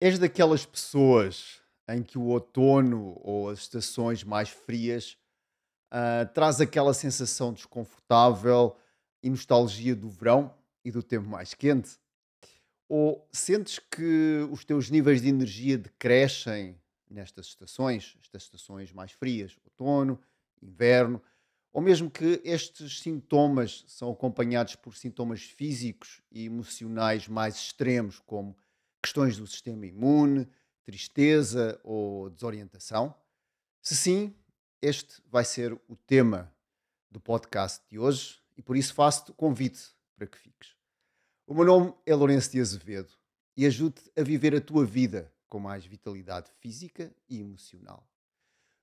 És 0.00 0.18
daquelas 0.18 0.64
pessoas 0.64 1.60
em 1.86 2.02
que 2.02 2.16
o 2.16 2.22
outono 2.22 3.20
ou 3.22 3.50
as 3.50 3.58
estações 3.58 4.24
mais 4.24 4.48
frias 4.48 5.18
ah, 5.90 6.24
traz 6.32 6.58
aquela 6.58 6.94
sensação 6.94 7.52
desconfortável 7.52 8.74
e 9.22 9.28
nostalgia 9.28 9.94
do 9.94 10.08
verão 10.08 10.54
e 10.82 10.90
do 10.90 11.02
tempo 11.02 11.28
mais 11.28 11.52
quente? 11.52 11.98
Ou 12.88 13.28
sentes 13.30 13.78
que 13.78 14.48
os 14.50 14.64
teus 14.64 14.88
níveis 14.88 15.20
de 15.20 15.28
energia 15.28 15.76
decrescem 15.76 16.80
nestas 17.10 17.48
estações, 17.48 18.16
estas 18.22 18.44
estações 18.44 18.92
mais 18.92 19.12
frias, 19.12 19.58
outono, 19.64 20.18
inverno, 20.62 21.20
ou 21.72 21.82
mesmo 21.82 22.10
que 22.10 22.40
estes 22.42 23.00
sintomas 23.00 23.84
são 23.86 24.10
acompanhados 24.10 24.76
por 24.76 24.96
sintomas 24.96 25.42
físicos 25.42 26.22
e 26.32 26.46
emocionais 26.46 27.28
mais 27.28 27.56
extremos, 27.56 28.18
como 28.20 28.56
questões 29.02 29.36
do 29.36 29.46
sistema 29.46 29.86
imune, 29.86 30.48
tristeza 30.84 31.80
ou 31.82 32.30
desorientação? 32.30 33.14
Se 33.82 33.96
sim, 33.96 34.34
este 34.82 35.22
vai 35.26 35.44
ser 35.44 35.72
o 35.88 35.96
tema 35.96 36.52
do 37.10 37.20
podcast 37.20 37.82
de 37.88 37.98
hoje 37.98 38.40
e 38.56 38.62
por 38.62 38.76
isso 38.76 38.94
faço-te 38.94 39.30
o 39.30 39.34
convite 39.34 39.94
para 40.14 40.26
que 40.26 40.38
fiques. 40.38 40.76
O 41.46 41.54
meu 41.54 41.64
nome 41.64 41.94
é 42.06 42.14
Lourenço 42.14 42.52
de 42.52 42.60
Azevedo 42.60 43.12
e 43.56 43.66
ajude-te 43.66 44.10
a 44.18 44.22
viver 44.22 44.54
a 44.54 44.60
tua 44.60 44.84
vida 44.84 45.32
com 45.48 45.58
mais 45.58 45.84
vitalidade 45.84 46.50
física 46.60 47.12
e 47.28 47.40
emocional. 47.40 48.08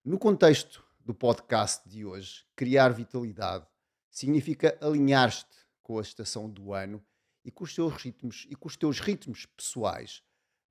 No 0.04 0.20
contexto 0.20 0.84
do 1.00 1.14
podcast 1.14 1.88
de 1.88 2.04
hoje, 2.04 2.46
criar 2.56 2.90
vitalidade 2.90 3.66
significa 4.10 4.78
alinhar-te 4.82 5.46
com 5.82 5.98
a 5.98 6.02
estação 6.02 6.50
do 6.50 6.74
ano 6.74 7.04
e 7.48 7.52
com 7.52 7.64
os 7.64 7.74
teus 7.74 7.96
ritmos 7.96 8.46
e 8.50 8.56
com 8.56 8.68
os 8.68 8.76
teus 8.76 9.00
ritmos 9.00 9.46
pessoais 9.46 10.22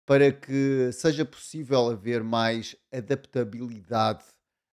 para 0.05 0.30
que 0.30 0.93
seja 0.93 1.25
possível 1.25 1.91
haver 1.91 2.23
mais 2.23 2.77
adaptabilidade 2.93 4.25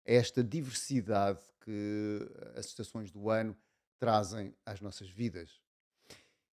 a 0.07 0.11
esta 0.11 0.43
diversidade 0.43 1.39
que 1.61 2.29
as 2.55 2.67
estações 2.67 3.09
do 3.09 3.29
ano 3.31 3.57
trazem 3.97 4.53
às 4.65 4.79
nossas 4.81 5.09
vidas. 5.09 5.59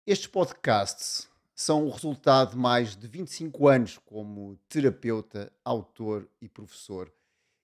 Estes 0.08 0.28
podcasts 0.28 1.30
são 1.54 1.86
o 1.86 1.92
resultado 1.92 2.52
de 2.52 2.58
mais 2.58 2.96
de 2.96 3.06
25 3.06 3.68
anos 3.68 3.98
como 4.00 4.58
terapeuta, 4.68 5.52
autor 5.64 6.28
e 6.42 6.50
professor, 6.50 7.14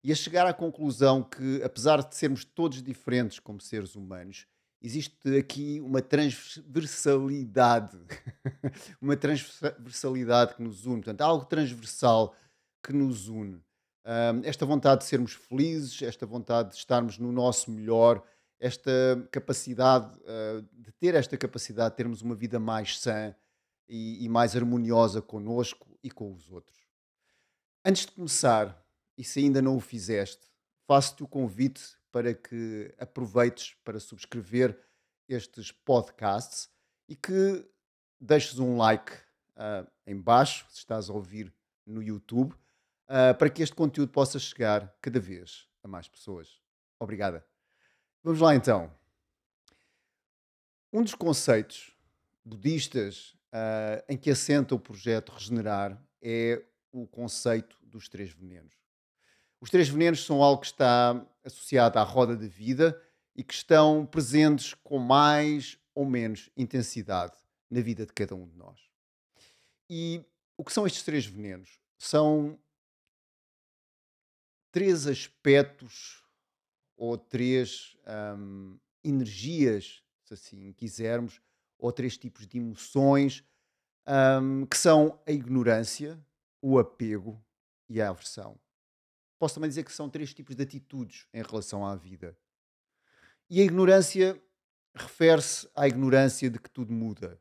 e 0.04 0.12
a 0.12 0.16
chegar 0.16 0.46
à 0.46 0.54
conclusão 0.54 1.24
que, 1.24 1.64
apesar 1.64 2.04
de 2.04 2.16
sermos 2.16 2.46
todos 2.46 2.84
diferentes 2.84 3.40
como 3.40 3.60
seres 3.60 3.96
humanos, 3.96 4.46
existe 4.82 5.38
aqui 5.38 5.80
uma 5.82 6.02
transversalidade, 6.02 7.98
uma 9.02 9.18
transversalidade 9.18 10.56
que 10.56 10.62
nos 10.62 10.86
une, 10.86 11.02
portanto, 11.02 11.22
algo 11.22 11.46
transversal 11.46 12.36
que 12.82 12.94
nos 12.94 13.28
une. 13.28 13.62
Esta 14.44 14.66
vontade 14.66 15.02
de 15.02 15.08
sermos 15.08 15.34
felizes, 15.34 16.02
esta 16.02 16.26
vontade 16.26 16.70
de 16.70 16.78
estarmos 16.78 17.20
no 17.20 17.32
nosso 17.32 17.70
melhor, 17.70 18.24
esta 18.60 18.92
capacidade 19.32 20.18
uh, 20.22 20.62
de 20.74 20.92
ter 20.94 21.14
esta 21.16 21.38
capacidade 21.38 21.92
de 21.92 21.98
termos 21.98 22.22
uma 22.22 22.36
vida 22.36 22.60
mais 22.60 23.00
sã 23.00 23.36
e, 23.88 24.28
mais 24.30 24.56
harmoniosa 24.56 25.22
conosco 25.22 25.98
e 26.04 26.10
com 26.10 26.34
os 26.34 26.50
outros. 26.52 26.78
Antes 27.86 28.06
de 28.06 28.12
começar, 28.12 28.84
e 29.18 29.24
se 29.24 29.40
ainda 29.40 29.62
não 29.62 29.78
o 29.78 29.80
fizeste, 29.80 30.48
faço-te 30.88 31.24
o 31.24 31.28
convite 31.28 31.99
para 32.12 32.34
que 32.34 32.94
aproveites 32.98 33.76
para 33.84 34.00
subscrever 34.00 34.80
estes 35.28 35.72
podcasts 35.72 36.70
e 37.08 37.16
que 37.16 37.66
deixes 38.20 38.60
um 38.60 38.78
like 38.78 39.14
uh, 39.56 39.90
em 40.06 40.20
baixo, 40.20 40.66
se 40.70 40.80
estás 40.80 41.10
a 41.10 41.14
ouvir 41.14 41.54
no 41.86 42.02
YouTube, 42.02 42.54
uh, 42.54 43.38
para 43.38 43.50
que 43.50 43.62
este 43.62 43.76
conteúdo 43.76 44.12
possa 44.12 44.40
chegar 44.40 44.94
cada 45.02 45.20
vez 45.20 45.68
a 45.84 45.88
mais 45.88 46.08
pessoas. 46.08 46.60
Obrigada. 47.00 47.46
Vamos 48.24 48.42
lá 48.42 48.56
então. 48.56 48.92
Um 50.92 51.04
dos 51.04 51.16
conceitos 51.16 51.96
budistas 52.44 53.36
uh, 53.54 54.04
em 54.08 54.18
que 54.18 54.32
assenta 54.32 54.74
o 54.74 54.80
projeto 54.80 55.32
Regenerar 55.32 56.02
é 56.22 56.64
o 56.92 57.08
conceito 57.08 57.78
dos 57.82 58.10
três 58.10 58.32
venenos. 58.32 58.74
Os 59.62 59.70
três 59.70 59.88
venenos 59.90 60.26
são 60.26 60.42
algo 60.42 60.62
que 60.62 60.68
está 60.68 61.26
associado 61.50 62.00
à 62.00 62.04
roda 62.04 62.36
da 62.36 62.48
vida 62.48 63.00
e 63.36 63.44
que 63.44 63.54
estão 63.54 64.06
presentes 64.06 64.74
com 64.74 64.98
mais 64.98 65.78
ou 65.94 66.06
menos 66.06 66.50
intensidade 66.56 67.36
na 67.70 67.82
vida 67.82 68.06
de 68.06 68.14
cada 68.14 68.36
um 68.36 68.48
de 68.48 68.56
nós. 68.56 68.80
E 69.90 70.24
o 70.58 70.64
que 70.64 70.74
são 70.74 70.88
estes 70.88 71.04
três 71.04 71.26
venenos? 71.26 71.80
São 71.98 72.58
três 74.72 75.08
aspectos 75.08 76.24
ou 76.96 77.18
três 77.18 77.96
hum, 78.38 78.78
energias, 79.04 80.04
se 80.24 80.34
assim 80.34 80.74
quisermos, 80.74 81.42
ou 81.78 81.92
três 81.92 82.18
tipos 82.18 82.46
de 82.46 82.58
emoções 82.58 83.44
um, 84.42 84.66
que 84.66 84.78
são 84.78 85.20
a 85.26 85.32
ignorância, 85.32 86.20
o 86.62 86.78
apego 86.78 87.42
e 87.88 88.02
a 88.02 88.10
aversão. 88.10 88.60
Posso 89.40 89.56
também 89.56 89.70
dizer 89.70 89.84
que 89.84 89.94
são 89.94 90.10
três 90.10 90.34
tipos 90.34 90.56
de 90.56 90.64
atitudes 90.64 91.26
em 91.34 91.42
relação 91.42 91.86
à 91.86 91.96
vida. 91.96 92.38
E 93.50 93.62
a 93.62 93.64
ignorância 93.64 94.40
refere-se 94.94 95.68
à 95.74 95.88
ignorância 95.88 96.50
de 96.50 96.60
que 96.60 96.70
tudo 96.70 96.92
muda. 96.92 97.40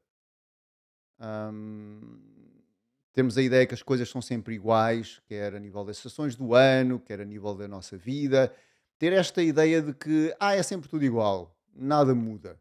temos 3.12 3.36
a 3.36 3.42
ideia 3.42 3.66
que 3.66 3.74
as 3.74 3.82
coisas 3.82 4.08
são 4.08 4.22
sempre 4.22 4.54
iguais, 4.54 5.20
quer 5.26 5.54
a 5.54 5.58
nível 5.58 5.84
das 5.84 5.96
estações 5.96 6.36
do 6.36 6.54
ano, 6.54 7.00
quer 7.00 7.20
a 7.20 7.24
nível 7.24 7.54
da 7.54 7.66
nossa 7.66 7.96
vida. 7.96 8.54
Ter 8.96 9.12
esta 9.12 9.42
ideia 9.42 9.82
de 9.82 9.92
que 9.92 10.34
ah, 10.38 10.54
é 10.54 10.62
sempre 10.62 10.88
tudo 10.88 11.04
igual, 11.04 11.56
nada 11.74 12.14
muda. 12.14 12.60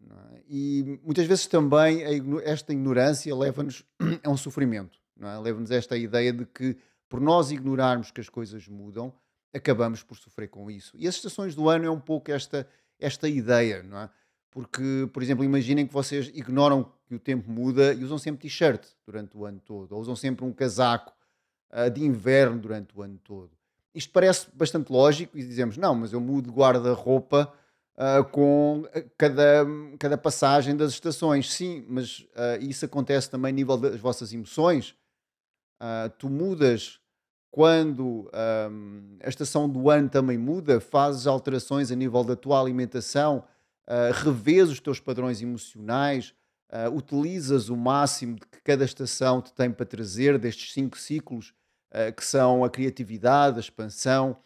É? 0.00 0.42
E 0.48 1.00
muitas 1.02 1.26
vezes 1.26 1.46
também 1.46 2.02
esta 2.44 2.72
ignorância 2.72 3.34
leva-nos 3.34 3.84
a 4.22 4.30
um 4.30 4.36
sofrimento, 4.36 4.98
é? 5.20 5.38
leva-nos 5.38 5.70
a 5.70 5.76
esta 5.76 5.96
ideia 5.96 6.32
de 6.32 6.46
que 6.46 6.76
por 7.12 7.20
nós 7.20 7.50
ignorarmos 7.50 8.10
que 8.10 8.22
as 8.22 8.30
coisas 8.30 8.66
mudam, 8.66 9.12
acabamos 9.52 10.02
por 10.02 10.16
sofrer 10.16 10.48
com 10.48 10.70
isso. 10.70 10.96
E 10.96 11.06
as 11.06 11.16
estações 11.16 11.54
do 11.54 11.68
ano 11.68 11.84
é 11.84 11.90
um 11.90 12.00
pouco 12.00 12.32
esta, 12.32 12.66
esta 12.98 13.28
ideia, 13.28 13.82
não 13.82 13.98
é? 13.98 14.10
Porque, 14.50 15.06
por 15.12 15.22
exemplo, 15.22 15.44
imaginem 15.44 15.86
que 15.86 15.92
vocês 15.92 16.28
ignoram 16.28 16.90
que 17.06 17.14
o 17.14 17.18
tempo 17.18 17.50
muda 17.50 17.92
e 17.92 18.02
usam 18.02 18.16
sempre 18.16 18.40
t-shirt 18.40 18.82
durante 19.04 19.36
o 19.36 19.44
ano 19.44 19.60
todo, 19.60 19.92
ou 19.92 20.00
usam 20.00 20.16
sempre 20.16 20.42
um 20.46 20.54
casaco 20.54 21.12
uh, 21.70 21.90
de 21.90 22.02
inverno 22.02 22.58
durante 22.58 22.96
o 22.98 23.02
ano 23.02 23.18
todo. 23.22 23.50
Isto 23.94 24.10
parece 24.10 24.46
bastante 24.54 24.90
lógico 24.90 25.36
e 25.36 25.44
dizemos, 25.44 25.76
não, 25.76 25.94
mas 25.94 26.14
eu 26.14 26.20
mudo 26.20 26.50
guarda-roupa 26.50 27.52
uh, 27.94 28.24
com 28.30 28.88
cada, 29.18 29.66
cada 29.98 30.16
passagem 30.16 30.74
das 30.74 30.92
estações. 30.92 31.52
Sim, 31.52 31.84
mas 31.90 32.20
uh, 32.20 32.58
isso 32.62 32.86
acontece 32.86 33.28
também 33.28 33.50
a 33.50 33.54
nível 33.54 33.76
das 33.76 34.00
vossas 34.00 34.32
emoções. 34.32 34.96
Tu 36.16 36.30
mudas 36.30 37.01
quando 37.52 38.30
um, 38.70 39.18
a 39.22 39.28
estação 39.28 39.68
do 39.68 39.90
ano 39.90 40.08
também 40.08 40.38
muda, 40.38 40.80
fazes 40.80 41.26
alterações 41.26 41.92
a 41.92 41.94
nível 41.94 42.24
da 42.24 42.34
tua 42.34 42.58
alimentação, 42.58 43.44
uh, 43.86 44.10
revês 44.24 44.70
os 44.70 44.80
teus 44.80 44.98
padrões 44.98 45.42
emocionais, 45.42 46.34
uh, 46.70 46.90
utilizas 46.96 47.68
o 47.68 47.76
máximo 47.76 48.38
que 48.38 48.62
cada 48.64 48.86
estação 48.86 49.42
te 49.42 49.52
tem 49.52 49.70
para 49.70 49.84
trazer 49.84 50.38
destes 50.38 50.72
cinco 50.72 50.98
ciclos, 50.98 51.52
uh, 51.90 52.10
que 52.16 52.24
são 52.24 52.64
a 52.64 52.70
criatividade, 52.70 53.58
a 53.58 53.60
expansão, 53.60 54.38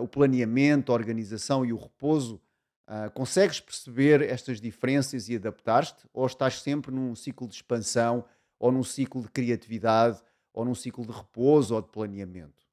o 0.00 0.08
planeamento, 0.08 0.90
a 0.90 0.96
organização 0.96 1.64
e 1.64 1.72
o 1.72 1.76
repouso. 1.76 2.40
Uh, 2.88 3.10
consegues 3.12 3.60
perceber 3.60 4.22
estas 4.22 4.60
diferenças 4.60 5.28
e 5.28 5.36
adaptar-te? 5.36 6.08
Ou 6.12 6.26
estás 6.26 6.60
sempre 6.60 6.90
num 6.90 7.14
ciclo 7.14 7.46
de 7.46 7.54
expansão, 7.54 8.24
ou 8.58 8.72
num 8.72 8.82
ciclo 8.82 9.22
de 9.22 9.28
criatividade, 9.28 10.20
ou 10.56 10.64
num 10.64 10.74
ciclo 10.74 11.06
de 11.06 11.12
repouso 11.12 11.74
ou 11.74 11.82
de 11.82 11.88
planeamento? 11.88 12.64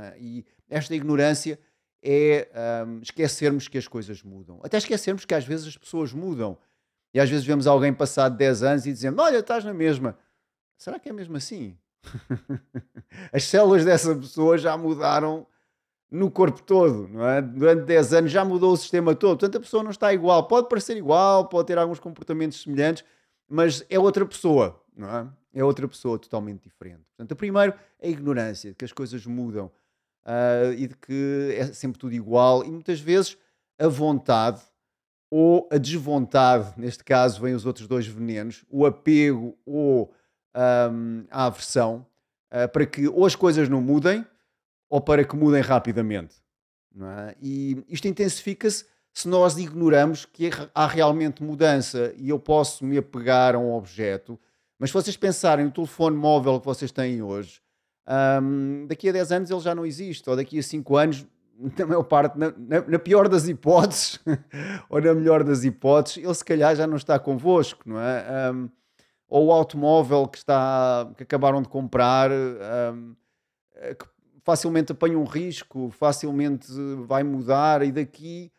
É? 0.00 0.16
E 0.18 0.46
esta 0.70 0.94
ignorância 0.94 1.58
é 2.00 2.48
um, 2.86 3.00
esquecermos 3.00 3.66
que 3.66 3.76
as 3.76 3.88
coisas 3.88 4.22
mudam. 4.22 4.60
Até 4.62 4.78
esquecermos 4.78 5.24
que 5.24 5.34
às 5.34 5.44
vezes 5.44 5.66
as 5.66 5.76
pessoas 5.76 6.12
mudam. 6.12 6.56
E 7.12 7.20
às 7.20 7.28
vezes 7.28 7.44
vemos 7.44 7.66
alguém 7.66 7.92
passado 7.92 8.36
10 8.36 8.62
anos 8.62 8.86
e 8.86 8.92
dizemos: 8.92 9.20
Olha, 9.20 9.38
estás 9.38 9.64
na 9.64 9.74
mesma. 9.74 10.16
Será 10.78 10.98
que 10.98 11.08
é 11.08 11.12
mesmo 11.12 11.36
assim? 11.36 11.76
as 13.32 13.44
células 13.44 13.84
dessa 13.84 14.14
pessoa 14.14 14.56
já 14.56 14.76
mudaram 14.76 15.46
no 16.10 16.30
corpo 16.30 16.62
todo, 16.62 17.08
é? 17.22 17.40
Durante 17.40 17.84
10 17.84 18.14
anos 18.14 18.30
já 18.30 18.44
mudou 18.44 18.72
o 18.72 18.76
sistema 18.76 19.14
todo. 19.14 19.38
Portanto, 19.38 19.56
a 19.56 19.60
pessoa 19.60 19.82
não 19.82 19.90
está 19.90 20.12
igual. 20.12 20.46
Pode 20.46 20.68
parecer 20.68 20.96
igual, 20.96 21.48
pode 21.48 21.66
ter 21.66 21.78
alguns 21.78 21.98
comportamentos 21.98 22.62
semelhantes, 22.62 23.04
mas 23.48 23.84
é 23.90 23.98
outra 23.98 24.24
pessoa, 24.24 24.80
não 24.96 25.08
é? 25.08 25.41
É 25.54 25.62
outra 25.62 25.86
pessoa 25.86 26.18
totalmente 26.18 26.62
diferente. 26.62 27.02
Portanto, 27.16 27.32
a 27.32 27.36
primeiro 27.36 27.74
é 28.00 28.08
a 28.08 28.10
ignorância 28.10 28.70
de 28.70 28.76
que 28.76 28.84
as 28.84 28.92
coisas 28.92 29.26
mudam 29.26 29.70
uh, 30.24 30.72
e 30.72 30.86
de 30.86 30.96
que 30.96 31.54
é 31.56 31.66
sempre 31.66 31.98
tudo 31.98 32.14
igual 32.14 32.64
e 32.64 32.70
muitas 32.70 33.00
vezes 33.00 33.36
a 33.78 33.88
vontade 33.88 34.62
ou 35.30 35.68
a 35.72 35.78
desvontade, 35.78 36.74
neste 36.76 37.02
caso 37.02 37.40
vêm 37.40 37.54
os 37.54 37.64
outros 37.64 37.86
dois 37.86 38.06
venenos, 38.06 38.64
o 38.68 38.84
apego 38.84 39.56
ou 39.64 40.12
um, 40.54 41.24
a 41.30 41.46
aversão, 41.46 42.06
uh, 42.52 42.68
para 42.68 42.84
que 42.84 43.08
ou 43.08 43.24
as 43.24 43.34
coisas 43.34 43.68
não 43.68 43.80
mudem 43.80 44.26
ou 44.88 45.00
para 45.00 45.24
que 45.24 45.34
mudem 45.34 45.62
rapidamente. 45.62 46.36
É? 47.00 47.34
E 47.40 47.82
isto 47.88 48.06
intensifica-se 48.06 48.84
se 49.14 49.28
nós 49.28 49.56
ignoramos 49.56 50.26
que 50.26 50.50
há 50.74 50.86
realmente 50.86 51.42
mudança 51.42 52.12
e 52.16 52.28
eu 52.28 52.38
posso 52.38 52.84
me 52.84 52.98
apegar 52.98 53.54
a 53.54 53.58
um 53.58 53.72
objeto, 53.72 54.38
mas 54.78 54.90
se 54.90 54.94
vocês 54.94 55.16
pensarem 55.16 55.64
no 55.66 55.70
telefone 55.70 56.16
móvel 56.16 56.58
que 56.60 56.66
vocês 56.66 56.90
têm 56.90 57.22
hoje, 57.22 57.60
um, 58.42 58.86
daqui 58.86 59.08
a 59.08 59.12
10 59.12 59.32
anos 59.32 59.50
ele 59.50 59.60
já 59.60 59.74
não 59.74 59.86
existe, 59.86 60.28
ou 60.28 60.36
daqui 60.36 60.58
a 60.58 60.62
5 60.62 60.96
anos, 60.96 61.26
na 61.78 61.86
maior 61.86 62.02
parte, 62.02 62.38
na, 62.38 62.52
na, 62.56 62.80
na 62.82 62.98
pior 62.98 63.28
das 63.28 63.46
hipóteses, 63.46 64.18
ou 64.90 65.00
na 65.00 65.14
melhor 65.14 65.44
das 65.44 65.64
hipóteses, 65.64 66.24
ele 66.24 66.34
se 66.34 66.44
calhar 66.44 66.74
já 66.74 66.86
não 66.86 66.96
está 66.96 67.18
convosco, 67.18 67.82
não 67.86 68.00
é? 68.00 68.52
Um, 68.52 68.68
ou 69.28 69.46
o 69.46 69.52
automóvel 69.52 70.28
que, 70.28 70.38
está, 70.38 71.10
que 71.16 71.22
acabaram 71.22 71.62
de 71.62 71.68
comprar, 71.68 72.30
um, 72.30 73.14
que 73.98 74.06
facilmente 74.44 74.92
apanha 74.92 75.18
um 75.18 75.24
risco, 75.24 75.90
facilmente 75.90 76.66
vai 77.06 77.22
mudar, 77.22 77.82
e 77.82 77.90
daqui 77.90 78.52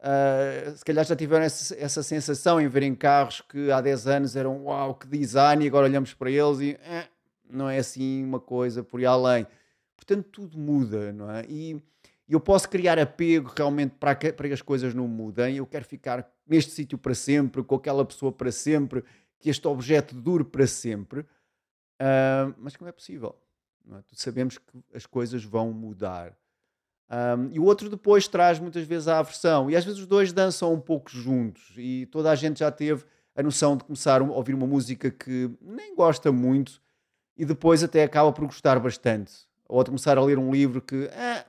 Uh, 0.00 0.74
se 0.74 0.82
calhar 0.82 1.04
já 1.04 1.14
tiveram 1.14 1.44
essa, 1.44 1.76
essa, 1.78 2.02
sensação 2.02 2.58
em 2.58 2.66
verem 2.66 2.94
carros 2.94 3.42
que 3.42 3.70
há 3.70 3.82
10 3.82 4.06
anos 4.06 4.34
eram 4.34 4.64
uau, 4.64 4.94
que 4.94 5.06
design, 5.06 5.62
e 5.62 5.68
agora 5.68 5.84
olhamos 5.86 6.14
para 6.14 6.30
eles 6.30 6.60
e 6.60 6.78
eh, 6.82 7.06
não 7.50 7.68
é 7.68 7.76
assim 7.76 8.24
uma 8.24 8.40
coisa 8.40 8.82
por 8.82 8.98
ir 8.98 9.04
além. 9.04 9.46
Portanto, 9.94 10.26
tudo 10.32 10.58
muda, 10.58 11.12
não 11.12 11.30
é? 11.30 11.44
E 11.46 11.82
eu 12.26 12.40
posso 12.40 12.70
criar 12.70 12.98
apego 12.98 13.52
realmente 13.54 13.96
para 14.00 14.14
que, 14.14 14.32
para 14.32 14.48
que 14.48 14.54
as 14.54 14.62
coisas 14.62 14.94
não 14.94 15.06
mudem. 15.06 15.56
Eu 15.56 15.66
quero 15.66 15.84
ficar 15.84 16.26
neste 16.46 16.70
sítio 16.70 16.96
para 16.96 17.14
sempre, 17.14 17.62
com 17.62 17.74
aquela 17.74 18.04
pessoa 18.04 18.32
para 18.32 18.50
sempre, 18.50 19.04
que 19.38 19.50
este 19.50 19.68
objeto 19.68 20.14
dure 20.14 20.44
para 20.44 20.66
sempre. 20.66 21.20
Uh, 21.20 22.54
mas 22.56 22.74
como 22.74 22.88
é 22.88 22.92
possível? 22.92 23.36
Não 23.84 23.98
é? 23.98 24.02
Sabemos 24.12 24.56
que 24.56 24.64
as 24.94 25.04
coisas 25.04 25.44
vão 25.44 25.72
mudar. 25.72 26.34
Um, 27.10 27.50
e 27.52 27.58
o 27.58 27.64
outro 27.64 27.88
depois 27.88 28.28
traz 28.28 28.60
muitas 28.60 28.86
vezes 28.86 29.08
a 29.08 29.18
aversão. 29.18 29.68
E 29.68 29.74
às 29.74 29.84
vezes 29.84 29.98
os 30.00 30.06
dois 30.06 30.32
dançam 30.32 30.72
um 30.72 30.80
pouco 30.80 31.10
juntos. 31.10 31.72
E 31.76 32.06
toda 32.06 32.30
a 32.30 32.34
gente 32.34 32.60
já 32.60 32.70
teve 32.70 33.04
a 33.34 33.42
noção 33.42 33.76
de 33.76 33.84
começar 33.84 34.20
a 34.20 34.24
ouvir 34.24 34.54
uma 34.54 34.66
música 34.66 35.10
que 35.10 35.50
nem 35.60 35.94
gosta 35.94 36.30
muito 36.30 36.80
e 37.36 37.44
depois 37.44 37.82
até 37.82 38.04
acaba 38.04 38.32
por 38.32 38.44
gostar 38.44 38.78
bastante. 38.78 39.32
Ou 39.68 39.82
de 39.82 39.90
começar 39.90 40.18
a 40.18 40.22
ler 40.22 40.38
um 40.38 40.52
livro 40.52 40.80
que 40.80 41.08
ah, 41.12 41.44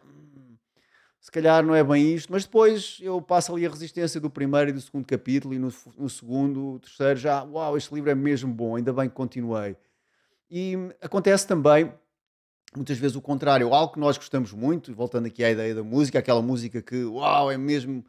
se 1.19 1.31
calhar 1.31 1.63
não 1.63 1.75
é 1.75 1.83
bem 1.83 2.13
isto, 2.13 2.31
mas 2.31 2.45
depois 2.45 2.97
eu 3.01 3.21
passo 3.21 3.53
ali 3.53 3.65
a 3.65 3.69
resistência 3.69 4.19
do 4.19 4.29
primeiro 4.29 4.71
e 4.71 4.73
do 4.73 4.81
segundo 4.81 5.05
capítulo 5.05 5.53
e 5.53 5.59
no, 5.59 5.71
no 5.97 6.09
segundo, 6.09 6.79
terceiro 6.79 7.19
já, 7.19 7.43
uau, 7.43 7.77
este 7.77 7.93
livro 7.93 8.09
é 8.09 8.15
mesmo 8.15 8.51
bom, 8.51 8.75
ainda 8.75 8.91
bem 8.91 9.07
que 9.07 9.15
continuei. 9.15 9.75
E 10.49 10.75
acontece 11.01 11.47
também 11.47 11.93
muitas 12.75 12.97
vezes 12.97 13.15
o 13.15 13.21
contrário, 13.21 13.73
algo 13.73 13.93
que 13.93 13.99
nós 13.99 14.17
gostamos 14.17 14.53
muito, 14.53 14.93
voltando 14.93 15.25
aqui 15.25 15.43
à 15.43 15.51
ideia 15.51 15.75
da 15.75 15.83
música, 15.83 16.19
aquela 16.19 16.41
música 16.41 16.81
que, 16.81 17.03
uau, 17.03 17.51
é 17.51 17.57
mesmo, 17.57 18.05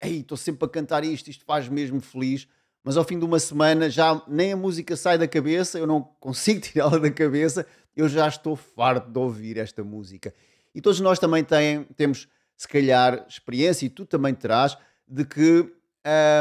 ei, 0.00 0.20
estou 0.20 0.36
sempre 0.36 0.64
a 0.64 0.68
cantar 0.68 1.04
isto, 1.04 1.28
isto 1.28 1.44
faz 1.44 1.68
mesmo 1.68 2.00
feliz, 2.00 2.48
mas 2.82 2.96
ao 2.96 3.04
fim 3.04 3.18
de 3.18 3.24
uma 3.24 3.38
semana 3.38 3.88
já 3.88 4.20
nem 4.26 4.52
a 4.52 4.56
música 4.56 4.96
sai 4.96 5.16
da 5.16 5.28
cabeça, 5.28 5.78
eu 5.78 5.86
não 5.86 6.02
consigo 6.02 6.60
tirá-la 6.62 6.98
da 6.98 7.10
cabeça, 7.10 7.66
eu 7.96 8.08
já 8.08 8.26
estou 8.26 8.56
farto 8.56 9.10
de 9.10 9.18
ouvir 9.18 9.58
esta 9.58 9.84
música. 9.84 10.34
E 10.74 10.80
todos 10.80 11.00
nós 11.00 11.18
também 11.18 11.44
tem, 11.44 11.84
temos, 11.96 12.28
se 12.56 12.66
calhar, 12.66 13.24
experiência, 13.28 13.86
e 13.86 13.88
tu 13.88 14.04
também 14.06 14.34
terás, 14.34 14.76
de 15.06 15.24
que 15.24 15.72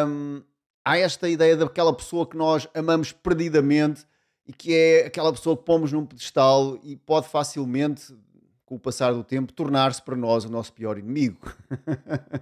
hum, 0.07 0.41
há 0.85 0.97
esta 0.97 1.27
ideia 1.27 1.55
daquela 1.55 1.93
pessoa 1.93 2.27
que 2.27 2.37
nós 2.37 2.67
amamos 2.73 3.11
perdidamente 3.11 4.05
e 4.49 4.51
que 4.51 4.73
é 4.73 5.05
aquela 5.05 5.31
pessoa 5.31 5.55
que 5.55 5.61
pomos 5.63 5.91
num 5.91 6.03
pedestal 6.03 6.79
e 6.81 6.95
pode 6.95 7.27
facilmente, 7.27 8.11
com 8.65 8.73
o 8.73 8.79
passar 8.79 9.13
do 9.13 9.23
tempo, 9.23 9.53
tornar-se 9.53 10.01
para 10.01 10.15
nós 10.15 10.43
o 10.43 10.49
nosso 10.49 10.73
pior 10.73 10.97
inimigo. 10.97 11.53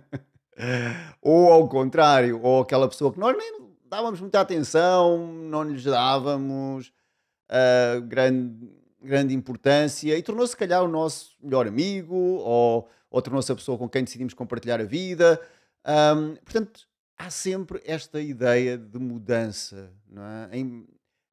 ou 1.22 1.52
ao 1.52 1.68
contrário, 1.68 2.42
ou 2.42 2.62
aquela 2.62 2.88
pessoa 2.88 3.12
que 3.12 3.20
nós 3.20 3.36
nem 3.38 3.60
dávamos 3.90 4.22
muita 4.22 4.40
atenção, 4.40 5.34
não 5.34 5.64
lhes 5.64 5.84
dávamos 5.84 6.94
uh, 7.52 8.02
grande, 8.04 8.72
grande 9.02 9.34
importância 9.34 10.18
e 10.18 10.24
tornou-se, 10.24 10.52
se 10.52 10.58
calhar, 10.58 10.82
o 10.82 10.88
nosso 10.88 11.36
melhor 11.44 11.68
amigo 11.68 12.16
ou, 12.16 12.88
ou 13.12 13.22
tornou-se 13.22 13.52
a 13.52 13.56
pessoa 13.56 13.78
com 13.78 13.90
quem 13.90 14.06
decidimos 14.06 14.34
compartilhar 14.34 14.80
a 14.80 14.86
vida. 14.86 15.42
Um, 15.86 16.36
portanto, 16.36 16.88
há 17.18 17.30
sempre 17.30 17.82
esta 17.86 18.22
ideia 18.22 18.78
de 18.78 18.98
mudança, 18.98 19.92
não 20.10 20.24
é? 20.24 20.50
Em, 20.54 20.88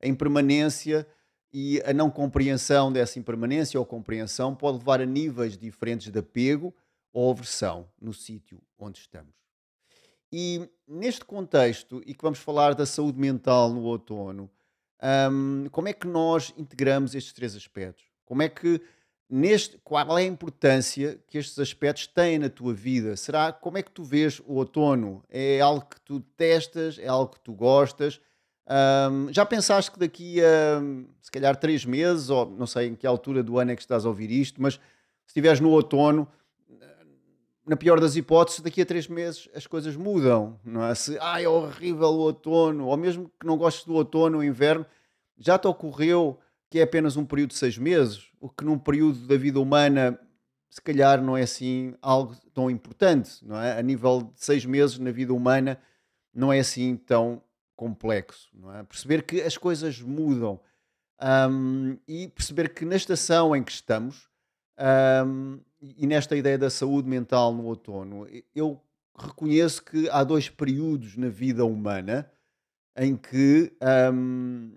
a 0.05 0.09
impermanência 0.09 1.07
e 1.53 1.81
a 1.87 1.93
não 1.93 2.11
compreensão 2.11 2.93
dessa 2.93 3.19
impermanência 3.19 3.81
ou 3.81 3.87
compreensão 3.87 4.55
pode 4.55 4.79
levar 4.79 5.01
a 5.01 5.07
níveis 5.07 5.57
diferentes 5.57 6.11
de 6.13 6.19
apego 6.19 6.75
ou 7.13 7.31
aversão 7.31 7.89
no 8.01 8.13
sítio 8.13 8.61
onde 8.79 8.99
estamos. 8.99 9.35
E 10.31 10.69
neste 10.87 11.25
contexto, 11.25 12.03
e 12.05 12.13
que 12.13 12.23
vamos 12.23 12.41
falar 12.41 12.75
da 12.75 12.85
saúde 12.85 13.19
mental 13.19 13.73
no 13.73 13.83
outono, 13.83 14.51
um, 15.31 15.67
como 15.71 15.89
é 15.89 15.93
que 15.93 16.07
nós 16.07 16.53
integramos 16.57 17.15
estes 17.15 17.33
três 17.33 17.55
aspectos? 17.55 18.05
Como 18.25 18.43
é 18.43 18.49
que 18.49 18.81
neste, 19.31 19.79
qual 19.79 20.19
é 20.19 20.23
a 20.23 20.27
importância 20.27 21.21
que 21.29 21.39
estes 21.39 21.59
aspectos 21.59 22.09
têm 22.09 22.39
na 22.39 22.49
tua 22.49 22.75
vida? 22.75 23.17
Será 23.17 23.53
como 23.53 23.79
é 23.79 23.83
que 23.83 23.93
tu 23.93 24.03
vês 24.03 24.41
o 24.41 24.55
outono? 24.55 25.23
É 25.31 25.61
algo 25.61 25.87
que 25.87 26.01
tu 26.01 26.21
testas? 26.37 26.99
É 26.99 27.07
algo 27.07 27.33
que 27.33 27.41
tu 27.41 27.53
gostas? 27.53 28.21
Um, 28.67 29.33
já 29.33 29.45
pensaste 29.45 29.91
que 29.91 29.99
daqui 29.99 30.41
a 30.41 30.81
se 31.21 31.31
calhar 31.31 31.57
três 31.57 31.85
meses, 31.85 32.31
ou 32.31 32.47
não 32.47 32.67
sei 32.67 32.89
em 32.89 32.95
que 32.95 33.07
altura 33.07 33.43
do 33.43 33.59
ano 33.59 33.73
é 33.73 33.77
que 33.77 33.83
estás 33.83 34.07
a 34.07 34.09
ouvir 34.09 34.31
isto, 34.31 34.61
mas 34.61 34.75
se 34.75 34.81
estiveres 35.29 35.61
no 35.61 35.71
outono, 35.71 36.27
na 37.67 37.77
pior 37.77 37.99
das 37.99 38.15
hipóteses, 38.15 38.61
daqui 38.61 38.83
a 38.83 38.87
três 38.87 39.09
meses 39.09 39.49
as 39.55 39.67
coisas 39.67 39.97
mudam, 39.97 40.59
não 40.65 40.85
é? 40.85 40.95
Se 40.95 41.17
ah, 41.21 41.41
é 41.41 41.49
horrível 41.49 42.09
o 42.09 42.19
outono, 42.19 42.87
ou 42.87 42.97
mesmo 42.97 43.31
que 43.41 43.47
não 43.47 43.57
gostes 43.57 43.85
do 43.85 43.95
outono 43.95 44.39
ou 44.39 44.45
inverno, 44.45 44.85
já 45.39 45.59
te 45.59 45.67
ocorreu 45.67 46.39
que 46.71 46.79
é 46.79 46.83
apenas 46.83 47.17
um 47.17 47.25
período 47.25 47.51
de 47.51 47.57
seis 47.57 47.79
meses, 47.79 48.29
o 48.41 48.49
que 48.49 48.65
num 48.65 48.79
período 48.79 49.27
da 49.27 49.37
vida 49.37 49.61
humana 49.61 50.19
se 50.69 50.83
calhar 50.83 51.23
não 51.23 51.37
é 51.37 51.43
assim 51.43 51.95
algo 52.03 52.35
tão 52.53 52.69
importante, 52.69 53.47
não 53.47 53.57
é? 53.61 53.79
A 53.79 53.83
nível 53.83 54.33
de 54.35 54.45
seis 54.45 54.65
meses 54.65 54.99
na 54.99 55.13
vida 55.13 55.33
humana 55.33 55.79
não 56.35 56.53
é 56.53 56.59
assim 56.59 56.97
tão 56.97 57.41
complexo, 57.77 58.51
não 58.55 58.75
é? 58.75 58.83
Perceber 58.83 59.23
que 59.23 59.43
as 59.43 59.57
coisas 59.57 60.01
mudam 60.01 60.61
um, 61.51 61.97
e 62.07 62.29
perceber 62.29 62.73
que 62.75 62.85
na 62.85 62.97
estação 62.97 63.55
em 63.55 63.63
que 63.63 63.73
estamos 63.73 64.29
um, 65.27 65.61
e 65.81 66.07
nesta 66.07 66.37
ideia 66.37 66.59
da 66.59 66.71
saúde 66.71 67.09
mental 67.09 67.53
no 67.53 67.65
outono, 67.65 68.27
eu 68.55 68.81
reconheço 69.17 69.85
que 69.85 70.09
há 70.11 70.25
dois 70.25 70.49
períodos 70.49 71.17
na 71.17 71.29
vida 71.29 71.65
humana 71.65 72.31
em 72.97 73.17
que, 73.17 73.73
um, 74.13 74.73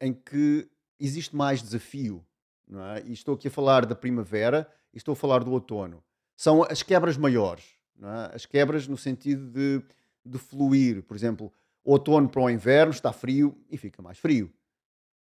em 0.00 0.12
que 0.12 0.68
existe 0.98 1.34
mais 1.34 1.62
desafio. 1.62 2.24
Não 2.66 2.84
é? 2.84 3.02
E 3.04 3.12
estou 3.12 3.34
aqui 3.34 3.48
a 3.48 3.50
falar 3.50 3.84
da 3.84 3.94
primavera 3.94 4.70
e 4.92 4.96
estou 4.96 5.12
a 5.12 5.16
falar 5.16 5.44
do 5.44 5.52
outono. 5.52 6.02
São 6.36 6.62
as 6.62 6.82
quebras 6.82 7.16
maiores. 7.16 7.76
É? 8.00 8.34
As 8.34 8.46
quebras 8.46 8.88
no 8.88 8.96
sentido 8.96 9.46
de, 9.50 9.82
de 10.24 10.38
fluir. 10.38 11.02
Por 11.02 11.16
exemplo, 11.16 11.52
outono 11.84 12.28
para 12.28 12.42
o 12.42 12.50
inverno 12.50 12.92
está 12.92 13.12
frio 13.12 13.56
e 13.70 13.76
fica 13.76 14.02
mais 14.02 14.18
frio. 14.18 14.52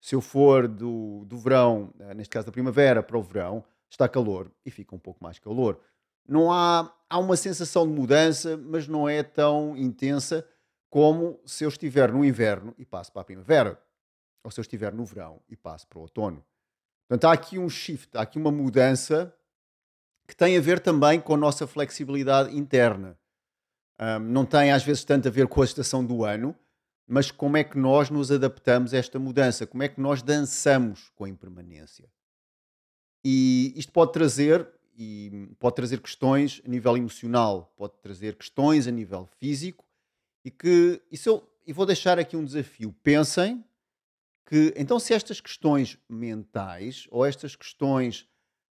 Se 0.00 0.14
eu 0.14 0.20
for 0.20 0.66
do, 0.66 1.24
do 1.26 1.36
verão, 1.36 1.92
eh, 1.98 2.14
neste 2.14 2.30
caso 2.30 2.46
da 2.46 2.52
primavera, 2.52 3.02
para 3.02 3.18
o 3.18 3.22
verão, 3.22 3.64
está 3.90 4.08
calor 4.08 4.50
e 4.64 4.70
fica 4.70 4.94
um 4.94 4.98
pouco 4.98 5.22
mais 5.22 5.38
calor. 5.38 5.78
Não 6.26 6.50
há, 6.50 6.92
há 7.08 7.18
uma 7.18 7.36
sensação 7.36 7.86
de 7.86 7.92
mudança, 7.92 8.56
mas 8.56 8.88
não 8.88 9.08
é 9.08 9.22
tão 9.22 9.76
intensa 9.76 10.46
como 10.88 11.40
se 11.44 11.64
eu 11.64 11.68
estiver 11.68 12.12
no 12.12 12.24
inverno 12.24 12.74
e 12.78 12.84
passo 12.84 13.12
para 13.12 13.22
a 13.22 13.24
primavera, 13.24 13.80
ou 14.42 14.50
se 14.50 14.58
eu 14.58 14.62
estiver 14.62 14.92
no 14.92 15.04
verão 15.04 15.40
e 15.48 15.56
passo 15.56 15.86
para 15.86 15.98
o 15.98 16.02
outono. 16.02 16.44
Portanto, 17.06 17.24
há 17.26 17.32
aqui 17.32 17.58
um 17.58 17.68
shift, 17.68 18.16
há 18.16 18.22
aqui 18.22 18.38
uma 18.38 18.50
mudança 18.50 19.34
que 20.26 20.36
tem 20.36 20.56
a 20.56 20.60
ver 20.60 20.80
também 20.80 21.20
com 21.20 21.34
a 21.34 21.36
nossa 21.36 21.66
flexibilidade 21.66 22.56
interna. 22.56 23.18
Um, 24.00 24.18
não 24.20 24.46
tem 24.46 24.72
às 24.72 24.82
vezes 24.82 25.04
tanto 25.04 25.28
a 25.28 25.30
ver 25.30 25.46
com 25.46 25.60
a 25.60 25.64
estação 25.64 26.04
do 26.04 26.24
ano, 26.24 26.56
mas 27.06 27.30
como 27.30 27.56
é 27.56 27.64
que 27.64 27.76
nós 27.76 28.08
nos 28.08 28.30
adaptamos 28.32 28.94
a 28.94 28.96
esta 28.96 29.18
mudança, 29.18 29.66
como 29.66 29.82
é 29.82 29.88
que 29.88 30.00
nós 30.00 30.22
dançamos 30.22 31.10
com 31.14 31.24
a 31.24 31.28
impermanência. 31.28 32.08
E 33.22 33.74
isto 33.76 33.92
pode 33.92 34.12
trazer, 34.12 34.66
e 34.96 35.48
pode 35.58 35.76
trazer 35.76 36.00
questões 36.00 36.62
a 36.64 36.68
nível 36.68 36.96
emocional, 36.96 37.74
pode 37.76 37.94
trazer 38.00 38.36
questões 38.36 38.86
a 38.86 38.90
nível 38.90 39.28
físico, 39.38 39.84
e 40.44 40.50
que 40.50 41.02
eu, 41.26 41.46
e 41.66 41.72
vou 41.72 41.84
deixar 41.84 42.18
aqui 42.18 42.36
um 42.36 42.44
desafio. 42.44 42.94
Pensem 43.02 43.62
que 44.46 44.72
então 44.76 44.98
se 44.98 45.12
estas 45.12 45.40
questões 45.40 45.98
mentais 46.08 47.06
ou 47.10 47.26
estas 47.26 47.54
questões 47.54 48.26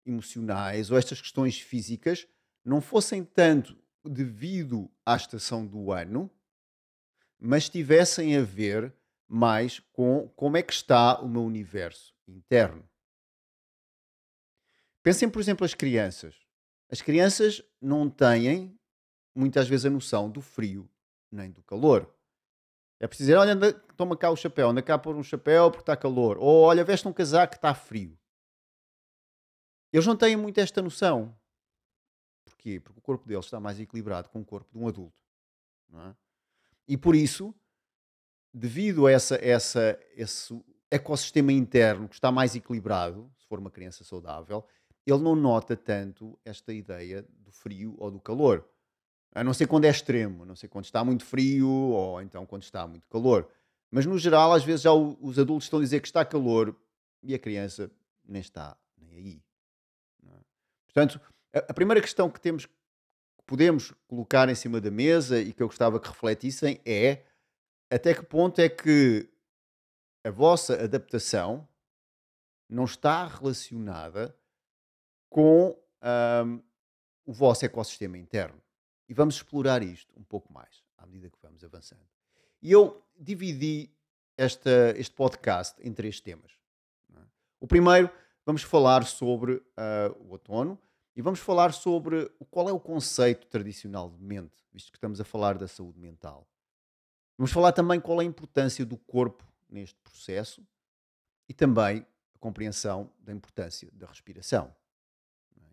emocionais 0.06 0.90
ou 0.90 0.98
estas 0.98 1.22
questões 1.22 1.60
físicas 1.60 2.28
não 2.66 2.82
fossem 2.82 3.24
tanto 3.24 3.80
devido 4.03 4.89
à 5.05 5.15
estação 5.15 5.65
do 5.65 5.91
ano, 5.91 6.29
mas 7.39 7.70
tivessem 7.70 8.38
a 8.38 8.41
ver 8.41 8.93
mais 9.27 9.79
com 9.93 10.27
como 10.36 10.58
é 10.58 10.62
que 10.62 10.74
está 10.74 11.20
o 11.22 11.27
meu 11.27 11.43
universo 11.43 12.13
interno. 12.27 12.88
Pensem, 15.01 15.29
por 15.29 15.41
exemplo, 15.41 15.65
as 15.65 15.74
crianças. 15.74 16.36
As 16.89 17.01
crianças 17.01 17.63
não 17.81 18.10
têm, 18.10 18.77
muitas 19.34 19.67
vezes, 19.67 19.86
a 19.86 19.89
noção 19.89 20.29
do 20.29 20.41
frio 20.41 20.89
nem 21.31 21.50
do 21.50 21.63
calor. 21.63 22.13
É 23.00 23.08
preciso 23.08 23.27
dizer, 23.27 23.38
olha, 23.38 23.53
anda, 23.53 23.74
toma 23.96 24.15
cá 24.17 24.29
o 24.29 24.36
chapéu, 24.36 24.70
anda 24.70 24.81
cá 24.81 24.98
pôr 24.98 25.15
um 25.15 25.24
chapéu 25.24 25.72
porque 25.72 25.81
está 25.81 25.96
calor. 25.96 26.38
Ou 26.38 26.63
olha, 26.63 26.84
veste 26.84 27.08
um 27.08 27.13
casaco 27.13 27.51
que 27.53 27.58
está 27.58 27.74
frio. 27.74 28.17
Eles 29.91 30.05
não 30.05 30.15
têm 30.15 30.36
muito 30.36 30.60
esta 30.60 30.81
noção. 30.81 31.36
Porquê? 32.62 32.80
Porque 32.80 33.00
o 33.00 33.01
corpo 33.01 33.27
deles 33.27 33.46
está 33.46 33.60
mais 33.60 33.80
equilibrado 33.80 34.30
com 34.30 34.39
o 34.39 34.46
corpo 34.46 34.72
de 34.72 34.77
um 34.77 34.88
adulto. 34.88 35.18
É? 35.96 36.13
E 36.88 36.96
por 36.96 37.15
isso, 37.15 37.56
devido 38.53 39.08
a 39.08 39.12
essa, 39.12 39.36
essa, 39.44 40.00
esse 40.15 40.63
ecossistema 40.91 41.51
interno 41.51 42.08
que 42.08 42.13
está 42.13 42.32
mais 42.32 42.56
equilibrado, 42.56 43.32
se 43.36 43.48
for 43.48 43.58
uma 43.58 43.72
criança 43.72 44.03
saudável, 44.03 44.63
ele 45.08 45.18
não 45.24 45.36
nota 45.36 45.75
tanto 45.75 46.38
esta 46.46 46.72
ideia 46.72 47.25
do 47.39 47.51
frio 47.51 47.96
ou 47.98 48.12
do 48.12 48.20
calor. 48.20 48.63
A 49.34 49.44
não 49.44 49.56
ser 49.56 49.65
quando 49.65 49.86
é 49.86 49.89
extremo, 49.89 50.44
a 50.44 50.46
não 50.46 50.56
ser 50.56 50.68
quando 50.68 50.86
está 50.86 51.03
muito 51.03 51.25
frio 51.25 51.68
ou 51.68 52.22
então 52.22 52.46
quando 52.46 52.62
está 52.62 52.86
muito 52.86 53.08
calor. 53.08 53.50
Mas 53.89 54.06
no 54.06 54.20
geral, 54.20 54.53
às 54.53 54.63
vezes 54.63 54.84
já 54.84 54.94
os 54.94 55.39
adultos 55.39 55.65
estão 55.65 55.80
a 55.80 55.82
dizer 55.82 56.00
que 56.00 56.08
está 56.08 56.24
calor 56.24 56.75
e 57.24 57.34
a 57.34 57.39
criança 57.39 57.89
nem 58.24 58.39
está 58.39 58.77
nem 58.98 59.15
aí. 59.15 59.44
É? 60.27 60.39
Portanto, 60.86 61.20
a, 61.53 61.74
primeira 61.74 62.01
questão 62.01 62.29
que 62.29 62.39
temos 62.39 62.65
que 62.65 62.74
podemos 63.46 63.93
colocar 64.08 64.48
em 64.50 64.55
cima 64.55 64.79
da 64.79 64.91
mesa 64.91 65.39
e 65.39 65.51
que 65.51 65.62
eu 65.62 65.67
gostava 65.67 66.00
que 66.00 66.08
refletissem 66.08 66.79
é 66.86 67.24
até 67.89 68.13
que 68.13 68.24
ponto 68.24 68.60
é 68.60 68.70
que 68.70 69.29
a 70.24 70.29
vossa 70.29 70.81
adaptação 70.81 71.67
não 72.70 72.86
está 72.86 73.27
relacionada 73.27 74.36
com 75.29 75.77
um, 76.46 76.62
o 77.25 77.34
vosso 77.34 77.65
ecossistema 77.65 78.17
interno. 78.17 78.62
E 79.10 79.13
vamos 79.13 79.36
explorar 79.36 79.84
isto 79.84 80.17
um 80.17 80.24
pouco 80.24 80.53
mais 80.53 80.84
à 80.98 81.05
medida 81.05 81.29
que 81.29 81.38
vamos 81.41 81.63
avançando. 81.63 82.08
E 82.62 82.72
eu 82.72 83.03
dividi 83.20 83.93
esta, 84.38 84.93
este 84.96 85.13
podcast 85.13 85.75
em 85.81 85.93
três 85.93 86.22
temas. 86.22 86.51
É? 87.13 87.20
O 87.60 87.67
primeiro, 87.67 88.10
vamos 88.46 88.63
falar 88.63 89.05
sobre 89.05 89.53
uh, 89.55 89.63
o 90.20 90.31
outono 90.31 90.79
e 91.15 91.22
vamos 91.22 91.39
falar 91.39 91.74
sobre 91.74 92.30
qual 92.50 92.70
é 92.70 92.72
o 92.72 92.80
conceito 92.80 93.48
tradicional 93.48 94.10
de 94.10 94.24
mente, 94.24 94.56
visto 94.72 94.91
que 94.91 94.98
estamos 94.98 95.20
a 95.20 95.24
falar 95.24 95.58
da 95.58 95.68
saúde 95.68 96.00
mental. 96.00 96.48
Vamos 97.38 97.51
falar 97.51 97.72
também 97.72 98.00
qual 98.00 98.22
é 98.22 98.24
a 98.24 98.27
importância 98.27 98.86
do 98.86 98.98
corpo 98.98 99.46
neste 99.70 100.00
processo 100.00 100.65
e 101.50 101.53
também 101.53 102.06
a 102.36 102.39
compreensão 102.39 103.12
da 103.20 103.34
importância 103.34 103.89
da 103.94 104.08
respiração. 104.08 104.74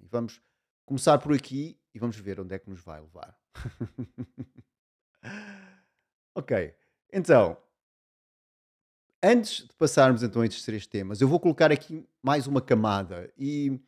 E 0.01 0.07
vamos 0.07 0.41
começar 0.85 1.19
por 1.19 1.35
aqui 1.35 1.79
e 1.95 1.99
vamos 1.99 2.17
ver 2.17 2.41
onde 2.41 2.55
é 2.55 2.59
que 2.59 2.71
nos 2.71 2.81
vai 2.81 3.01
levar. 3.01 3.39
ok, 6.35 6.75
então, 7.13 7.57
antes 9.23 9.67
de 9.67 9.75
passarmos 9.75 10.23
então 10.23 10.43
a 10.43 10.47
estes 10.47 10.65
três 10.65 10.87
temas, 10.87 11.21
eu 11.21 11.29
vou 11.29 11.39
colocar 11.39 11.71
aqui 11.71 12.09
mais 12.23 12.47
uma 12.47 12.61
camada 12.61 13.33
e 13.37 13.81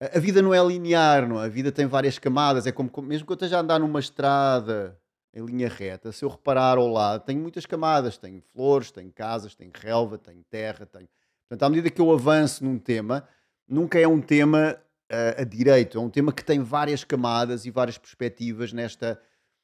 a 0.00 0.18
vida 0.18 0.40
não 0.40 0.54
é 0.54 0.64
linear, 0.64 1.28
não 1.28 1.40
é? 1.40 1.44
A 1.44 1.48
vida 1.48 1.70
tem 1.70 1.86
várias 1.86 2.18
camadas, 2.18 2.66
é 2.66 2.72
como 2.72 2.90
mesmo 3.02 3.26
que 3.26 3.32
eu 3.32 3.34
esteja 3.34 3.58
a 3.58 3.60
andar 3.60 3.78
numa 3.78 4.00
estrada 4.00 4.98
em 5.32 5.44
linha 5.44 5.68
reta, 5.68 6.10
se 6.10 6.24
eu 6.24 6.28
reparar 6.28 6.78
ao 6.78 6.88
lado, 6.88 7.24
tem 7.24 7.36
muitas 7.38 7.64
camadas, 7.66 8.18
tem 8.18 8.40
flores, 8.52 8.90
tem 8.90 9.10
casas, 9.10 9.54
tem 9.54 9.70
relva, 9.72 10.18
tem 10.18 10.42
terra, 10.50 10.86
tem... 10.86 11.08
Portanto, 11.48 11.62
à 11.62 11.70
medida 11.70 11.90
que 11.90 12.00
eu 12.00 12.10
avanço 12.10 12.64
num 12.64 12.78
tema, 12.78 13.28
nunca 13.68 13.98
é 13.98 14.08
um 14.08 14.20
tema 14.20 14.76
uh, 15.10 15.40
a 15.40 15.44
direito, 15.44 15.98
é 15.98 16.00
um 16.00 16.10
tema 16.10 16.32
que 16.32 16.44
tem 16.44 16.60
várias 16.60 17.04
camadas 17.04 17.64
e 17.64 17.70
várias 17.70 17.98
perspectivas 17.98 18.72
nesta, 18.72 19.20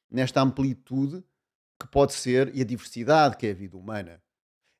nesta 0.09 0.41
amplitude 0.41 1.23
que 1.79 1.87
pode 1.87 2.13
ser 2.13 2.53
e 2.55 2.61
a 2.61 2.65
diversidade 2.65 3.35
que 3.37 3.47
é 3.47 3.51
a 3.51 3.55
vida 3.55 3.75
humana. 3.75 4.21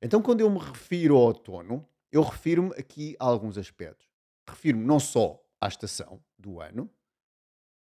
Então, 0.02 0.22
quando 0.22 0.42
eu 0.42 0.50
me 0.50 0.60
refiro 0.60 1.16
ao 1.16 1.24
outono, 1.24 1.86
eu 2.12 2.22
refiro-me 2.22 2.72
aqui 2.78 3.16
a 3.20 3.26
alguns 3.26 3.58
aspectos. 3.58 4.08
Refiro-me 4.48 4.86
não 4.86 5.00
só 5.00 5.44
à 5.60 5.68
estação 5.68 6.22
do 6.38 6.60
ano, 6.60 6.90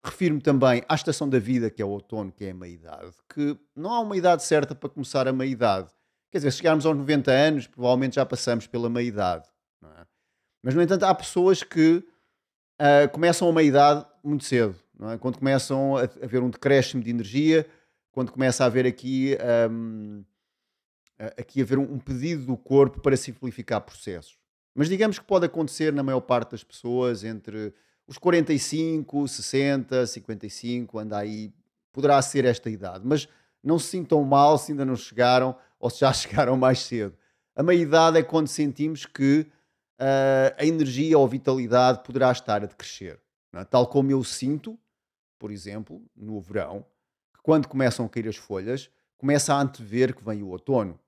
refiro-me 0.04 0.40
também 0.40 0.82
à 0.88 0.94
estação 0.94 1.28
da 1.28 1.38
vida, 1.38 1.70
que 1.70 1.82
é 1.82 1.84
o 1.84 1.88
outono, 1.88 2.32
que 2.32 2.44
é 2.44 2.50
a 2.50 2.54
meia-idade, 2.54 3.12
que 3.28 3.58
não 3.74 3.92
há 3.92 4.00
uma 4.00 4.16
idade 4.16 4.42
certa 4.44 4.74
para 4.74 4.88
começar 4.88 5.26
a 5.26 5.32
meia-idade. 5.32 5.90
Quer 6.30 6.38
dizer, 6.38 6.50
se 6.50 6.58
chegarmos 6.58 6.84
aos 6.84 6.96
90 6.96 7.30
anos, 7.30 7.66
provavelmente 7.66 8.16
já 8.16 8.26
passamos 8.26 8.66
pela 8.66 8.88
meia-idade. 8.88 9.48
É? 9.82 10.06
Mas, 10.62 10.74
no 10.74 10.82
entanto, 10.82 11.04
há 11.04 11.14
pessoas 11.14 11.62
que 11.62 12.04
uh, 12.80 13.08
começam 13.12 13.48
a 13.48 13.52
meia-idade 13.52 14.06
muito 14.22 14.44
cedo. 14.44 14.76
É? 15.12 15.16
Quando 15.18 15.38
começam 15.38 15.96
a 15.96 16.02
haver 16.02 16.42
um 16.42 16.50
decréscimo 16.50 17.02
de 17.02 17.10
energia, 17.10 17.66
quando 18.12 18.32
começa 18.32 18.64
a 18.64 18.66
haver 18.66 18.86
aqui, 18.86 19.36
um, 19.70 20.24
aqui 21.38 21.62
haver 21.62 21.78
um 21.78 21.98
pedido 21.98 22.44
do 22.44 22.56
corpo 22.56 23.00
para 23.00 23.16
simplificar 23.16 23.80
processos. 23.80 24.36
Mas 24.75 24.88
digamos 24.88 25.18
que 25.18 25.25
pode 25.25 25.46
acontecer 25.46 25.92
na 25.92 26.02
maior 26.02 26.20
parte 26.20 26.52
das 26.52 26.62
pessoas 26.62 27.25
entre 27.25 27.72
os 28.06 28.16
45, 28.16 29.28
60, 29.28 30.06
55, 30.06 30.98
anda 30.98 31.18
aí, 31.18 31.52
poderá 31.92 32.20
ser 32.22 32.44
esta 32.44 32.70
idade. 32.70 33.04
Mas 33.06 33.28
não 33.62 33.78
se 33.78 33.88
sintam 33.88 34.22
mal 34.25 34.56
se 34.56 34.72
ainda 34.72 34.84
não 34.84 34.96
chegaram 34.96 35.56
ou 35.78 35.90
se 35.90 36.00
já 36.00 36.12
chegaram 36.14 36.56
mais 36.56 36.80
cedo. 36.80 37.16
A 37.54 37.62
meia-idade 37.62 38.18
é 38.18 38.22
quando 38.22 38.46
sentimos 38.46 39.04
que 39.04 39.46
uh, 39.98 40.54
a 40.56 40.64
energia 40.64 41.18
ou 41.18 41.25
a 41.25 41.28
vitalidade 41.28 42.02
poderá 42.04 42.30
estar 42.30 42.62
a 42.62 42.66
decrescer. 42.66 43.20
É? 43.52 43.64
Tal 43.64 43.87
como 43.87 44.10
eu 44.10 44.22
sinto, 44.22 44.78
por 45.38 45.50
exemplo, 45.50 46.02
no 46.16 46.40
verão, 46.40 46.84
que 47.34 47.42
quando 47.42 47.68
começam 47.68 48.06
a 48.06 48.08
cair 48.08 48.28
as 48.28 48.37
folhas, 48.37 48.90
começa 49.16 49.52
a 49.52 49.60
antever 49.60 50.14
que 50.14 50.25
vem 50.25 50.42
o 50.42 50.48
outono. 50.48 50.98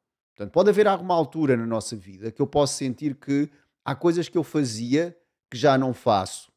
Portanto, 0.40 0.54
pode 0.54 0.70
haver 0.70 0.88
alguma 0.88 1.12
altura 1.12 1.54
na 1.54 1.66
nossa 1.66 1.94
vida 1.94 2.30
que 2.30 2.40
eu 2.40 2.46
posso 2.46 2.72
sentir 2.72 3.14
que 3.14 3.50
há 3.84 3.94
coisas 3.94 4.26
que 4.26 4.38
eu 4.38 4.42
fazia 4.42 5.14
que 5.50 5.58
já 5.58 5.76
não 5.76 5.92
faço. 5.92 6.50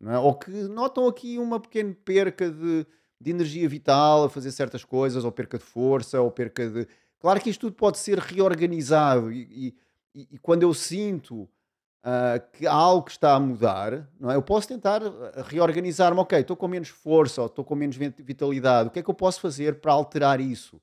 Não 0.00 0.10
é? 0.10 0.18
Ou 0.18 0.34
que 0.34 0.50
notam 0.50 1.06
aqui 1.06 1.36
uma 1.36 1.60
pequena 1.60 1.94
perca 2.02 2.50
de, 2.50 2.86
de 3.20 3.30
energia 3.30 3.68
vital 3.68 4.24
a 4.24 4.30
fazer 4.30 4.50
certas 4.52 4.84
coisas, 4.84 5.22
ou 5.22 5.30
perca 5.30 5.58
de 5.58 5.64
força, 5.64 6.18
ou 6.18 6.30
perca 6.30 6.66
de. 6.66 6.88
Claro 7.18 7.38
que 7.42 7.50
isto 7.50 7.60
tudo 7.60 7.76
pode 7.76 7.98
ser 7.98 8.18
reorganizado, 8.18 9.30
e, 9.30 9.76
e, 10.14 10.28
e 10.32 10.38
quando 10.38 10.62
eu 10.62 10.72
sinto 10.72 11.42
uh, 11.42 12.40
que 12.54 12.66
há 12.66 12.72
algo 12.72 13.04
que 13.04 13.10
está 13.10 13.34
a 13.34 13.40
mudar, 13.40 14.08
não 14.18 14.30
é? 14.30 14.36
eu 14.36 14.42
posso 14.42 14.66
tentar 14.66 15.02
reorganizar-me. 15.44 16.20
Ok, 16.20 16.38
estou 16.38 16.56
com 16.56 16.66
menos 16.66 16.88
força, 16.88 17.42
ou 17.42 17.48
estou 17.48 17.66
com 17.66 17.74
menos 17.74 17.96
vitalidade, 17.96 18.88
o 18.88 18.90
que 18.90 19.00
é 19.00 19.02
que 19.02 19.10
eu 19.10 19.14
posso 19.14 19.42
fazer 19.42 19.78
para 19.78 19.92
alterar 19.92 20.40
isso? 20.40 20.80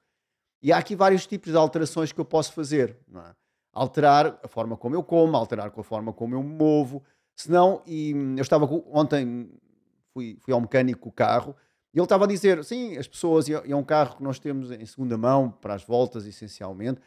E 0.67 0.71
há 0.73 0.79
aqui 0.79 0.97
vários 0.97 1.25
tipos 1.25 1.53
de 1.53 1.57
alterações 1.57 2.11
que 2.11 2.19
eu 2.19 2.25
posso 2.25 2.51
fazer. 2.51 2.97
É? 3.15 3.35
Alterar 3.71 4.37
a 4.43 4.49
forma 4.49 4.75
como 4.75 4.95
eu 4.95 5.01
como, 5.01 5.37
alterar 5.37 5.71
com 5.71 5.79
a 5.79 5.83
forma 5.83 6.11
como 6.11 6.35
eu 6.35 6.43
me 6.43 6.53
movo. 6.53 7.01
Senão, 7.37 7.81
e 7.87 8.11
eu 8.35 8.41
estava 8.41 8.65
ontem, 8.91 9.49
fui, 10.13 10.37
fui 10.41 10.53
ao 10.53 10.59
mecânico 10.59 10.99
com 10.99 11.07
o 11.07 11.11
carro, 11.13 11.55
e 11.93 11.97
ele 11.97 12.03
estava 12.03 12.25
a 12.25 12.27
dizer, 12.27 12.65
sim, 12.65 12.97
as 12.97 13.07
pessoas, 13.07 13.47
e 13.47 13.53
é 13.53 13.75
um 13.77 13.83
carro 13.83 14.17
que 14.17 14.23
nós 14.23 14.39
temos 14.39 14.69
em 14.69 14.85
segunda 14.85 15.17
mão, 15.17 15.49
para 15.49 15.73
as 15.73 15.85
voltas 15.85 16.25
essencialmente, 16.25 16.99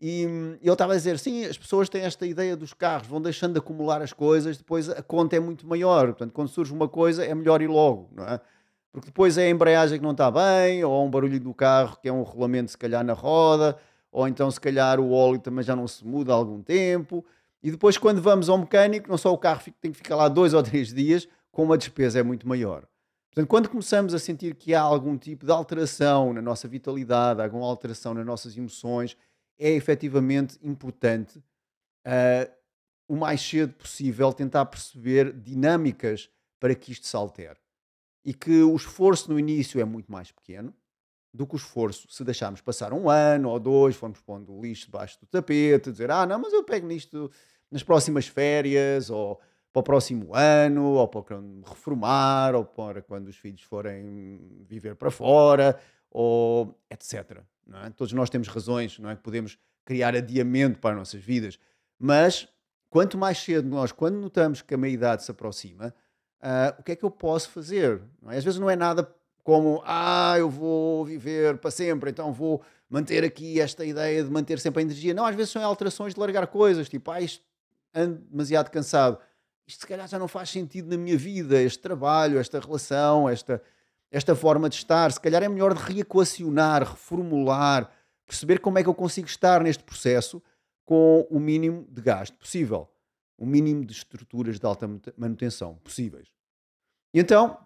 e 0.00 0.22
ele 0.62 0.70
estava 0.70 0.92
a 0.92 0.96
dizer, 0.96 1.18
sim, 1.18 1.44
as 1.46 1.58
pessoas 1.58 1.88
têm 1.88 2.02
esta 2.02 2.24
ideia 2.24 2.56
dos 2.56 2.72
carros, 2.72 3.08
vão 3.08 3.20
deixando 3.20 3.54
de 3.54 3.58
acumular 3.58 4.00
as 4.02 4.12
coisas, 4.12 4.56
depois 4.56 4.88
a 4.88 5.02
conta 5.02 5.34
é 5.34 5.40
muito 5.40 5.66
maior, 5.66 6.06
portanto, 6.06 6.32
quando 6.32 6.48
surge 6.48 6.72
uma 6.72 6.88
coisa 6.88 7.24
é 7.24 7.34
melhor 7.34 7.60
ir 7.60 7.68
logo, 7.68 8.08
não 8.12 8.24
é? 8.24 8.40
Porque 8.92 9.06
depois 9.06 9.38
é 9.38 9.46
a 9.46 9.50
embreagem 9.50 9.98
que 9.98 10.04
não 10.04 10.10
está 10.10 10.30
bem, 10.30 10.82
ou 10.82 11.06
um 11.06 11.10
barulho 11.10 11.38
do 11.38 11.54
carro 11.54 11.96
que 12.00 12.08
é 12.08 12.12
um 12.12 12.22
rolamento 12.22 12.72
se 12.72 12.78
calhar 12.78 13.04
na 13.04 13.12
roda, 13.12 13.78
ou 14.10 14.26
então 14.26 14.50
se 14.50 14.60
calhar 14.60 14.98
o 14.98 15.12
óleo 15.12 15.38
também 15.38 15.62
já 15.62 15.76
não 15.76 15.86
se 15.86 16.04
muda 16.04 16.32
há 16.32 16.36
algum 16.36 16.60
tempo. 16.60 17.24
E 17.62 17.70
depois 17.70 17.96
quando 17.96 18.20
vamos 18.20 18.48
ao 18.48 18.58
mecânico, 18.58 19.08
não 19.08 19.16
só 19.16 19.32
o 19.32 19.38
carro 19.38 19.62
tem 19.80 19.92
que 19.92 19.98
ficar 19.98 20.16
lá 20.16 20.28
dois 20.28 20.54
ou 20.54 20.62
três 20.62 20.92
dias, 20.92 21.28
como 21.52 21.72
a 21.72 21.76
despesa 21.76 22.18
é 22.18 22.22
muito 22.22 22.48
maior. 22.48 22.84
Portanto, 23.28 23.48
quando 23.48 23.68
começamos 23.68 24.12
a 24.12 24.18
sentir 24.18 24.56
que 24.56 24.74
há 24.74 24.80
algum 24.80 25.16
tipo 25.16 25.46
de 25.46 25.52
alteração 25.52 26.32
na 26.32 26.42
nossa 26.42 26.66
vitalidade, 26.66 27.40
alguma 27.40 27.66
alteração 27.66 28.12
nas 28.12 28.26
nossas 28.26 28.56
emoções, 28.56 29.16
é 29.56 29.70
efetivamente 29.70 30.58
importante, 30.62 31.38
uh, 31.38 32.50
o 33.06 33.14
mais 33.14 33.40
cedo 33.40 33.72
possível, 33.74 34.32
tentar 34.32 34.64
perceber 34.66 35.32
dinâmicas 35.32 36.28
para 36.58 36.74
que 36.74 36.90
isto 36.90 37.06
se 37.06 37.14
altere 37.14 37.59
e 38.24 38.34
que 38.34 38.62
o 38.62 38.74
esforço 38.76 39.30
no 39.30 39.38
início 39.38 39.80
é 39.80 39.84
muito 39.84 40.10
mais 40.10 40.30
pequeno 40.30 40.74
do 41.32 41.46
que 41.46 41.54
o 41.54 41.56
esforço 41.56 42.08
se 42.10 42.24
deixarmos 42.24 42.60
passar 42.60 42.92
um 42.92 43.08
ano 43.08 43.50
ou 43.50 43.60
dois, 43.60 43.96
formos 43.96 44.20
pondo 44.20 44.52
o 44.52 44.60
lixo 44.60 44.86
debaixo 44.86 45.18
do 45.20 45.26
tapete, 45.26 45.90
dizer, 45.90 46.10
ah, 46.10 46.26
não, 46.26 46.38
mas 46.40 46.52
eu 46.52 46.64
pego 46.64 46.86
nisto 46.86 47.30
nas 47.70 47.82
próximas 47.82 48.26
férias, 48.26 49.10
ou 49.10 49.40
para 49.72 49.80
o 49.80 49.82
próximo 49.82 50.34
ano, 50.34 50.94
ou 50.94 51.06
para 51.06 51.22
quando 51.22 51.62
reformar, 51.62 52.54
ou 52.54 52.64
para 52.64 53.00
quando 53.00 53.28
os 53.28 53.36
filhos 53.36 53.62
forem 53.62 54.64
viver 54.66 54.96
para 54.96 55.10
fora, 55.10 55.78
ou 56.10 56.76
etc. 56.90 57.42
É? 57.72 57.90
Todos 57.90 58.12
nós 58.12 58.28
temos 58.28 58.48
razões, 58.48 58.98
não 58.98 59.10
é? 59.10 59.16
Que 59.16 59.22
podemos 59.22 59.56
criar 59.84 60.14
adiamento 60.16 60.80
para 60.80 60.90
as 60.90 60.96
nossas 60.96 61.22
vidas, 61.22 61.58
mas 61.98 62.48
quanto 62.88 63.16
mais 63.16 63.38
cedo 63.38 63.68
nós, 63.68 63.92
quando 63.92 64.16
notamos 64.16 64.60
que 64.60 64.74
a 64.74 64.76
meia-idade 64.76 65.22
se 65.22 65.30
aproxima, 65.30 65.94
uh, 66.42 66.80
o 66.80 66.82
que 66.82 66.92
é 66.92 66.96
que 66.96 67.04
eu 67.04 67.10
posso 67.10 67.50
fazer? 67.50 68.00
É? 68.28 68.36
Às 68.36 68.44
vezes 68.44 68.58
não 68.58 68.68
é 68.68 68.76
nada 68.76 69.08
como, 69.42 69.82
ah, 69.84 70.34
eu 70.38 70.48
vou 70.48 71.04
viver 71.04 71.58
para 71.58 71.70
sempre, 71.70 72.10
então 72.10 72.32
vou 72.32 72.62
manter 72.88 73.24
aqui 73.24 73.60
esta 73.60 73.84
ideia 73.84 74.22
de 74.22 74.30
manter 74.30 74.58
sempre 74.58 74.80
a 74.80 74.82
energia. 74.82 75.14
Não, 75.14 75.24
às 75.24 75.34
vezes 75.34 75.50
são 75.50 75.64
alterações 75.64 76.14
de 76.14 76.20
largar 76.20 76.46
coisas, 76.46 76.88
tipo, 76.88 77.10
ah, 77.10 77.20
isto 77.20 77.42
ando 77.94 78.18
demasiado 78.30 78.70
cansado. 78.70 79.18
Isto 79.66 79.80
se 79.80 79.86
calhar 79.86 80.06
já 80.08 80.18
não 80.18 80.28
faz 80.28 80.50
sentido 80.50 80.88
na 80.90 80.96
minha 80.96 81.16
vida, 81.16 81.60
este 81.60 81.78
trabalho, 81.78 82.38
esta 82.38 82.58
relação, 82.58 83.28
esta, 83.28 83.62
esta 84.10 84.34
forma 84.34 84.68
de 84.68 84.76
estar. 84.76 85.12
Se 85.12 85.20
calhar 85.20 85.42
é 85.42 85.48
melhor 85.48 85.74
de 85.74 85.80
reequacionar, 85.80 86.82
reformular, 86.82 87.90
perceber 88.26 88.58
como 88.58 88.78
é 88.78 88.82
que 88.82 88.88
eu 88.88 88.94
consigo 88.94 89.28
estar 89.28 89.62
neste 89.62 89.82
processo 89.84 90.42
com 90.84 91.26
o 91.30 91.38
mínimo 91.38 91.86
de 91.88 92.02
gasto 92.02 92.36
possível, 92.36 92.88
o 93.40 93.46
mínimo 93.46 93.86
de 93.86 93.94
estruturas 93.94 94.60
de 94.60 94.66
alta 94.66 94.88
manutenção 95.16 95.76
possíveis. 95.82 96.28
E 97.14 97.18
então, 97.18 97.58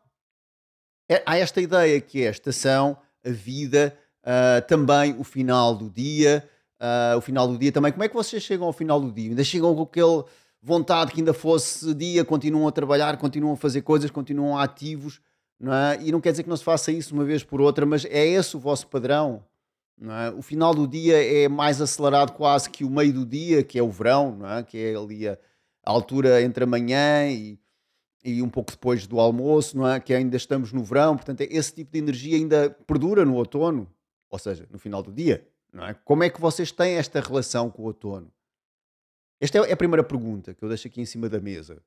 é, 1.11 1.21
há 1.27 1.37
esta 1.37 1.61
ideia 1.61 2.01
que 2.01 2.23
é 2.23 2.29
a 2.29 2.31
estação, 2.31 2.97
a 3.27 3.31
vida, 3.31 3.99
uh, 4.23 4.65
também 4.69 5.19
o 5.19 5.25
final 5.25 5.75
do 5.75 5.91
dia, 5.91 6.49
uh, 6.81 7.19
o 7.19 7.21
final 7.21 7.49
do 7.49 7.59
dia 7.59 7.73
também. 7.73 7.91
Como 7.91 8.05
é 8.05 8.09
que 8.09 8.15
vocês 8.15 8.41
chegam 8.41 8.69
ao 8.69 8.73
final 8.73 9.01
do 9.01 9.11
dia? 9.11 9.31
Ainda 9.31 9.43
chegam 9.43 9.75
com 9.75 9.83
aquele 9.83 10.23
vontade 10.63 11.11
que 11.11 11.21
ainda 11.21 11.35
fosse 11.35 11.93
dia, 11.93 12.25
continuam 12.25 12.69
a 12.69 12.73
trabalhar, 12.73 13.17
continuam 13.19 13.55
a 13.55 13.57
fazer 13.57 13.83
coisas, 13.83 14.13
continuam 14.13 14.57
ativos, 14.57 15.21
não 15.59 15.75
é? 15.75 16.01
E 16.01 16.13
não 16.13 16.21
quer 16.21 16.31
dizer 16.31 16.45
que 16.45 16.49
não 16.49 16.57
se 16.57 16.65
faça 16.65 16.93
isso 16.93 17.15
uma 17.15 17.25
vez 17.25 17.43
por 17.43 17.61
outra, 17.61 17.85
mas 17.85 18.05
é 18.05 18.25
esse 18.25 18.57
o 18.57 18.61
vosso 18.61 18.87
padrão. 18.87 19.45
É? 20.01 20.31
O 20.31 20.43
final 20.43 20.73
do 20.73 20.87
dia 20.87 21.23
é 21.23 21.49
mais 21.49 21.81
acelerado 21.81 22.33
quase 22.33 22.71
que 22.71 22.85
o 22.85 22.91
meio 22.91 23.13
do 23.13 23.27
dia, 23.27 23.63
que 23.63 23.79
é 23.79 23.83
o 23.83 23.91
verão, 23.91 24.39
é? 24.57 24.63
que 24.63 24.79
é 24.79 24.95
ali 24.95 25.29
a, 25.29 25.37
a 25.85 25.91
altura 25.91 26.43
entre 26.43 26.65
a 26.65 26.67
manhã 26.67 27.29
e, 27.29 27.59
e 28.25 28.43
um 28.43 28.49
pouco 28.49 28.71
depois 28.71 29.07
do 29.07 29.21
almoço, 29.21 29.77
não 29.77 29.87
é? 29.89 30.01
que 30.01 30.15
ainda 30.15 30.37
estamos 30.37 30.73
no 30.73 30.83
verão, 30.83 31.17
portanto 31.17 31.43
esse 31.43 31.75
tipo 31.75 31.93
de 31.93 31.99
energia 31.99 32.37
ainda 32.37 32.71
perdura 32.87 33.25
no 33.25 33.35
outono, 33.35 33.91
ou 34.31 34.39
seja, 34.39 34.67
no 34.71 34.79
final 34.79 35.03
do 35.03 35.13
dia. 35.13 35.47
Não 35.73 35.85
é? 35.85 35.95
Como 36.05 36.23
é 36.23 36.31
que 36.31 36.41
vocês 36.41 36.71
têm 36.71 36.95
esta 36.95 37.21
relação 37.21 37.69
com 37.69 37.83
o 37.83 37.87
outono? 37.87 38.33
Esta 39.41 39.59
é 39.59 39.73
a 39.73 39.77
primeira 39.77 40.05
pergunta 40.05 40.55
que 40.55 40.63
eu 40.63 40.69
deixo 40.69 40.87
aqui 40.87 41.01
em 41.01 41.05
cima 41.05 41.29
da 41.29 41.41
mesa. 41.41 41.83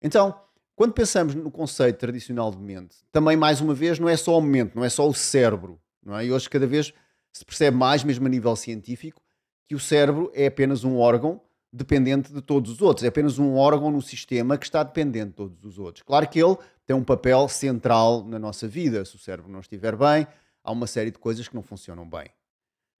Então, 0.00 0.40
quando 0.76 0.92
pensamos 0.92 1.34
no 1.34 1.50
conceito 1.50 1.98
tradicional 1.98 2.52
de 2.52 2.58
mente, 2.58 2.98
também 3.10 3.36
mais 3.36 3.60
uma 3.60 3.74
vez 3.74 3.98
não 3.98 4.08
é 4.08 4.16
só 4.16 4.38
o 4.38 4.40
momento, 4.40 4.76
não 4.76 4.84
é 4.84 4.88
só 4.88 5.08
o 5.08 5.12
cérebro, 5.12 5.80
não 6.00 6.16
é? 6.16 6.26
E 6.26 6.32
hoje 6.32 6.48
cada 6.48 6.66
vez 6.66 6.94
se 7.32 7.44
percebe 7.44 7.76
mais, 7.76 8.04
mesmo 8.04 8.26
a 8.26 8.30
nível 8.30 8.54
científico, 8.54 9.20
que 9.66 9.74
o 9.74 9.80
cérebro 9.80 10.30
é 10.32 10.46
apenas 10.46 10.84
um 10.84 10.96
órgão 10.96 11.42
dependente 11.78 12.32
de 12.32 12.42
todos 12.42 12.72
os 12.72 12.82
outros, 12.82 13.04
é 13.04 13.08
apenas 13.08 13.38
um 13.38 13.54
órgão 13.56 13.90
no 13.90 14.02
sistema 14.02 14.58
que 14.58 14.66
está 14.66 14.82
dependente 14.82 15.28
de 15.28 15.34
todos 15.34 15.64
os 15.64 15.78
outros. 15.78 16.02
Claro 16.02 16.28
que 16.28 16.38
ele 16.42 16.56
tem 16.86 16.94
um 16.94 17.04
papel 17.04 17.48
central 17.48 18.24
na 18.24 18.38
nossa 18.38 18.66
vida. 18.66 19.04
Se 19.04 19.16
o 19.16 19.18
cérebro 19.18 19.50
não 19.50 19.60
estiver 19.60 19.96
bem, 19.96 20.26
há 20.62 20.72
uma 20.72 20.86
série 20.86 21.10
de 21.10 21.18
coisas 21.18 21.46
que 21.48 21.54
não 21.54 21.62
funcionam 21.62 22.08
bem. 22.08 22.28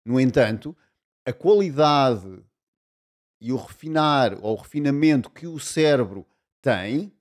No 0.04 0.18
entanto, 0.18 0.76
a 1.26 1.32
qualidade 1.32 2.42
e 3.40 3.52
o 3.52 3.56
refinar 3.56 4.38
ou 4.40 4.56
o 4.56 4.60
refinamento 4.60 5.30
que 5.30 5.46
o 5.46 5.58
cérebro 5.58 6.26
tem 6.60 7.12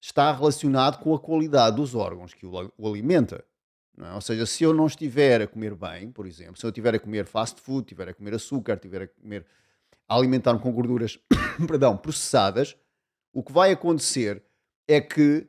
está 0.00 0.32
relacionado 0.32 0.98
com 0.98 1.14
a 1.14 1.18
qualidade 1.18 1.76
dos 1.76 1.94
órgãos 1.94 2.34
que 2.34 2.44
o 2.44 2.86
alimenta. 2.86 3.44
É? 3.98 4.12
Ou 4.14 4.20
seja, 4.20 4.46
se 4.46 4.64
eu 4.64 4.72
não 4.72 4.86
estiver 4.86 5.42
a 5.42 5.46
comer 5.46 5.74
bem, 5.74 6.10
por 6.10 6.26
exemplo, 6.26 6.56
se 6.56 6.64
eu 6.64 6.70
estiver 6.70 6.94
a 6.94 6.98
comer 6.98 7.26
fast 7.26 7.60
food, 7.60 7.84
estiver 7.84 8.08
a 8.08 8.14
comer 8.14 8.34
açúcar, 8.34 8.74
estiver 8.74 9.02
a 9.02 9.08
comer 9.08 9.46
alimentar-me 10.14 10.60
com 10.60 10.72
gorduras 10.72 11.18
perdão, 11.66 11.96
processadas, 11.96 12.76
o 13.32 13.42
que 13.42 13.52
vai 13.52 13.72
acontecer 13.72 14.42
é 14.86 15.00
que 15.00 15.48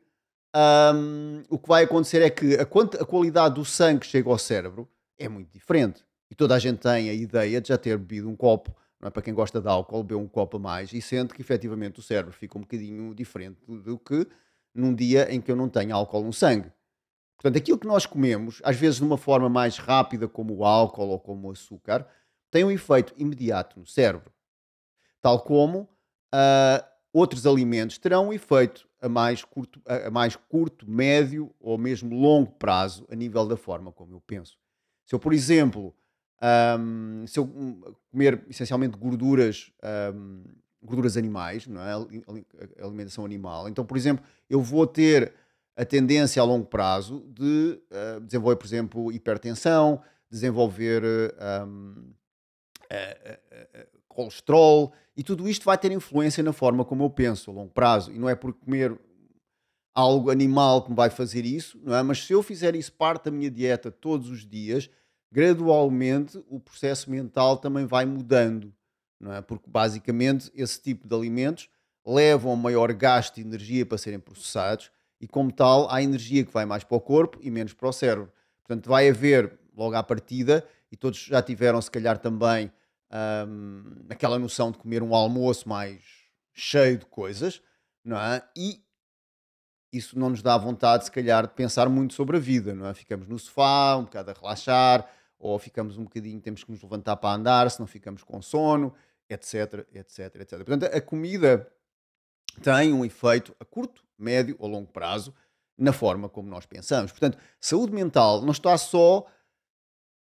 um, 0.55 1.44
o 1.50 1.57
que 1.57 1.68
vai 1.68 1.83
acontecer 1.83 2.22
é 2.22 2.29
que 2.29 2.55
a, 2.55 2.61
a 2.61 3.05
qualidade 3.05 3.55
do 3.55 3.66
sangue 3.66 4.01
que 4.01 4.07
chega 4.07 4.29
ao 4.29 4.37
cérebro 4.37 4.87
é 5.18 5.27
muito 5.27 5.51
diferente. 5.51 6.03
E 6.29 6.35
toda 6.35 6.55
a 6.55 6.59
gente 6.59 6.79
tem 6.79 7.09
a 7.09 7.14
ideia 7.14 7.59
de 7.59 7.70
já 7.70 7.77
ter 7.77 7.98
bebido 7.98 8.29
um 8.29 8.35
copo, 8.35 8.75
é? 9.01 9.09
para 9.09 9.22
quem 9.22 9.33
gosta 9.33 9.59
de 9.59 9.68
álcool, 9.68 10.03
beber 10.03 10.16
um 10.16 10.27
copo 10.27 10.57
a 10.57 10.59
mais 10.59 10.94
e 10.94 11.01
sente 11.01 11.33
que 11.33 11.42
efetivamente 11.42 12.00
o 12.00 12.03
cérebro 12.03 12.33
fica 12.33 12.57
um 12.57 12.61
bocadinho 12.61 13.14
diferente 13.14 13.59
do 13.68 13.98
que 13.98 14.27
num 14.74 14.94
dia 14.94 15.31
em 15.31 15.42
que 15.42 15.51
eu 15.51 15.55
não 15.55 15.70
tenho 15.70 15.96
álcool 15.96 16.24
no 16.24 16.33
sangue. 16.33 16.72
Portanto, 17.37 17.57
aquilo 17.57 17.77
que 17.77 17.87
nós 17.87 18.05
comemos, 18.05 18.61
às 18.64 18.77
vezes 18.77 18.98
de 18.98 19.03
uma 19.03 19.18
forma 19.18 19.50
mais 19.50 19.77
rápida, 19.77 20.27
como 20.27 20.55
o 20.55 20.66
álcool 20.66 21.09
ou 21.09 21.20
como 21.20 21.50
o 21.50 21.51
açúcar, 21.51 22.07
tem 22.50 22.64
um 22.64 22.72
efeito 22.72 23.14
imediato 23.18 23.79
no 23.79 23.85
cérebro. 23.85 24.31
Tal 25.24 25.40
como 25.40 25.90
uh, 26.36 26.86
outros 27.14 27.48
alimentos 27.48 27.98
terão 27.98 28.27
um 28.27 28.33
efeito 28.33 28.86
a 29.01 29.07
mais, 29.07 29.42
curto, 29.46 29.81
a 29.86 30.12
mais 30.12 30.36
curto, 30.36 30.90
médio 30.90 31.50
ou 31.62 31.77
mesmo 31.77 32.14
longo 32.14 32.51
prazo 32.51 33.07
a 33.09 33.16
nível 33.16 33.48
da 33.48 33.55
forma 33.55 33.90
como 33.90 34.14
eu 34.14 34.20
penso. 34.20 34.57
Se 35.05 35.16
eu, 35.16 35.20
por 35.20 35.33
exemplo, 35.33 35.96
um, 36.77 37.25
se 37.25 37.40
eu 37.40 37.48
comer 38.12 38.44
essencialmente 38.50 38.98
gorduras, 38.98 39.72
um, 40.14 40.44
gorduras 40.81 41.16
animais, 41.16 41.68
não 41.68 41.81
é? 41.81 41.94
alimentação 42.81 43.24
animal, 43.24 43.70
então, 43.70 43.86
por 43.86 43.96
exemplo, 43.96 44.25
eu 44.50 44.62
vou 44.62 44.86
ter 44.86 45.33
a 45.75 45.86
tendência 45.86 46.42
a 46.42 46.46
longo 46.46 46.66
prazo 46.66 47.25
de 47.29 47.81
uh, 47.92 48.20
desenvolver, 48.20 48.57
por 48.57 48.66
exemplo, 48.66 49.12
hipertensão, 49.12 50.01
desenvolver 50.29 51.01
um, 51.66 52.12
uh, 52.92 53.33
uh, 53.79 54.02
colesterol, 54.13 54.93
e 55.15 55.23
tudo 55.23 55.47
isto 55.47 55.65
vai 55.65 55.77
ter 55.77 55.91
influência 55.91 56.41
na 56.41 56.53
forma 56.53 56.85
como 56.85 57.03
eu 57.03 57.09
penso 57.09 57.51
a 57.51 57.53
longo 57.53 57.71
prazo. 57.71 58.11
E 58.11 58.17
não 58.17 58.29
é 58.29 58.35
por 58.35 58.53
comer 58.53 58.97
algo 59.93 60.31
animal 60.31 60.81
que 60.83 60.89
me 60.89 60.95
vai 60.95 61.09
fazer 61.09 61.45
isso, 61.45 61.79
não 61.83 61.95
é? 61.95 62.01
Mas 62.01 62.25
se 62.25 62.33
eu 62.33 62.41
fizer 62.41 62.75
isso 62.75 62.91
parte 62.93 63.25
da 63.25 63.31
minha 63.31 63.51
dieta 63.51 63.91
todos 63.91 64.29
os 64.29 64.45
dias, 64.45 64.89
gradualmente 65.31 66.43
o 66.49 66.59
processo 66.59 67.11
mental 67.11 67.57
também 67.57 67.85
vai 67.85 68.05
mudando, 68.05 68.73
não 69.19 69.33
é? 69.33 69.41
Porque 69.41 69.69
basicamente 69.69 70.51
esse 70.55 70.81
tipo 70.81 71.07
de 71.07 71.15
alimentos 71.15 71.69
levam 72.05 72.51
a 72.51 72.55
maior 72.55 72.91
gasto 72.93 73.35
de 73.35 73.41
energia 73.41 73.85
para 73.85 73.97
serem 73.97 74.19
processados 74.19 74.91
e, 75.21 75.27
como 75.27 75.51
tal, 75.51 75.89
há 75.89 76.01
energia 76.01 76.43
que 76.43 76.51
vai 76.51 76.65
mais 76.65 76.83
para 76.83 76.97
o 76.97 77.01
corpo 77.01 77.39
e 77.41 77.49
menos 77.49 77.73
para 77.73 77.87
o 77.87 77.93
cérebro. 77.93 78.31
Portanto, 78.61 78.89
vai 78.89 79.07
haver, 79.09 79.57
logo 79.75 79.95
à 79.95 80.03
partida, 80.03 80.67
e 80.91 80.97
todos 80.97 81.19
já 81.19 81.41
tiveram, 81.41 81.81
se 81.81 81.89
calhar, 81.89 82.17
também 82.17 82.71
um, 83.47 84.05
aquela 84.09 84.39
noção 84.39 84.71
de 84.71 84.77
comer 84.77 85.03
um 85.03 85.13
almoço 85.13 85.67
mais 85.69 86.01
cheio 86.53 86.97
de 86.97 87.05
coisas, 87.05 87.61
não 88.03 88.17
é? 88.17 88.43
E 88.55 88.83
isso 89.91 90.17
não 90.17 90.31
nos 90.31 90.41
dá 90.41 90.57
vontade, 90.57 91.05
se 91.05 91.11
calhar, 91.11 91.47
de 91.47 91.53
pensar 91.53 91.87
muito 91.87 92.15
sobre 92.15 92.37
a 92.37 92.39
vida, 92.39 92.73
não 92.73 92.87
é? 92.87 92.93
Ficamos 92.93 93.27
no 93.27 93.37
sofá, 93.37 93.95
um 93.95 94.03
bocado 94.03 94.31
a 94.31 94.33
relaxar, 94.33 95.07
ou 95.37 95.59
ficamos 95.59 95.97
um 95.97 96.03
bocadinho, 96.03 96.41
temos 96.41 96.63
que 96.63 96.71
nos 96.71 96.81
levantar 96.81 97.17
para 97.17 97.35
andar, 97.35 97.69
se 97.69 97.79
não 97.79 97.85
ficamos 97.85 98.23
com 98.23 98.41
sono, 98.41 98.93
etc, 99.29 99.85
etc, 99.93 100.35
etc. 100.35 100.49
Portanto, 100.57 100.85
a 100.85 101.01
comida 101.01 101.71
tem 102.61 102.93
um 102.93 103.05
efeito 103.05 103.55
a 103.59 103.65
curto, 103.65 104.03
médio 104.17 104.55
ou 104.57 104.67
longo 104.67 104.91
prazo 104.91 105.33
na 105.77 105.91
forma 105.91 106.29
como 106.29 106.49
nós 106.49 106.65
pensamos. 106.65 107.11
Portanto, 107.11 107.37
saúde 107.59 107.93
mental 107.93 108.41
não 108.41 108.51
está 108.51 108.77
só 108.77 109.25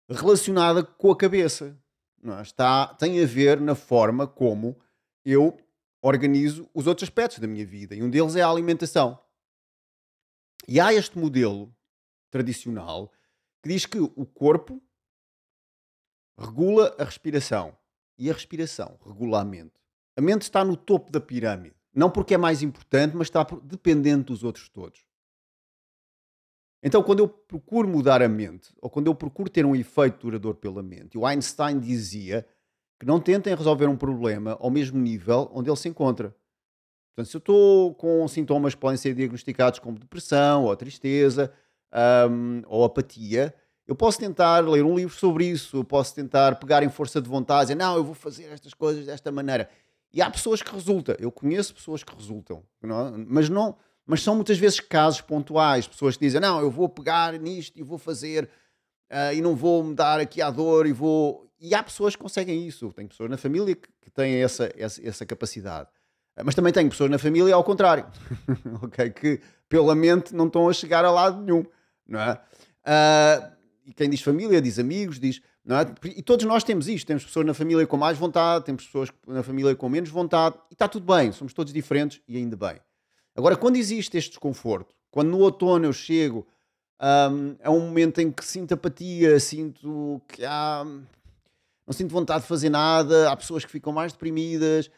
relacionada 0.08 0.82
com 0.82 1.10
a 1.10 1.16
cabeça, 1.16 1.76
é? 2.24 2.42
está, 2.42 2.88
tem 2.94 3.22
a 3.22 3.26
ver 3.26 3.60
na 3.60 3.74
forma 3.74 4.26
como 4.26 4.76
eu 5.24 5.56
organizo 6.02 6.68
os 6.74 6.86
outros 6.86 7.08
aspectos 7.08 7.38
da 7.38 7.46
minha 7.46 7.64
vida 7.64 7.94
e 7.94 8.02
um 8.02 8.10
deles 8.10 8.36
é 8.36 8.42
a 8.42 8.48
alimentação. 8.48 9.18
E 10.66 10.78
há 10.78 10.92
este 10.92 11.18
modelo 11.18 11.74
tradicional 12.30 13.12
que 13.62 13.68
diz 13.68 13.86
que 13.86 13.98
o 13.98 14.26
corpo 14.26 14.80
regula 16.38 16.94
a 16.98 17.04
respiração 17.04 17.76
e 18.18 18.30
a 18.30 18.32
respiração 18.32 18.98
regula 19.04 19.40
a 19.40 19.44
mente. 19.44 19.74
A 20.16 20.20
mente 20.20 20.42
está 20.42 20.64
no 20.64 20.76
topo 20.76 21.10
da 21.10 21.20
pirâmide. 21.20 21.76
Não 21.92 22.10
porque 22.10 22.34
é 22.34 22.38
mais 22.38 22.62
importante, 22.62 23.16
mas 23.16 23.26
está 23.26 23.44
dependente 23.62 24.24
dos 24.24 24.44
outros 24.44 24.68
todos. 24.68 25.04
Então, 26.82 27.02
quando 27.02 27.18
eu 27.18 27.28
procuro 27.28 27.86
mudar 27.86 28.22
a 28.22 28.28
mente, 28.28 28.72
ou 28.80 28.88
quando 28.88 29.06
eu 29.06 29.14
procuro 29.14 29.50
ter 29.50 29.66
um 29.66 29.76
efeito 29.76 30.20
duradouro 30.20 30.56
pela 30.56 30.82
mente, 30.82 31.18
o 31.18 31.26
Einstein 31.26 31.78
dizia 31.78 32.46
que 32.98 33.06
não 33.06 33.20
tentem 33.20 33.54
resolver 33.54 33.86
um 33.86 33.96
problema 33.96 34.56
ao 34.60 34.70
mesmo 34.70 34.98
nível 34.98 35.50
onde 35.52 35.68
ele 35.68 35.76
se 35.76 35.88
encontra. 35.88 36.34
Portanto, 37.14 37.30
se 37.30 37.36
eu 37.36 37.38
estou 37.38 37.94
com 37.94 38.26
sintomas 38.28 38.74
que 38.74 38.80
podem 38.80 38.96
ser 38.96 39.14
diagnosticados 39.14 39.78
como 39.78 39.98
depressão, 39.98 40.64
ou 40.64 40.76
tristeza, 40.76 41.52
um, 42.30 42.62
ou 42.66 42.84
apatia, 42.84 43.54
eu 43.86 43.94
posso 43.94 44.18
tentar 44.18 44.60
ler 44.60 44.84
um 44.84 44.94
livro 44.94 45.14
sobre 45.14 45.46
isso, 45.46 45.78
eu 45.78 45.84
posso 45.84 46.14
tentar 46.14 46.56
pegar 46.56 46.82
em 46.82 46.88
força 46.88 47.20
de 47.20 47.28
vontade, 47.28 47.62
dizer, 47.62 47.74
não, 47.74 47.96
eu 47.96 48.04
vou 48.04 48.14
fazer 48.14 48.44
estas 48.44 48.72
coisas 48.72 49.04
desta 49.04 49.32
maneira. 49.32 49.68
E 50.12 50.22
há 50.22 50.30
pessoas 50.30 50.62
que 50.62 50.72
resultam. 50.72 51.14
Eu 51.18 51.30
conheço 51.30 51.74
pessoas 51.74 52.02
que 52.02 52.14
resultam, 52.14 52.62
não? 52.82 53.08
É? 53.08 53.12
mas 53.28 53.48
não, 53.48 53.76
mas 54.10 54.24
são 54.24 54.34
muitas 54.34 54.58
vezes 54.58 54.80
casos 54.80 55.20
pontuais. 55.20 55.86
Pessoas 55.86 56.16
que 56.16 56.26
dizem, 56.26 56.40
não, 56.40 56.60
eu 56.60 56.68
vou 56.68 56.88
pegar 56.88 57.32
nisto 57.34 57.78
e 57.78 57.82
vou 57.84 57.96
fazer 57.96 58.50
uh, 59.08 59.32
e 59.32 59.40
não 59.40 59.54
vou 59.54 59.84
me 59.84 59.94
dar 59.94 60.18
aqui 60.18 60.42
à 60.42 60.50
dor 60.50 60.84
e 60.84 60.92
vou. 60.92 61.48
E 61.60 61.76
há 61.76 61.80
pessoas 61.80 62.16
que 62.16 62.22
conseguem 62.22 62.66
isso. 62.66 62.92
Tem 62.92 63.06
pessoas 63.06 63.30
na 63.30 63.36
família 63.36 63.76
que, 63.76 64.10
têm 64.12 64.42
essa, 64.42 64.68
essa, 64.76 65.06
essa 65.06 65.24
capacidade. 65.24 65.88
Mas 66.44 66.56
também 66.56 66.72
tenho 66.72 66.90
pessoas 66.90 67.08
na 67.08 67.20
família 67.20 67.54
ao 67.54 67.62
contrário, 67.62 68.04
ok? 68.82 69.10
Que 69.10 69.40
pela 69.68 69.94
mente 69.94 70.34
não 70.34 70.48
estão 70.48 70.68
a 70.68 70.72
chegar 70.72 71.04
a 71.04 71.10
lado 71.12 71.40
nenhum, 71.40 71.64
não 72.04 72.18
é? 72.18 72.32
Uh, 72.32 73.52
e 73.86 73.92
quem 73.92 74.10
diz 74.10 74.22
família 74.22 74.60
diz 74.60 74.80
amigos, 74.80 75.20
diz. 75.20 75.40
Não 75.64 75.76
é? 75.76 75.86
E 76.16 76.20
todos 76.20 76.44
nós 76.46 76.64
temos 76.64 76.88
isto. 76.88 77.06
Temos 77.06 77.24
pessoas 77.24 77.46
na 77.46 77.54
família 77.54 77.86
com 77.86 77.96
mais 77.96 78.18
vontade, 78.18 78.64
temos 78.64 78.86
pessoas 78.86 79.08
na 79.28 79.44
família 79.44 79.76
com 79.76 79.88
menos 79.88 80.10
vontade, 80.10 80.56
e 80.68 80.74
está 80.74 80.88
tudo 80.88 81.06
bem, 81.06 81.30
somos 81.30 81.52
todos 81.52 81.72
diferentes 81.72 82.20
e 82.26 82.36
ainda 82.36 82.56
bem. 82.56 82.80
Agora, 83.36 83.56
quando 83.56 83.76
existe 83.76 84.16
este 84.16 84.30
desconforto, 84.30 84.94
quando 85.10 85.30
no 85.30 85.38
outono 85.38 85.86
eu 85.86 85.92
chego 85.92 86.46
um, 87.00 87.56
é 87.60 87.70
um 87.70 87.80
momento 87.80 88.20
em 88.20 88.30
que 88.30 88.44
sinto 88.44 88.74
apatia, 88.74 89.40
sinto 89.40 90.20
que 90.28 90.44
há. 90.44 90.84
Não 90.84 91.94
sinto 91.94 92.12
vontade 92.12 92.42
de 92.42 92.48
fazer 92.48 92.68
nada, 92.68 93.30
há 93.30 93.36
pessoas 93.36 93.64
que 93.64 93.70
ficam 93.70 93.92
mais 93.92 94.12
deprimidas. 94.12 94.90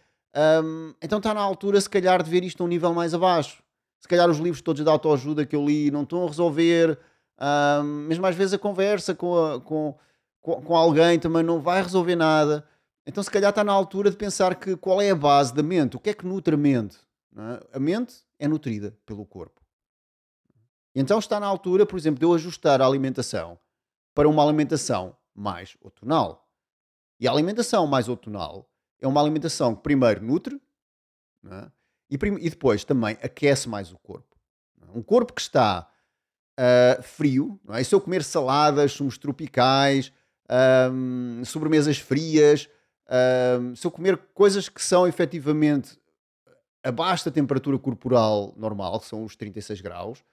Um, 0.65 0.93
então 1.01 1.19
está 1.19 1.33
na 1.33 1.41
altura, 1.41 1.81
se 1.81 1.89
calhar, 1.89 2.23
de 2.23 2.31
ver 2.31 2.43
isto 2.45 2.63
a 2.63 2.67
um 2.67 2.69
nível 2.69 2.93
mais 2.93 3.15
abaixo. 3.15 3.63
Se 4.01 4.09
calhar 4.09 4.29
os 4.29 4.39
livros 4.39 4.61
todos 4.61 4.83
de 4.83 4.91
autoajuda 4.91 5.47
que 5.47 5.55
eu 5.55 5.65
li 5.65 5.91
não 5.91 6.03
estão 6.03 6.25
a 6.25 6.27
resolver. 6.27 6.99
Um, 7.41 7.85
mesmo 8.09 8.27
às 8.27 8.35
vezes 8.35 8.53
a 8.53 8.59
conversa 8.59 9.15
com, 9.15 9.37
a, 9.37 9.61
com, 9.61 9.97
com, 10.41 10.77
alguém 10.77 11.19
também 11.19 11.43
não 11.43 11.61
vai 11.61 11.83
resolver 11.83 12.17
nada. 12.17 12.67
Então 13.07 13.23
se 13.23 13.31
calhar 13.31 13.51
está 13.51 13.63
na 13.65 13.73
altura 13.73 14.11
de 14.11 14.17
pensar 14.17 14.57
que 14.57 14.77
qual 14.77 15.01
é 15.01 15.11
a 15.11 15.17
base 15.17 15.55
da 15.55 15.63
mente, 15.63 15.97
o 15.97 16.01
que 16.01 16.11
é 16.11 16.15
que 16.15 16.27
nutre 16.27 16.55
a 16.55 16.59
mente. 16.59 16.99
É? 17.37 17.77
A 17.77 17.81
mente 17.81 18.25
é 18.39 18.47
nutrida 18.47 18.97
pelo 19.07 19.25
corpo. 19.25 19.61
Então 20.95 21.19
está 21.19 21.41
na 21.41 21.47
altura, 21.47 21.87
por 21.87 21.99
exemplo, 21.99 22.19
de 22.19 22.27
eu 22.27 22.35
ajustar 22.35 22.83
a 22.83 22.87
alimentação 22.87 23.59
para 24.15 24.29
uma 24.29 24.45
alimentação 24.45 25.17
mais 25.35 25.77
outonal. 25.81 26.49
E 27.19 27.27
a 27.27 27.33
alimentação 27.33 27.87
mais 27.87 28.09
outonal 28.09 28.69
é 29.01 29.07
uma 29.07 29.21
alimentação 29.21 29.75
que 29.75 29.83
primeiro 29.83 30.23
nutre 30.25 30.61
é? 31.51 31.71
e, 32.11 32.17
e, 32.17 32.51
depois 32.51 32.85
também 32.85 33.17
aquece 33.23 33.69
mais 33.69 33.93
o 33.93 33.99
corpo. 33.99 34.37
É? 34.83 34.99
Um 34.99 35.03
corpo 35.03 35.33
que 35.33 35.41
está 35.41 35.89
uh, 36.59 37.03
frio, 37.03 37.59
é? 37.71 37.83
se 37.83 37.95
eu 37.95 38.01
comer 38.01 38.23
saladas, 38.23 38.93
sumos 38.93 39.17
tropicais, 39.17 40.13
um, 40.93 41.45
sobremesas 41.45 41.99
frias, 41.99 42.69
um, 43.61 43.75
se 43.75 43.87
eu 43.87 43.91
comer 43.91 44.17
coisas 44.35 44.69
que 44.69 44.83
são 44.83 45.07
efetivamente 45.07 45.99
abaixo 46.83 47.25
da 47.25 47.31
temperatura 47.31 47.79
corporal 47.79 48.53
normal, 48.57 49.01
que 49.01 49.07
são 49.07 49.25
os 49.25 49.37
36 49.37 49.81
graus, 49.81 50.25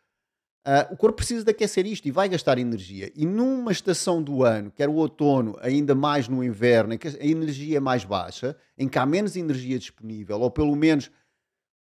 Uh, 0.68 0.94
o 0.94 0.98
corpo 0.98 1.16
precisa 1.16 1.44
de 1.44 1.52
aquecer 1.52 1.86
isto 1.86 2.06
e 2.06 2.12
vai 2.12 2.28
gastar 2.28 2.60
energia. 2.60 3.12
E 3.16 3.26
numa 3.26 3.72
estação 3.72 4.22
do 4.22 4.44
ano, 4.44 4.70
quer 4.70 4.90
o 4.90 4.94
outono, 4.96 5.58
ainda 5.62 5.96
mais 5.96 6.28
no 6.28 6.44
inverno, 6.44 6.94
em 6.94 6.98
que 6.98 7.08
a 7.08 7.26
energia 7.26 7.78
é 7.78 7.80
mais 7.80 8.04
baixa, 8.04 8.58
em 8.78 8.88
que 8.88 9.00
há 9.00 9.06
menos 9.06 9.38
energia 9.38 9.80
disponível, 9.80 10.42
ou 10.42 10.52
pelo 10.52 10.76
menos 10.76 11.10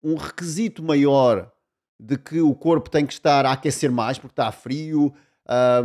um 0.02 0.16
requisito 0.16 0.82
maior 0.82 1.52
de 2.00 2.18
que 2.18 2.40
o 2.40 2.56
corpo 2.56 2.90
tem 2.90 3.06
que 3.06 3.14
estar 3.14 3.46
a 3.46 3.52
aquecer 3.52 3.92
mais 3.92 4.18
porque 4.18 4.32
está 4.32 4.52
frio, 4.52 5.14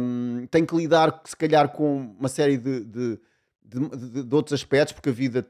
um, 0.00 0.46
tem 0.48 0.64
que 0.64 0.74
lidar, 0.74 1.20
se 1.24 1.36
calhar, 1.36 1.68
com 1.70 2.14
uma 2.18 2.28
série 2.28 2.56
de, 2.56 2.84
de, 2.84 3.20
de, 3.62 4.22
de 4.22 4.34
outros 4.34 4.54
aspectos, 4.54 4.92
porque 4.92 5.10
a 5.10 5.12
vida, 5.12 5.46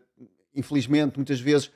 infelizmente, 0.55 1.17
muitas 1.17 1.39
vezes 1.39 1.71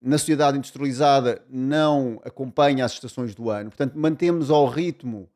na 0.00 0.16
sociedade 0.16 0.56
industrializada 0.56 1.44
não 1.48 2.20
acompanha 2.24 2.84
as 2.84 2.92
estações 2.92 3.34
do 3.34 3.50
ano, 3.50 3.70
portanto 3.70 3.94
mantemos 3.98 4.50
ao 4.50 4.66
ritmo. 4.66 5.28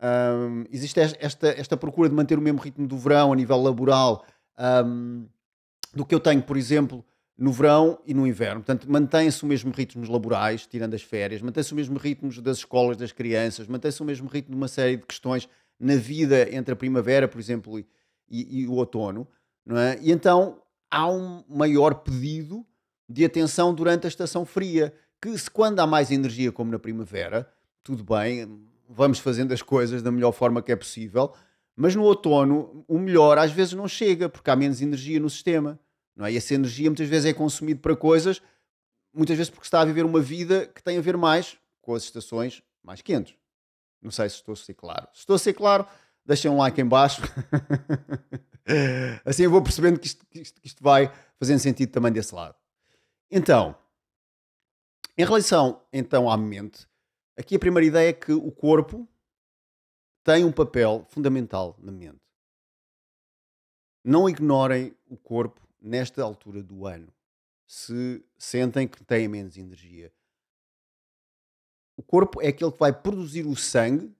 Um, 0.00 0.64
existe 0.72 0.98
esta, 0.98 1.48
esta 1.48 1.76
procura 1.76 2.08
de 2.08 2.14
manter 2.14 2.36
o 2.36 2.42
mesmo 2.42 2.60
ritmo 2.60 2.88
do 2.88 2.98
verão 2.98 3.32
a 3.32 3.36
nível 3.36 3.56
laboral 3.62 4.24
um, 4.84 5.26
do 5.94 6.04
que 6.04 6.14
eu 6.14 6.18
tenho, 6.18 6.42
por 6.42 6.56
exemplo, 6.56 7.04
no 7.38 7.52
verão 7.52 7.98
e 8.06 8.12
no 8.12 8.26
inverno. 8.26 8.62
Portanto, 8.62 8.90
mantém-se 8.90 9.42
o 9.44 9.46
mesmo 9.46 9.72
ritmo 9.72 10.10
laborais, 10.10 10.66
tirando 10.66 10.94
as 10.94 11.02
férias, 11.02 11.40
mantém-se 11.40 11.72
o 11.72 11.76
mesmo 11.76 11.98
ritmo 11.98 12.30
das 12.42 12.58
escolas, 12.58 12.96
das 12.96 13.12
crianças, 13.12 13.66
mantém-se 13.66 14.02
o 14.02 14.04
mesmo 14.04 14.28
ritmo 14.28 14.50
de 14.50 14.56
uma 14.56 14.68
série 14.68 14.96
de 14.96 15.06
questões 15.06 15.48
na 15.78 15.96
vida 15.96 16.54
entre 16.54 16.72
a 16.72 16.76
primavera, 16.76 17.28
por 17.28 17.40
exemplo, 17.40 17.78
e, 17.78 17.86
e, 18.28 18.60
e 18.60 18.66
o 18.66 18.74
outono. 18.74 19.26
Não 19.64 19.76
é? 19.76 19.98
E 20.00 20.10
então 20.10 20.60
há 20.90 21.08
um 21.08 21.44
maior 21.48 21.94
pedido 21.94 22.66
de 23.12 23.24
atenção 23.24 23.74
durante 23.74 24.06
a 24.06 24.08
estação 24.08 24.44
fria. 24.44 24.92
Que 25.20 25.36
se 25.36 25.50
quando 25.50 25.78
há 25.80 25.86
mais 25.86 26.10
energia, 26.10 26.50
como 26.50 26.72
na 26.72 26.78
primavera, 26.78 27.48
tudo 27.82 28.02
bem, 28.02 28.60
vamos 28.88 29.18
fazendo 29.18 29.52
as 29.52 29.62
coisas 29.62 30.02
da 30.02 30.10
melhor 30.10 30.32
forma 30.32 30.62
que 30.62 30.72
é 30.72 30.76
possível, 30.76 31.32
mas 31.76 31.94
no 31.94 32.02
outono 32.02 32.84
o 32.88 32.98
melhor 32.98 33.38
às 33.38 33.52
vezes 33.52 33.74
não 33.74 33.86
chega, 33.86 34.28
porque 34.28 34.50
há 34.50 34.56
menos 34.56 34.80
energia 34.80 35.20
no 35.20 35.30
sistema. 35.30 35.78
Não 36.16 36.26
é? 36.26 36.32
E 36.32 36.36
essa 36.36 36.54
energia 36.54 36.90
muitas 36.90 37.08
vezes 37.08 37.26
é 37.26 37.32
consumida 37.32 37.80
para 37.80 37.96
coisas, 37.96 38.42
muitas 39.12 39.36
vezes 39.36 39.50
porque 39.50 39.66
está 39.66 39.80
a 39.80 39.84
viver 39.84 40.04
uma 40.04 40.20
vida 40.20 40.66
que 40.66 40.82
tem 40.82 40.98
a 40.98 41.00
ver 41.00 41.16
mais 41.16 41.56
com 41.80 41.94
as 41.94 42.02
estações 42.04 42.62
mais 42.82 43.00
quentes. 43.00 43.34
Não 44.00 44.10
sei 44.10 44.28
se 44.28 44.36
estou 44.36 44.52
a 44.52 44.56
ser 44.56 44.74
claro. 44.74 45.06
Se 45.12 45.20
estou 45.20 45.36
a 45.36 45.38
ser 45.38 45.52
claro, 45.52 45.86
deixem 46.24 46.50
um 46.50 46.56
like 46.56 46.80
em 46.80 46.86
baixo. 46.86 47.22
assim 49.24 49.44
eu 49.44 49.50
vou 49.50 49.62
percebendo 49.62 49.98
que 49.98 50.06
isto, 50.06 50.26
que 50.26 50.40
isto, 50.40 50.60
que 50.60 50.66
isto 50.66 50.82
vai 50.82 51.10
fazendo 51.38 51.60
sentido 51.60 51.90
também 51.90 52.12
desse 52.12 52.34
lado. 52.34 52.56
Então, 53.34 53.74
em 55.16 55.24
relação 55.24 55.82
então 55.90 56.28
à 56.28 56.36
mente, 56.36 56.86
aqui 57.34 57.56
a 57.56 57.58
primeira 57.58 57.86
ideia 57.86 58.10
é 58.10 58.12
que 58.12 58.30
o 58.30 58.52
corpo 58.52 59.08
tem 60.22 60.44
um 60.44 60.52
papel 60.52 61.06
fundamental 61.08 61.74
na 61.78 61.90
mente. 61.90 62.20
Não 64.04 64.28
ignorem 64.28 64.94
o 65.06 65.16
corpo 65.16 65.66
nesta 65.80 66.22
altura 66.22 66.62
do 66.62 66.86
ano, 66.86 67.10
se 67.66 68.22
sentem 68.36 68.86
que 68.86 69.02
têm 69.02 69.28
menos 69.28 69.56
energia. 69.56 70.12
O 71.96 72.02
corpo 72.02 72.42
é 72.42 72.48
aquele 72.48 72.70
que 72.70 72.78
vai 72.78 72.92
produzir 72.92 73.46
o 73.46 73.56
sangue 73.56 74.14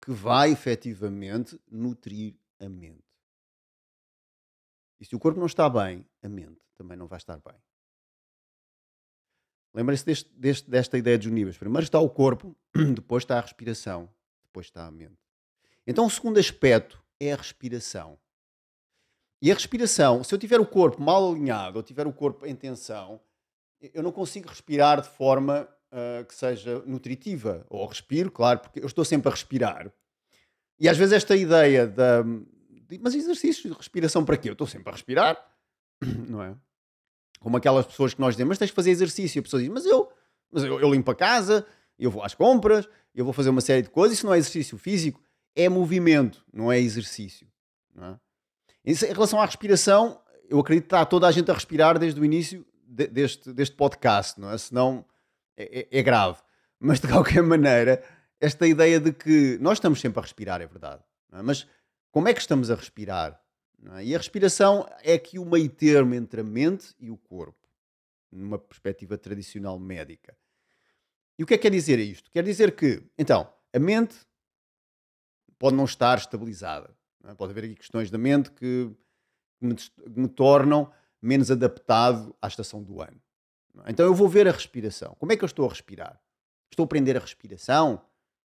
que 0.00 0.12
vai 0.12 0.52
efetivamente 0.52 1.60
nutrir 1.68 2.36
a 2.60 2.68
mente. 2.68 3.02
E 5.00 5.04
se 5.04 5.16
o 5.16 5.18
corpo 5.18 5.40
não 5.40 5.46
está 5.46 5.68
bem, 5.68 6.06
a 6.22 6.28
mente 6.28 6.60
também 6.76 6.96
não 6.96 7.08
vai 7.08 7.16
estar 7.16 7.38
bem. 7.38 7.60
Lembrem-se 9.74 10.04
deste, 10.04 10.30
deste, 10.34 10.70
desta 10.70 10.98
ideia 10.98 11.18
dos 11.18 11.28
níveis. 11.28 11.56
Primeiro 11.56 11.84
está 11.84 11.98
o 11.98 12.10
corpo, 12.10 12.54
depois 12.94 13.22
está 13.22 13.38
a 13.38 13.40
respiração, 13.40 14.08
depois 14.44 14.66
está 14.66 14.86
a 14.86 14.90
mente. 14.90 15.18
Então, 15.86 16.06
o 16.06 16.10
segundo 16.10 16.38
aspecto 16.38 17.02
é 17.18 17.32
a 17.32 17.36
respiração. 17.36 18.18
E 19.40 19.50
a 19.50 19.54
respiração, 19.54 20.22
se 20.22 20.32
eu 20.34 20.38
tiver 20.38 20.60
o 20.60 20.66
corpo 20.66 21.02
mal 21.02 21.28
alinhado 21.28 21.76
ou 21.76 21.82
tiver 21.82 22.06
o 22.06 22.12
corpo 22.12 22.46
em 22.46 22.54
tensão, 22.54 23.20
eu 23.92 24.02
não 24.02 24.12
consigo 24.12 24.48
respirar 24.48 25.00
de 25.00 25.08
forma 25.08 25.68
uh, 25.90 26.24
que 26.24 26.34
seja 26.34 26.80
nutritiva. 26.86 27.66
Ou 27.68 27.84
respiro, 27.86 28.30
claro, 28.30 28.60
porque 28.60 28.78
eu 28.78 28.86
estou 28.86 29.04
sempre 29.04 29.28
a 29.28 29.32
respirar. 29.32 29.92
E 30.78 30.88
às 30.88 30.96
vezes 30.96 31.14
esta 31.14 31.36
ideia 31.36 31.86
da. 31.86 32.22
De, 32.22 32.98
mas 33.00 33.14
exercícios 33.14 33.70
de 33.70 33.76
respiração 33.76 34.24
para 34.24 34.36
quê? 34.36 34.48
Eu 34.48 34.52
estou 34.52 34.66
sempre 34.66 34.90
a 34.90 34.92
respirar, 34.92 35.36
não 36.28 36.42
é? 36.42 36.56
Como 37.42 37.56
aquelas 37.56 37.86
pessoas 37.86 38.14
que 38.14 38.20
nós 38.20 38.34
dizemos, 38.34 38.50
mas 38.50 38.58
tens 38.58 38.68
de 38.68 38.74
fazer 38.74 38.90
exercício. 38.90 39.40
A 39.40 39.42
pessoa 39.42 39.60
diz, 39.60 39.70
mas 39.70 39.84
eu, 39.84 40.10
mas 40.50 40.64
eu, 40.64 40.80
eu 40.80 40.90
limpo 40.90 41.10
a 41.10 41.14
casa, 41.14 41.66
eu 41.98 42.10
vou 42.10 42.22
às 42.22 42.34
compras, 42.34 42.88
eu 43.14 43.24
vou 43.24 43.32
fazer 43.32 43.50
uma 43.50 43.60
série 43.60 43.82
de 43.82 43.90
coisas. 43.90 44.18
Isso 44.18 44.26
não 44.26 44.34
é 44.34 44.38
exercício 44.38 44.78
físico, 44.78 45.20
é 45.54 45.68
movimento, 45.68 46.44
não 46.52 46.70
é 46.70 46.78
exercício. 46.78 47.46
Não 47.94 48.06
é? 48.06 48.20
Em 48.84 48.94
relação 48.94 49.40
à 49.40 49.46
respiração, 49.46 50.20
eu 50.48 50.58
acredito 50.58 50.84
que 50.84 50.94
está 50.94 51.04
toda 51.04 51.26
a 51.26 51.30
gente 51.30 51.50
a 51.50 51.54
respirar 51.54 51.98
desde 51.98 52.20
o 52.20 52.24
início 52.24 52.66
de, 52.84 53.06
deste, 53.06 53.52
deste 53.52 53.76
podcast, 53.76 54.40
não 54.40 54.50
é? 54.50 54.58
Senão 54.58 55.04
é, 55.56 55.80
é, 55.80 55.98
é 55.98 56.02
grave. 56.02 56.38
Mas 56.78 57.00
de 57.00 57.08
qualquer 57.08 57.42
maneira, 57.42 58.02
esta 58.40 58.66
ideia 58.66 58.98
de 58.98 59.12
que 59.12 59.58
nós 59.60 59.78
estamos 59.78 60.00
sempre 60.00 60.18
a 60.18 60.22
respirar, 60.22 60.60
é 60.60 60.66
verdade. 60.66 61.02
É? 61.32 61.42
Mas 61.42 61.66
como 62.10 62.28
é 62.28 62.34
que 62.34 62.40
estamos 62.40 62.70
a 62.70 62.74
respirar? 62.74 63.40
É? 63.90 64.04
E 64.04 64.14
a 64.14 64.18
respiração 64.18 64.86
é 65.02 65.14
aqui 65.14 65.38
o 65.38 65.44
meio 65.44 65.68
termo 65.68 66.14
entre 66.14 66.40
a 66.40 66.44
mente 66.44 66.94
e 66.98 67.10
o 67.10 67.16
corpo, 67.16 67.68
numa 68.30 68.58
perspectiva 68.58 69.18
tradicional 69.18 69.78
médica. 69.78 70.36
E 71.38 71.42
o 71.42 71.46
que 71.46 71.54
é 71.54 71.56
que 71.56 71.62
quer 71.62 71.70
dizer 71.70 71.98
isto? 71.98 72.30
Quer 72.30 72.44
dizer 72.44 72.76
que, 72.76 73.02
então, 73.18 73.52
a 73.72 73.78
mente 73.78 74.16
pode 75.58 75.76
não 75.76 75.84
estar 75.84 76.18
estabilizada. 76.18 76.94
Não 77.22 77.30
é? 77.30 77.34
Pode 77.34 77.52
haver 77.52 77.64
aqui 77.64 77.74
questões 77.76 78.10
da 78.10 78.18
mente 78.18 78.50
que 78.50 78.90
me, 79.60 79.76
me 80.08 80.28
tornam 80.28 80.92
menos 81.20 81.50
adaptado 81.50 82.34
à 82.42 82.48
estação 82.48 82.82
do 82.82 83.00
ano. 83.00 83.20
É? 83.84 83.90
Então 83.90 84.04
eu 84.04 84.14
vou 84.14 84.28
ver 84.28 84.48
a 84.48 84.52
respiração. 84.52 85.16
Como 85.18 85.32
é 85.32 85.36
que 85.36 85.44
eu 85.44 85.46
estou 85.46 85.66
a 85.66 85.68
respirar? 85.68 86.20
Estou 86.70 86.84
a 86.84 86.86
aprender 86.86 87.16
a 87.16 87.20
respiração? 87.20 88.02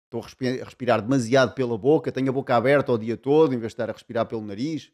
Estou 0.06 0.22
a 0.22 0.64
respirar 0.64 1.02
demasiado 1.02 1.54
pela 1.54 1.78
boca? 1.78 2.12
Tenho 2.12 2.30
a 2.30 2.34
boca 2.34 2.56
aberta 2.56 2.92
o 2.92 2.98
dia 2.98 3.18
todo 3.18 3.54
em 3.54 3.58
vez 3.58 3.72
de 3.72 3.74
estar 3.74 3.90
a 3.90 3.94
respirar 3.94 4.26
pelo 4.26 4.42
nariz? 4.42 4.92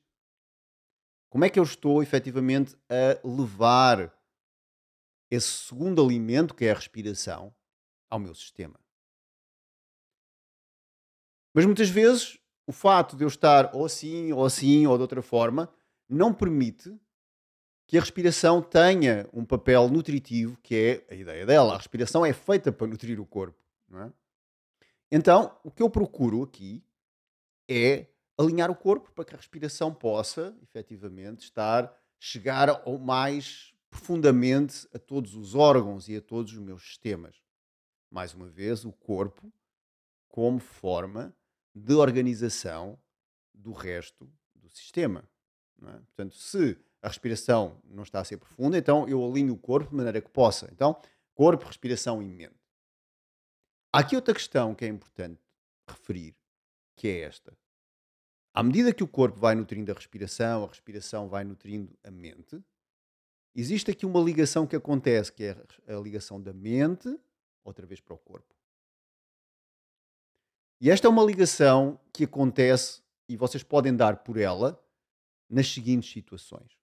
Como 1.32 1.46
é 1.46 1.50
que 1.50 1.58
eu 1.58 1.64
estou 1.64 2.04
efetivamente 2.04 2.76
a 2.90 3.26
levar 3.26 4.14
esse 5.32 5.48
segundo 5.48 6.04
alimento, 6.04 6.54
que 6.54 6.66
é 6.66 6.72
a 6.72 6.76
respiração, 6.76 7.56
ao 8.10 8.20
meu 8.20 8.36
sistema? 8.36 8.78
Mas 11.54 11.66
muitas 11.66 11.88
vezes 11.90 12.38
o 12.68 12.74
fato 12.74 13.16
de 13.16 13.24
eu 13.24 13.30
estar 13.30 13.74
ou 13.74 13.86
assim, 13.86 14.34
ou 14.34 14.46
assim, 14.46 14.86
ou 14.86 14.98
de 14.98 15.04
outra 15.04 15.22
forma, 15.22 15.74
não 16.08 16.34
permite 16.34 16.94
que 17.88 17.98
a 17.98 18.02
respiração 18.02 18.62
tenha 18.62 19.30
um 19.32 19.46
papel 19.46 19.88
nutritivo, 19.88 20.58
que 20.62 20.76
é 20.76 21.14
a 21.14 21.16
ideia 21.16 21.46
dela. 21.46 21.76
A 21.76 21.78
respiração 21.78 22.26
é 22.26 22.34
feita 22.34 22.74
para 22.74 22.88
nutrir 22.88 23.22
o 23.22 23.26
corpo. 23.26 23.64
É? 23.94 24.12
Então, 25.10 25.58
o 25.64 25.72
que 25.72 25.82
eu 25.82 25.90
procuro 25.90 26.44
aqui 26.44 26.84
é 27.70 28.08
alinhar 28.42 28.70
o 28.72 28.76
corpo 28.76 29.12
para 29.12 29.26
que 29.26 29.34
a 29.34 29.38
respiração 29.38 29.94
possa, 29.94 30.56
efetivamente, 30.62 31.44
estar, 31.44 31.94
chegar 32.20 32.70
ao 32.70 32.98
mais 32.98 33.74
profundamente 33.90 34.88
a 34.94 35.00
todos 35.00 35.36
os 35.36 35.54
órgãos 35.54 36.08
e 36.08 36.16
a 36.16 36.22
todos 36.22 36.54
os 36.54 36.60
meus 36.60 36.84
sistemas. 36.84 37.36
Mais 38.10 38.34
uma 38.34 38.48
vez, 38.48 38.86
o 38.86 38.92
corpo 38.92 39.52
como 40.28 40.60
forma 40.60 41.36
de 41.76 41.94
organização 41.94 42.98
do 43.54 43.74
resto 43.74 44.32
do 44.56 44.70
sistema. 44.70 45.30
É? 45.84 45.92
Portanto, 45.92 46.36
se 46.36 46.78
a 47.02 47.08
respiração 47.08 47.82
não 47.84 48.04
está 48.04 48.20
a 48.20 48.24
ser 48.24 48.38
profunda, 48.38 48.78
então 48.78 49.08
eu 49.08 49.24
alinho 49.26 49.54
o 49.54 49.58
corpo 49.58 49.90
de 49.90 49.96
maneira 49.96 50.22
que 50.22 50.30
possa. 50.30 50.70
Então, 50.72 51.00
corpo, 51.34 51.66
respiração 51.66 52.22
e 52.22 52.26
mente. 52.26 52.56
Há 53.94 54.00
aqui 54.00 54.16
outra 54.16 54.34
questão 54.34 54.74
que 54.74 54.86
é 54.86 54.88
importante 54.88 55.42
referir, 55.88 56.36
que 56.96 57.08
é 57.08 57.22
esta. 57.22 57.58
À 58.54 58.62
medida 58.62 58.94
que 58.94 59.04
o 59.04 59.08
corpo 59.08 59.40
vai 59.40 59.56
nutrindo 59.56 59.92
a 59.92 59.96
respiração, 59.96 60.66
a 60.66 60.68
respiração 60.68 61.30
vai 61.30 61.44
nutrindo 61.44 61.98
a 62.04 62.12
mente, 62.12 62.62
existe 63.56 63.92
aqui 63.92 64.06
uma 64.06 64.20
ligação 64.20 64.68
que 64.68 64.76
acontece, 64.76 65.32
que 65.32 65.44
é 65.44 65.56
a 65.88 66.00
ligação 66.00 66.42
da 66.42 66.52
mente, 66.52 67.18
outra 67.64 67.86
vez 67.86 68.02
para 68.02 68.14
o 68.14 68.18
corpo. 68.18 68.54
E 70.82 70.90
esta 70.90 71.08
é 71.08 71.10
uma 71.10 71.24
ligação 71.24 72.00
que 72.12 72.26
acontece 72.26 73.02
e 73.30 73.38
vocês 73.38 73.64
podem 73.64 73.96
dar 73.96 74.18
por 74.24 74.38
ela 74.38 74.84
nas 75.50 75.68
seguintes 75.68 76.12
situações. 76.12 76.78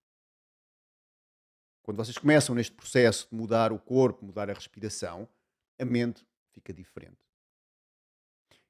Quando 1.82 1.96
vocês 1.96 2.16
começam 2.16 2.54
neste 2.54 2.72
processo 2.72 3.28
de 3.28 3.34
mudar 3.34 3.72
o 3.72 3.78
corpo, 3.78 4.24
mudar 4.24 4.48
a 4.48 4.52
respiração, 4.52 5.28
a 5.78 5.84
mente 5.84 6.24
fica 6.52 6.72
diferente. 6.72 7.27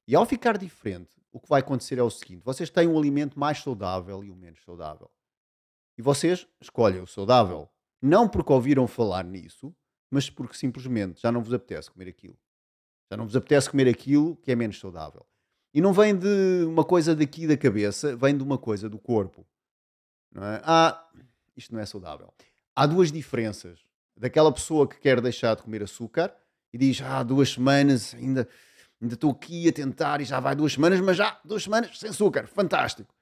E 0.09 0.17
ao 0.17 0.25
ficar 0.25 0.57
diferente, 0.57 1.11
o 1.31 1.39
que 1.39 1.47
vai 1.47 1.61
acontecer 1.61 1.99
é 1.99 2.03
o 2.03 2.09
seguinte: 2.09 2.43
vocês 2.43 2.71
têm 2.71 2.89
um 2.89 2.97
alimento 2.97 3.39
mais 3.39 3.59
saudável 3.59 4.25
e 4.25 4.31
um 4.31 4.35
menos 4.35 4.65
saudável. 4.65 5.11
E 5.99 6.03
vocês 6.03 6.49
escolhem 6.59 7.03
o 7.03 7.07
saudável. 7.07 7.69
Não 8.01 8.27
porque 8.27 8.51
ouviram 8.51 8.87
falar 8.87 9.23
nisso, 9.23 9.75
mas 10.11 10.31
porque 10.31 10.57
simplesmente 10.57 11.21
já 11.21 11.31
não 11.31 11.43
vos 11.43 11.53
apetece 11.53 11.91
comer 11.91 12.09
aquilo. 12.09 12.39
Já 13.11 13.19
não 13.19 13.27
vos 13.27 13.37
apetece 13.37 13.69
comer 13.69 13.87
aquilo 13.87 14.37
que 14.37 14.51
é 14.51 14.57
menos 14.57 14.81
saudável. 14.81 15.27
E 15.75 15.81
não 15.81 15.93
vem 15.93 16.17
de 16.17 16.65
uma 16.67 16.85
coisa 16.85 17.15
daqui 17.15 17.47
da 17.47 17.57
cabeça, 17.57 18.17
vem 18.17 18.35
de 18.35 18.43
uma 18.43 18.57
coisa 18.57 18.89
do 18.89 18.99
corpo. 18.99 19.47
Não 20.33 20.43
é? 20.43 20.63
Ah, 20.65 21.07
isto 21.55 21.75
não 21.75 21.81
é 21.81 21.85
saudável. 21.85 22.33
Há 22.75 22.87
duas 22.87 23.13
diferenças. 23.13 23.81
Daquela 24.17 24.53
pessoa 24.53 24.89
que 24.89 24.99
quer 24.99 25.21
deixar 25.21 25.55
de 25.55 25.63
comer 25.63 25.83
açúcar 25.83 26.35
e 26.73 26.79
diz, 26.79 27.03
ah, 27.03 27.23
duas 27.23 27.51
semanas, 27.51 28.15
ainda 28.15 28.49
ainda 29.01 29.15
estou 29.15 29.31
aqui 29.31 29.69
a 29.69 29.73
tentar 29.73 30.21
e 30.21 30.25
já 30.25 30.41
vai 30.41 30.55
duas 30.55 30.73
semanas, 30.73 31.01
mas 31.01 31.17
já 31.17 31.41
duas 31.45 31.63
semanas 31.63 31.99
sem 31.99 32.11
açúcar, 32.11 32.47
fantástico. 32.47 33.15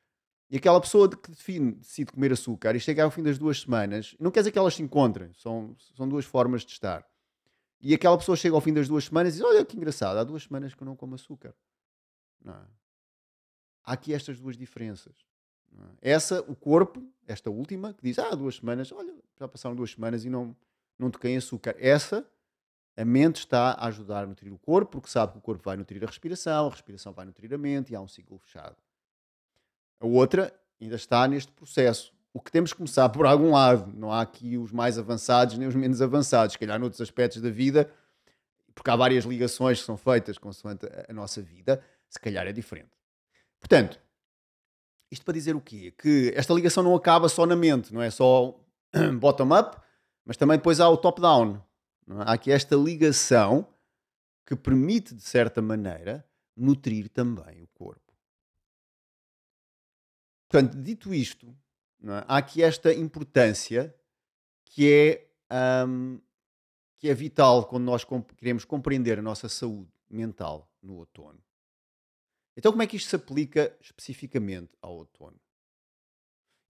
E 0.49 0.57
aquela 0.57 0.81
pessoa 0.81 1.09
que 1.09 1.31
define, 1.31 1.73
decide 1.73 2.13
comer 2.13 2.33
açúcar 2.33 2.77
e 2.77 2.81
chega 2.81 3.03
ao 3.03 3.11
fim 3.11 3.23
das 3.23 3.37
duas 3.37 3.61
semanas, 3.61 4.15
não 4.19 4.31
quer 4.31 4.41
dizer 4.41 4.53
que 4.53 4.59
elas 4.59 4.75
se 4.75 4.83
encontrem, 4.83 5.33
são, 5.35 5.77
são 5.97 6.09
duas 6.09 6.25
formas 6.25 6.65
de 6.65 6.73
estar. 6.73 7.05
E 7.81 7.93
aquela 7.93 8.17
pessoa 8.17 8.37
chega 8.37 8.55
ao 8.55 8.61
fim 8.61 8.73
das 8.73 8.89
duas 8.89 9.05
semanas 9.05 9.35
e 9.35 9.37
diz: 9.39 9.45
Olha 9.45 9.65
que 9.65 9.77
engraçado, 9.77 10.17
há 10.17 10.25
duas 10.25 10.45
semanas 10.45 10.75
que 10.75 10.83
eu 10.83 10.87
não 10.87 10.97
como 10.97 11.15
açúcar. 11.15 11.55
Não 12.43 12.55
é? 12.55 12.65
Há 13.85 13.93
aqui 13.93 14.15
estas 14.15 14.41
duas 14.41 14.57
diferenças. 14.57 15.15
É? 16.01 16.13
Essa, 16.13 16.41
o 16.43 16.57
corpo, 16.57 17.05
esta 17.27 17.51
última, 17.51 17.93
que 17.93 18.03
diz: 18.03 18.19
Ah, 18.19 18.35
duas 18.35 18.57
semanas, 18.57 18.91
olha, 18.93 19.15
já 19.39 19.47
passaram 19.47 19.77
duas 19.77 19.91
semanas 19.91 20.25
e 20.25 20.31
não, 20.31 20.57
não 20.99 21.11
toquei 21.11 21.37
açúcar. 21.37 21.77
Essa 21.79 22.27
a 22.97 23.05
mente 23.05 23.41
está 23.41 23.73
a 23.73 23.87
ajudar 23.87 24.25
a 24.25 24.27
nutrir 24.27 24.53
o 24.53 24.59
corpo, 24.59 24.93
porque 24.93 25.11
sabe 25.11 25.33
que 25.33 25.39
o 25.39 25.41
corpo 25.41 25.63
vai 25.63 25.77
nutrir 25.77 26.03
a 26.03 26.07
respiração, 26.07 26.67
a 26.67 26.71
respiração 26.71 27.13
vai 27.13 27.27
nutrir 27.27 27.53
a 27.53 27.59
mente 27.59 27.93
e 27.93 27.97
há 27.97 28.01
um 28.01 28.09
ciclo 28.09 28.39
fechado. 28.39 28.77
A 30.01 30.07
outra 30.07 30.53
ainda 30.81 30.97
está 30.97 31.27
neste 31.29 31.53
processo. 31.53 32.13
O 32.33 32.41
que 32.41 32.51
temos 32.51 32.73
que 32.73 32.77
começar 32.77 33.09
por 33.09 33.27
algum 33.27 33.51
lado. 33.51 33.93
Não 33.95 34.13
há 34.13 34.21
aqui 34.21 34.59
os 34.59 34.73
mais 34.73 34.99
avançados 34.99 35.57
nem 35.59 35.69
os 35.69 35.75
menos 35.75 36.03
avançados. 36.03 36.53
Se 36.53 36.59
calhar 36.59 36.79
noutros 36.79 37.01
aspectos 37.01 37.41
da 37.41 37.51
vida, 37.51 37.91
porque 38.75 38.91
há 38.91 38.97
várias 38.97 39.25
ligações 39.25 39.81
que 39.81 39.87
são 39.87 39.97
feitas 39.97 40.37
consoante 40.39 40.87
a 41.09 41.13
nossa 41.13 41.41
vida, 41.41 41.83
se 42.09 42.21
calhar 42.21 42.47
é 42.47 42.53
diferente. 42.53 42.91
Portanto, 43.59 43.99
isto 45.11 45.25
para 45.25 45.35
dizer 45.35 45.57
o 45.57 45.61
quê? 45.61 45.93
Que 45.97 46.33
esta 46.37 46.53
ligação 46.53 46.83
não 46.83 46.95
acaba 46.95 47.29
só 47.29 47.47
na 47.47 47.57
mente, 47.57 47.93
não 47.93 48.03
é 48.03 48.11
só 48.11 48.55
bottom-up, 49.19 49.79
mas 50.25 50.37
também 50.37 50.59
depois 50.59 50.79
há 50.81 50.89
o 50.89 50.97
top-down. 50.97 51.61
É? 52.09 52.13
Há 52.13 52.33
aqui 52.33 52.51
esta 52.51 52.77
ligação 52.77 53.73
que 54.45 54.55
permite, 54.55 55.15
de 55.15 55.23
certa 55.23 55.61
maneira, 55.61 56.27
nutrir 56.57 57.09
também 57.09 57.63
o 57.63 57.67
corpo. 57.69 58.13
Portanto, 60.49 60.77
dito 60.81 61.13
isto, 61.13 61.49
é? 62.03 62.25
há 62.29 62.39
aqui 62.39 62.63
esta 62.63 62.95
importância 62.95 63.95
que 64.65 64.93
é, 65.51 65.87
um, 65.87 66.21
que 66.99 67.09
é 67.09 67.15
vital 67.15 67.67
quando 67.67 67.85
nós 67.85 68.05
comp 68.05 68.31
queremos 68.37 68.65
compreender 68.65 69.19
a 69.19 69.23
nossa 69.23 69.49
saúde 69.49 69.91
mental 70.09 70.71
no 70.81 70.95
outono. 70.95 71.43
Então, 72.57 72.73
como 72.73 72.83
é 72.83 72.87
que 72.87 72.97
isto 72.97 73.11
se 73.11 73.17
aplica 73.17 73.77
especificamente 73.81 74.73
ao 74.81 74.95
outono? 74.97 75.39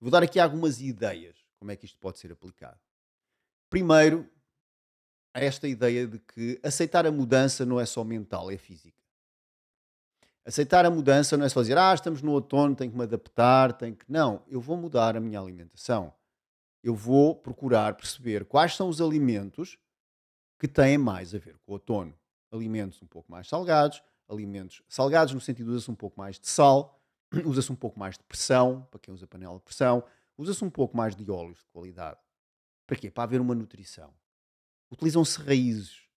Vou 0.01 0.11
dar 0.11 0.23
aqui 0.23 0.41
algumas 0.41 0.81
ideias 0.81 1.37
como 1.59 1.71
é 1.71 1.77
que 1.77 1.85
isto 1.85 1.99
pode 1.99 2.19
ser 2.19 2.33
aplicado. 2.33 2.79
Primeiro, 3.69 4.29
a 5.37 5.41
esta 5.41 5.69
ideia 5.69 6.07
de 6.07 6.19
que 6.19 6.59
aceitar 6.63 7.05
a 7.07 7.13
mudança 7.13 7.67
não 7.67 7.79
é 7.79 7.85
só 7.85 8.03
mental, 8.03 8.51
é 8.51 8.57
física. 8.57 8.97
Aceitar 10.47 10.87
a 10.87 10.91
mudança 10.91 11.37
não 11.37 11.45
é 11.45 11.49
só 11.51 11.61
dizer, 11.61 11.77
ah, 11.77 11.93
estamos 11.93 12.23
no 12.23 12.33
outono, 12.33 12.75
tenho 12.75 12.91
que 12.91 12.97
me 12.97 13.03
adaptar, 13.03 13.75
tenho 13.75 13.95
que. 13.95 14.11
Não, 14.11 14.43
eu 14.49 14.63
vou 14.63 14.79
mudar 14.79 15.15
a 15.15 15.21
minha 15.21 15.39
alimentação. 15.39 16.11
Eu 16.83 16.95
vou 16.95 17.35
procurar 17.35 17.97
perceber 17.97 18.47
quais 18.47 18.77
são 18.77 18.89
os 18.89 18.99
alimentos 18.99 19.77
que 20.59 20.67
têm 20.67 20.97
mais 20.97 21.35
a 21.35 21.39
ver 21.39 21.59
com 21.59 21.73
o 21.73 21.75
outono. 21.75 22.15
Alimentos 22.51 23.03
um 23.03 23.07
pouco 23.07 23.31
mais 23.31 23.47
salgados, 23.47 24.03
alimentos 24.31 24.83
salgados 24.89 25.35
no 25.35 25.41
sentido 25.41 25.67
de 25.67 25.73
usa-se 25.73 25.91
um 25.91 25.95
pouco 25.95 26.19
mais 26.19 26.41
de 26.41 26.49
sal, 26.49 26.99
usa-se 27.45 27.71
um 27.71 27.77
pouco 27.77 27.99
mais 27.99 28.17
de 28.17 28.25
pressão, 28.25 28.89
para 28.91 29.01
quem 29.01 29.13
usa 29.13 29.27
panela 29.27 29.57
de 29.57 29.65
pressão, 29.65 30.03
usa-se 30.39 30.65
um 30.65 30.71
pouco 30.71 30.97
mais 30.97 31.15
de 31.15 31.31
óleos 31.31 31.59
de 31.59 31.67
qualidade. 31.67 32.21
Para 32.87 32.97
quê? 32.97 33.11
Para 33.11 33.25
haver 33.25 33.39
uma 33.39 33.55
nutrição. 33.55 34.15
Utilizam-se 34.91 35.41
raízes, 35.41 36.09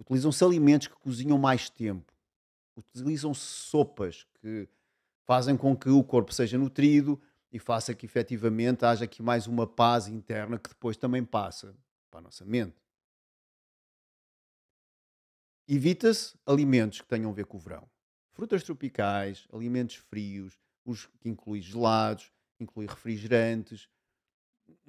utilizam-se 0.00 0.44
alimentos 0.44 0.86
que 0.86 0.94
cozinham 0.94 1.38
mais 1.38 1.68
tempo, 1.68 2.12
utilizam-se 2.76 3.40
sopas 3.40 4.24
que 4.40 4.68
fazem 5.24 5.56
com 5.56 5.76
que 5.76 5.88
o 5.88 6.02
corpo 6.02 6.32
seja 6.32 6.56
nutrido 6.58 7.20
e 7.52 7.58
faça 7.58 7.94
que 7.94 8.06
efetivamente 8.06 8.84
haja 8.84 9.04
aqui 9.04 9.22
mais 9.22 9.46
uma 9.46 9.66
paz 9.66 10.06
interna 10.08 10.58
que 10.58 10.70
depois 10.70 10.96
também 10.96 11.24
passa 11.24 11.76
para 12.10 12.20
a 12.20 12.22
nossa 12.22 12.44
mente. 12.44 12.80
Evita-se 15.68 16.36
alimentos 16.46 17.00
que 17.00 17.08
tenham 17.08 17.30
a 17.30 17.34
ver 17.34 17.46
com 17.46 17.56
o 17.56 17.60
verão. 17.60 17.88
Frutas 18.32 18.62
tropicais, 18.62 19.46
alimentos 19.52 19.96
frios, 19.96 20.58
os 20.84 21.06
que 21.20 21.28
incluem 21.28 21.62
gelados, 21.62 22.32
inclui 22.58 22.86
refrigerantes, 22.86 23.88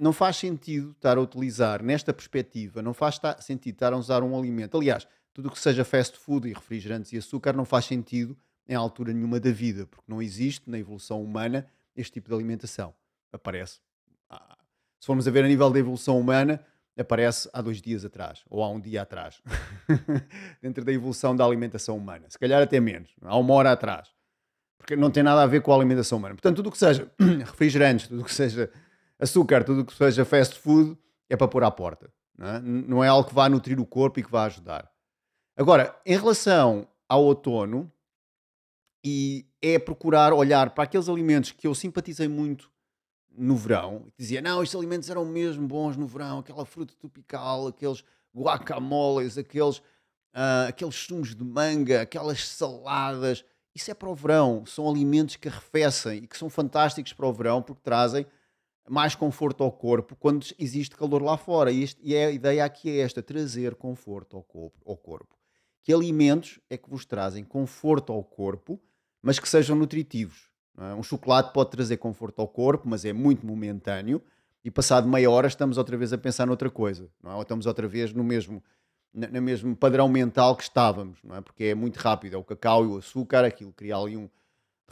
não 0.04 0.12
faz 0.12 0.36
sentido 0.36 0.92
estar 0.92 1.18
a 1.18 1.22
utilizar, 1.22 1.82
nesta 1.82 2.14
perspectiva, 2.14 2.82
não 2.82 2.94
faz 2.94 3.20
sentido 3.40 3.76
estar 3.76 3.94
a 3.94 3.98
usar 3.98 4.22
um 4.22 4.38
alimento. 4.38 4.78
Aliás, 4.78 5.08
tudo 5.34 5.48
o 5.48 5.52
que 5.52 5.58
seja 5.58 5.86
fast 5.86 6.18
food 6.18 6.50
e 6.50 6.54
refrigerantes 6.54 7.14
e 7.14 7.18
açúcar 7.18 7.54
não 7.54 7.64
faz 7.64 7.86
sentido 7.86 8.38
em 8.68 8.76
altura 8.76 9.14
nenhuma 9.14 9.40
da 9.40 9.52
vida, 9.52 9.88
porque 9.88 10.06
não 10.06 10.22
existe 10.22 10.70
na 10.70 10.78
evolução 10.78 11.24
humana 11.24 11.66
este 11.96 12.14
tipo 12.14 12.28
de 12.28 12.36
alimentação. 12.36 12.94
Aparece. 13.32 13.80
Ah, 14.30 14.58
se 15.00 15.08
formos 15.08 15.26
a 15.26 15.32
ver 15.32 15.46
a 15.46 15.48
nível 15.48 15.70
da 15.70 15.80
evolução 15.80 16.20
humana, 16.20 16.60
aparece 16.98 17.50
há 17.54 17.62
dois 17.62 17.82
dias 17.82 18.04
atrás, 18.04 18.44
ou 18.50 18.62
há 18.62 18.70
um 18.70 18.82
dia 18.82 19.04
atrás, 19.04 19.42
dentro 20.62 20.84
da 20.84 20.92
evolução 20.92 21.34
da 21.34 21.46
alimentação 21.46 21.98
humana. 21.98 22.26
Se 22.30 22.38
calhar 22.38 22.62
até 22.62 22.80
menos, 22.82 23.10
há 23.22 23.38
uma 23.38 23.54
hora 23.54 23.72
atrás. 23.72 24.10
Porque 24.78 24.98
não 24.98 25.10
tem 25.10 25.24
nada 25.24 25.42
a 25.42 25.46
ver 25.46 25.62
com 25.62 25.72
a 25.72 25.76
alimentação 25.78 26.18
humana. 26.18 26.36
Portanto, 26.36 26.58
tudo 26.58 26.68
o 26.68 26.72
que 26.72 26.78
seja 26.78 27.10
refrigerantes, 27.46 28.10
tudo 28.10 28.22
o 28.22 28.26
que 28.26 28.34
seja 28.34 28.70
açúcar, 29.24 29.64
tudo 29.64 29.82
o 29.82 29.86
que 29.86 29.94
seja 29.94 30.24
fast 30.26 30.60
food, 30.60 30.98
é 31.30 31.36
para 31.36 31.48
pôr 31.48 31.64
à 31.64 31.72
porta. 31.72 32.12
Não 32.38 32.48
é? 32.48 32.60
não 32.60 33.04
é 33.04 33.08
algo 33.08 33.28
que 33.28 33.36
vá 33.36 33.48
nutrir 33.48 33.80
o 33.80 33.86
corpo 33.86 34.20
e 34.20 34.24
que 34.24 34.32
vá 34.32 34.46
ajudar. 34.46 34.90
Agora, 35.56 35.96
em 36.06 36.18
relação 36.18 36.88
ao 37.08 37.24
outono, 37.24 37.92
e 39.04 39.46
é 39.62 39.78
procurar 39.78 40.34
olhar 40.34 40.72
para 40.72 40.86
aqueles 40.86 41.10
alimentos 41.10 41.52
que 41.52 41.68
eu 41.68 41.76
simpatizei 41.76 42.28
muito 42.28 42.72
no 43.36 43.56
verão, 43.56 44.08
dizia, 44.18 44.42
não, 44.42 44.62
estes 44.62 44.76
alimentos 44.76 45.10
eram 45.10 45.26
mesmo 45.26 45.68
bons 45.68 45.98
no 45.98 46.08
verão, 46.08 46.40
aquela 46.40 46.66
fruta 46.66 46.94
tropical, 47.00 47.68
aqueles 47.68 48.04
guacamoles, 48.36 49.38
aqueles, 49.38 49.78
uh, 49.78 50.70
aqueles 50.70 50.96
sumos 50.96 51.36
de 51.36 51.44
manga, 51.44 52.02
aquelas 52.02 52.48
saladas, 52.48 53.44
isso 53.76 53.90
é 53.90 53.94
para 53.94 54.10
o 54.10 54.16
verão, 54.16 54.66
são 54.66 54.90
alimentos 54.90 55.36
que 55.36 55.48
arrefecem 55.48 56.24
e 56.24 56.28
que 56.28 56.38
são 56.38 56.50
fantásticos 56.50 57.12
para 57.12 57.28
o 57.28 57.34
verão 57.34 57.62
porque 57.62 57.82
trazem 57.84 58.26
mais 58.90 59.16
conforto 59.16 59.64
ao 59.64 59.72
corpo 59.72 60.16
quando 60.16 60.46
existe 60.60 60.96
calor 60.96 61.22
lá 61.22 61.38
fora. 61.38 61.72
E, 61.72 61.84
este, 61.84 62.02
e 62.04 62.14
é 62.16 62.26
a 62.26 62.32
ideia 62.32 62.66
aqui 62.66 62.90
é 62.90 63.00
esta: 63.00 63.22
trazer 63.22 63.76
conforto 63.76 64.36
ao 64.36 64.44
corpo, 64.44 64.78
ao 64.86 64.98
corpo. 64.98 65.36
Que 65.82 65.94
alimentos 65.94 66.60
é 66.70 66.78
que 66.78 66.90
vos 66.90 67.06
trazem 67.06 67.44
conforto 67.44 68.14
ao 68.14 68.24
corpo, 68.24 68.80
mas 69.22 69.40
que 69.40 69.48
sejam 69.48 69.76
nutritivos? 69.76 70.50
É? 70.78 70.94
Um 70.94 71.04
chocolate 71.04 71.54
pode 71.54 71.72
trazer 71.72 71.98
conforto 71.98 72.42
ao 72.42 72.48
corpo, 72.48 72.88
mas 72.88 73.06
é 73.06 73.14
muito 73.14 73.46
momentâneo. 73.46 74.22
E 74.64 74.72
passado 74.72 75.08
meia 75.08 75.30
hora 75.30 75.48
estamos 75.48 75.78
outra 75.78 75.98
vez 75.98 76.14
a 76.14 76.18
pensar 76.18 76.46
noutra 76.46 76.70
coisa, 76.70 77.10
não 77.22 77.32
é? 77.32 77.36
Ou 77.36 77.42
estamos 77.42 77.66
outra 77.66 77.86
vez 77.86 78.14
no 78.14 78.24
mesmo, 78.24 78.64
no 79.14 79.42
mesmo 79.42 79.76
padrão 79.76 80.08
mental 80.08 80.56
que 80.56 80.64
estávamos, 80.64 81.20
não 81.22 81.36
é? 81.36 81.42
Porque 81.42 81.66
é 81.66 81.76
muito 81.76 81.98
rápido, 81.98 82.36
é 82.36 82.38
o 82.38 82.44
cacau 82.46 82.86
e 82.86 82.88
o 82.88 82.98
açúcar, 82.98 83.44
aquilo 83.44 83.74
cria 83.74 83.98
ali 83.98 84.16
um, 84.16 84.30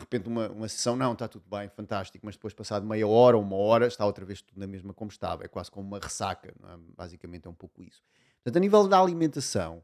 de 0.01 0.03
repente 0.03 0.27
uma, 0.27 0.49
uma 0.49 0.67
sessão, 0.67 0.95
não, 0.95 1.13
está 1.13 1.27
tudo 1.27 1.45
bem, 1.49 1.69
fantástico, 1.69 2.25
mas 2.25 2.35
depois 2.35 2.53
passado 2.53 2.85
meia 2.85 3.07
hora 3.07 3.37
ou 3.37 3.43
uma 3.43 3.55
hora 3.55 3.87
está 3.87 4.05
outra 4.05 4.25
vez 4.25 4.41
tudo 4.41 4.59
na 4.59 4.67
mesma 4.67 4.93
como 4.93 5.11
estava, 5.11 5.43
é 5.43 5.47
quase 5.47 5.69
como 5.69 5.87
uma 5.87 5.99
ressaca, 5.99 6.49
é? 6.49 6.77
basicamente 6.97 7.47
é 7.47 7.49
um 7.49 7.53
pouco 7.53 7.83
isso. 7.83 8.01
Portanto, 8.43 8.57
a 8.57 8.59
nível 8.59 8.87
da 8.87 8.99
alimentação, 8.99 9.83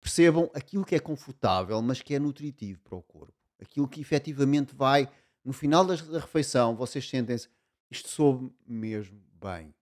percebam 0.00 0.50
aquilo 0.54 0.84
que 0.84 0.94
é 0.94 1.00
confortável, 1.00 1.80
mas 1.82 2.00
que 2.00 2.14
é 2.14 2.18
nutritivo 2.18 2.80
para 2.80 2.94
o 2.94 3.02
corpo, 3.02 3.34
aquilo 3.60 3.88
que 3.88 4.00
efetivamente 4.00 4.74
vai, 4.74 5.10
no 5.44 5.52
final 5.52 5.84
da, 5.84 5.94
refeição, 5.94 6.76
vocês 6.76 7.08
sentem-se, 7.08 7.48
isto 7.90 8.08
soube 8.08 8.52
mesmo 8.66 9.20
bem. 9.42 9.74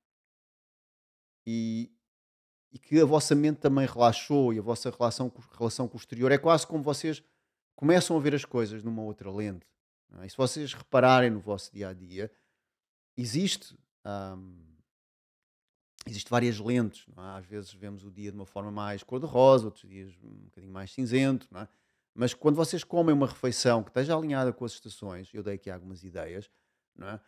E, 1.47 1.91
e 2.73 2.79
que 2.79 3.01
a 3.01 3.05
vossa 3.05 3.35
mente 3.35 3.59
também 3.59 3.87
relaxou 3.87 4.53
e 4.55 4.59
a 4.59 4.63
vossa 4.63 4.91
relação, 4.91 5.31
relação 5.59 5.89
com 5.89 5.97
o 5.97 6.01
exterior 6.01 6.31
é 6.33 6.39
quase 6.39 6.67
como 6.67 6.83
vocês 6.83 7.23
começam 7.75 8.17
a 8.17 8.21
ver 8.21 8.35
as 8.35 8.45
coisas 8.45 8.83
numa 8.83 9.03
outra 9.03 9.31
lente. 9.31 9.67
É? 10.21 10.27
E 10.27 10.31
se 10.31 10.37
vocês 10.37 10.73
repararem 10.75 11.31
no 11.31 11.41
vosso 11.41 11.73
dia 11.73 11.89
a 11.89 11.93
dia, 11.93 12.31
existe. 13.17 13.77
Hum, 14.05 14.73
Existem 16.05 16.31
várias 16.31 16.59
lentes, 16.59 17.07
é? 17.17 17.39
às 17.39 17.47
vezes 17.47 17.73
vemos 17.73 18.05
o 18.05 18.11
dia 18.11 18.31
de 18.31 18.37
uma 18.37 18.47
forma 18.47 18.73
mais 18.73 19.05
cor-de-rosa, 19.05 19.67
outros 19.67 19.89
dias 19.89 20.13
um 20.23 20.47
bocadinho 20.47 20.73
mais 20.73 20.91
cinzento, 20.91 21.47
é? 21.57 21.69
mas 22.13 22.35
quando 22.35 22.57
vocês 22.57 22.83
comem 22.83 23.15
uma 23.15 23.27
refeição 23.27 23.85
que 23.85 23.91
esteja 23.91 24.17
alinhada 24.17 24.53
com 24.53 24.65
as 24.65 24.73
estações, 24.73 25.33
eu 25.33 25.45
dei 25.45 25.55
aqui 25.55 25.71
algumas 25.71 26.03
ideias, 26.03 26.51
é? 27.01 27.21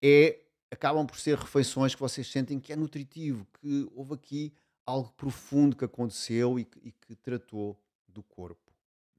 é? 0.00 0.44
acabam 0.70 1.04
por 1.04 1.18
ser 1.18 1.36
refeições 1.36 1.92
que 1.92 2.00
vocês 2.00 2.30
sentem 2.30 2.60
que 2.60 2.72
é 2.72 2.76
nutritivo, 2.76 3.44
que 3.60 3.90
houve 3.92 4.14
aqui 4.14 4.54
algo 4.86 5.12
profundo 5.14 5.74
que 5.74 5.84
aconteceu 5.84 6.56
e 6.56 6.64
que, 6.64 6.78
e 6.84 6.92
que 6.92 7.16
tratou 7.16 7.76
do 8.06 8.22
corpo. 8.22 8.72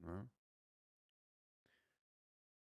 É? 0.04 0.41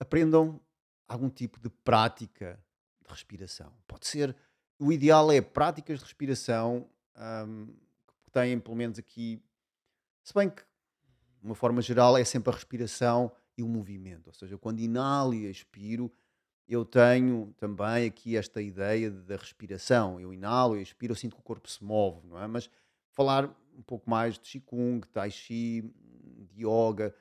Aprendam 0.03 0.59
algum 1.07 1.29
tipo 1.29 1.59
de 1.59 1.69
prática 1.69 2.59
de 3.01 3.09
respiração. 3.09 3.73
Pode 3.87 4.07
ser, 4.07 4.35
o 4.79 4.91
ideal 4.91 5.31
é 5.31 5.41
práticas 5.41 5.99
de 5.99 6.05
respiração 6.05 6.87
hum, 7.47 7.73
que 8.23 8.31
têm 8.31 8.59
pelo 8.59 8.75
menos 8.75 8.99
aqui, 8.99 9.41
se 10.23 10.33
bem 10.33 10.49
que 10.49 10.61
de 10.61 11.45
uma 11.45 11.55
forma 11.55 11.81
geral 11.81 12.17
é 12.17 12.23
sempre 12.23 12.51
a 12.51 12.55
respiração 12.55 13.31
e 13.57 13.63
o 13.63 13.67
movimento, 13.67 14.27
ou 14.27 14.33
seja, 14.33 14.57
quando 14.57 14.79
inalo 14.79 15.33
e 15.33 15.49
expiro, 15.49 16.11
eu 16.67 16.85
tenho 16.85 17.53
também 17.57 18.07
aqui 18.07 18.37
esta 18.37 18.61
ideia 18.61 19.11
da 19.11 19.35
respiração. 19.35 20.19
Eu 20.19 20.33
inalo 20.33 20.77
e 20.77 20.81
expiro, 20.81 21.11
eu 21.11 21.15
sinto 21.17 21.35
que 21.35 21.41
o 21.41 21.43
corpo 21.43 21.69
se 21.69 21.83
move, 21.83 22.25
não 22.25 22.41
é? 22.41 22.47
Mas 22.47 22.69
falar 23.11 23.53
um 23.77 23.81
pouco 23.81 24.09
mais 24.09 24.35
de 24.35 24.59
Qigong, 24.59 25.05
Tai 25.09 25.29
Chi, 25.29 25.81
de 26.53 26.65
Yoga, 26.65 27.13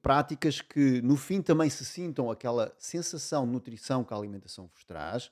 práticas 0.00 0.60
que 0.60 1.02
no 1.02 1.16
fim 1.16 1.42
também 1.42 1.68
se 1.68 1.84
sintam 1.84 2.30
aquela 2.30 2.74
sensação 2.78 3.46
de 3.46 3.52
nutrição 3.52 4.04
que 4.04 4.14
a 4.14 4.16
alimentação 4.16 4.66
vos 4.66 4.84
traz 4.84 5.30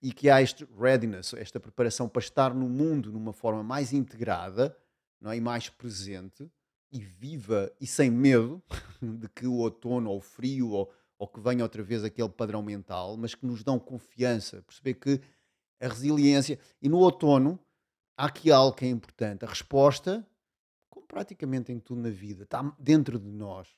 e 0.00 0.12
que 0.12 0.30
há 0.30 0.40
este 0.40 0.66
readiness, 0.78 1.34
esta 1.34 1.58
preparação 1.58 2.08
para 2.08 2.20
estar 2.20 2.54
no 2.54 2.68
mundo 2.68 3.12
numa 3.12 3.32
forma 3.32 3.62
mais 3.62 3.92
integrada 3.92 4.76
não 5.20 5.30
é? 5.30 5.36
e 5.36 5.40
mais 5.40 5.68
presente 5.68 6.50
e 6.90 7.00
viva 7.00 7.72
e 7.80 7.86
sem 7.86 8.10
medo 8.10 8.62
de 9.02 9.28
que 9.28 9.46
o 9.46 9.54
outono 9.54 10.10
ou 10.10 10.18
o 10.18 10.22
frio 10.22 10.70
ou, 10.70 10.92
ou 11.18 11.26
que 11.26 11.40
venha 11.40 11.62
outra 11.62 11.82
vez 11.82 12.04
aquele 12.04 12.28
padrão 12.28 12.62
mental, 12.62 13.16
mas 13.16 13.34
que 13.34 13.44
nos 13.44 13.62
dão 13.62 13.78
confiança, 13.78 14.62
perceber 14.62 14.94
que 14.94 15.20
a 15.80 15.88
resiliência 15.88 16.58
e 16.80 16.88
no 16.88 16.98
outono 16.98 17.58
há 18.16 18.26
aqui 18.26 18.50
algo 18.50 18.76
que 18.76 18.84
é 18.84 18.88
importante, 18.88 19.44
a 19.44 19.48
resposta 19.48 20.26
praticamente 21.08 21.72
em 21.72 21.80
tudo 21.80 22.02
na 22.02 22.10
vida, 22.10 22.44
está 22.44 22.62
dentro 22.78 23.18
de 23.18 23.32
nós. 23.32 23.68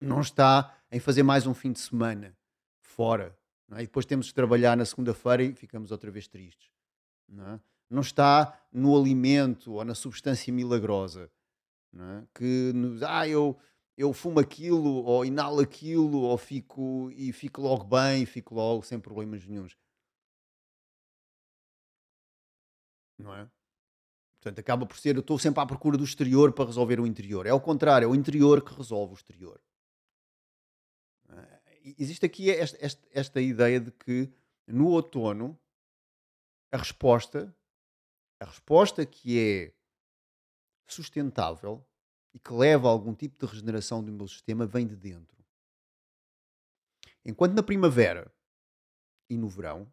Não 0.00 0.20
está 0.20 0.76
em 0.90 0.98
fazer 0.98 1.22
mais 1.22 1.46
um 1.46 1.52
fim 1.54 1.70
de 1.70 1.80
semana 1.80 2.36
fora. 2.80 3.36
É? 3.72 3.82
E 3.82 3.86
depois 3.86 4.06
temos 4.06 4.26
de 4.26 4.34
trabalhar 4.34 4.76
na 4.76 4.84
segunda-feira 4.84 5.42
e 5.42 5.54
ficamos 5.54 5.92
outra 5.92 6.10
vez 6.10 6.26
tristes. 6.26 6.70
Não, 7.28 7.54
é? 7.54 7.60
não, 7.90 8.00
está 8.00 8.58
no 8.72 8.98
alimento 8.98 9.74
ou 9.74 9.84
na 9.84 9.94
substância 9.94 10.52
milagrosa 10.52 11.30
é? 11.94 12.24
que 12.34 12.72
nos, 12.74 13.02
ah, 13.02 13.28
eu, 13.28 13.58
eu 13.96 14.12
fumo 14.14 14.40
aquilo 14.40 15.04
ou 15.04 15.24
inalo 15.26 15.60
aquilo 15.60 16.22
ou 16.22 16.38
fico 16.38 17.10
e 17.12 17.32
fico 17.32 17.60
logo 17.60 17.84
bem, 17.84 18.24
fico 18.24 18.54
logo 18.54 18.82
sem 18.82 18.98
problemas 18.98 19.46
nenhums. 19.46 19.76
Não 23.18 23.34
é? 23.34 23.50
Portanto, 24.40 24.60
acaba 24.60 24.86
por 24.86 24.96
ser, 24.96 25.16
eu 25.16 25.20
estou 25.20 25.38
sempre 25.38 25.60
à 25.60 25.66
procura 25.66 25.98
do 25.98 26.04
exterior 26.04 26.52
para 26.52 26.66
resolver 26.66 27.00
o 27.00 27.06
interior. 27.06 27.46
É 27.46 27.52
o 27.52 27.60
contrário, 27.60 28.06
é 28.06 28.08
o 28.08 28.14
interior 28.14 28.62
que 28.62 28.72
resolve 28.72 29.14
o 29.14 29.16
exterior. 29.16 29.60
Uh, 31.28 31.92
existe 31.98 32.24
aqui 32.24 32.50
esta, 32.50 32.78
esta, 32.80 33.08
esta, 33.10 33.40
ideia 33.40 33.80
de 33.80 33.90
que 33.90 34.32
no 34.66 34.88
outono 34.88 35.58
a 36.70 36.76
resposta, 36.76 37.54
a 38.38 38.44
resposta 38.44 39.04
que 39.04 39.38
é 39.40 39.74
sustentável 40.86 41.84
e 42.32 42.38
que 42.38 42.52
leva 42.52 42.88
a 42.88 42.90
algum 42.90 43.14
tipo 43.14 43.44
de 43.44 43.50
regeneração 43.50 44.04
do 44.04 44.12
meu 44.12 44.28
sistema 44.28 44.66
vem 44.66 44.86
de 44.86 44.94
dentro. 44.94 45.36
Enquanto 47.24 47.54
na 47.54 47.62
primavera 47.62 48.32
e 49.28 49.36
no 49.36 49.48
verão, 49.48 49.92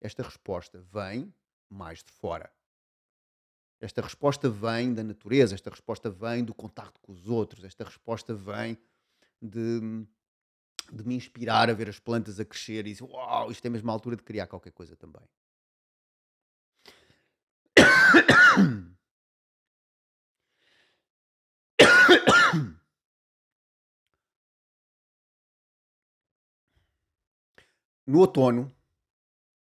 esta 0.00 0.22
resposta 0.22 0.80
vem 0.92 1.32
mais 1.70 2.02
de 2.02 2.12
fora. 2.12 2.52
Esta 3.82 4.00
resposta 4.00 4.48
vem 4.48 4.94
da 4.94 5.02
natureza, 5.02 5.56
esta 5.56 5.68
resposta 5.68 6.08
vem 6.08 6.44
do 6.44 6.54
contacto 6.54 7.00
com 7.00 7.10
os 7.10 7.28
outros, 7.28 7.64
esta 7.64 7.82
resposta 7.82 8.32
vem 8.32 8.78
de, 9.42 10.06
de 10.92 11.04
me 11.04 11.16
inspirar 11.16 11.68
a 11.68 11.72
ver 11.72 11.88
as 11.88 11.98
plantas 11.98 12.38
a 12.38 12.44
crescer 12.44 12.86
e 12.86 12.92
dizer, 12.92 13.02
uau, 13.02 13.50
isto 13.50 13.66
é 13.66 13.68
mesmo 13.68 13.90
a 13.90 13.92
altura 13.92 14.14
de 14.14 14.22
criar 14.22 14.46
qualquer 14.46 14.70
coisa 14.70 14.94
também. 14.94 15.28
No 28.06 28.20
outono 28.20 28.72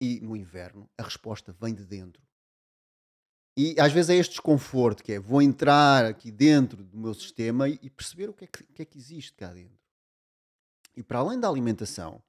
e 0.01 0.19
no 0.19 0.36
inverno, 0.36 0.89
a 0.97 1.03
resposta 1.03 1.53
vem 1.53 1.73
de 1.73 1.86
dentro 1.86 2.29
e 3.62 3.76
às 3.78 3.91
vezes 3.91 4.10
é 4.10 4.15
este 4.15 4.32
desconforto, 4.32 5.04
que 5.04 5.12
é 5.12 5.19
vou 5.19 5.41
entrar 5.41 6.06
aqui 6.06 6.32
dentro 6.32 6.82
do 6.82 6.98
meu 6.98 7.13
sistema 7.13 7.67
e, 7.67 7.78
e 7.82 7.89
perceber 7.89 8.30
o 8.30 8.34
que, 8.34 8.45
é 8.45 8.48
que, 8.48 8.63
que, 8.63 8.82
é 8.82 8.86
que 8.86 8.98
existe 8.98 9.34
cá 9.34 9.52
dentro. 9.52 9.78
E 10.95 11.04
para 11.04 11.19
além 11.19 11.38
da 11.38 11.50
alimentação, 11.50 12.24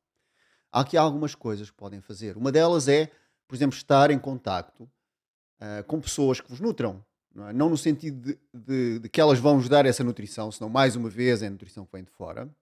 há 0.73 0.81
aqui 0.81 0.97
algumas 0.97 1.37
coisas 1.37 1.71
que 1.71 1.77
podem 1.77 2.01
fazer. 2.01 2.37
Uma 2.37 2.51
delas 2.51 2.89
é, 2.89 3.13
por 3.47 3.55
exemplo, 3.55 3.77
estar 3.77 4.11
em 4.11 4.19
contacto 4.19 4.83
uh, 4.83 5.85
com 5.87 6.01
pessoas 6.01 6.41
que 6.41 6.51
vos 6.51 6.59
nutram. 6.59 7.05
Não, 7.33 7.49
é? 7.49 7.53
não 7.53 7.71
no 7.71 7.79
sentido 7.79 8.21
de, 8.21 8.39
de, 8.53 8.99
de, 8.99 9.09
que 9.09 9.21
elas 9.21 9.39
vão 9.39 9.57
vos 9.57 9.69
dar 9.69 9.87
essa 9.87 10.03
nutrição, 10.03 10.51
senão 10.51 10.69
mais 10.69 10.97
uma 10.97 11.09
vez 11.09 11.45
é 11.45 11.47
a 11.47 11.51
nutrição 11.51 11.87
que 11.87 11.93
vem 11.93 12.03
de 12.03 12.11
fora, 12.11 12.53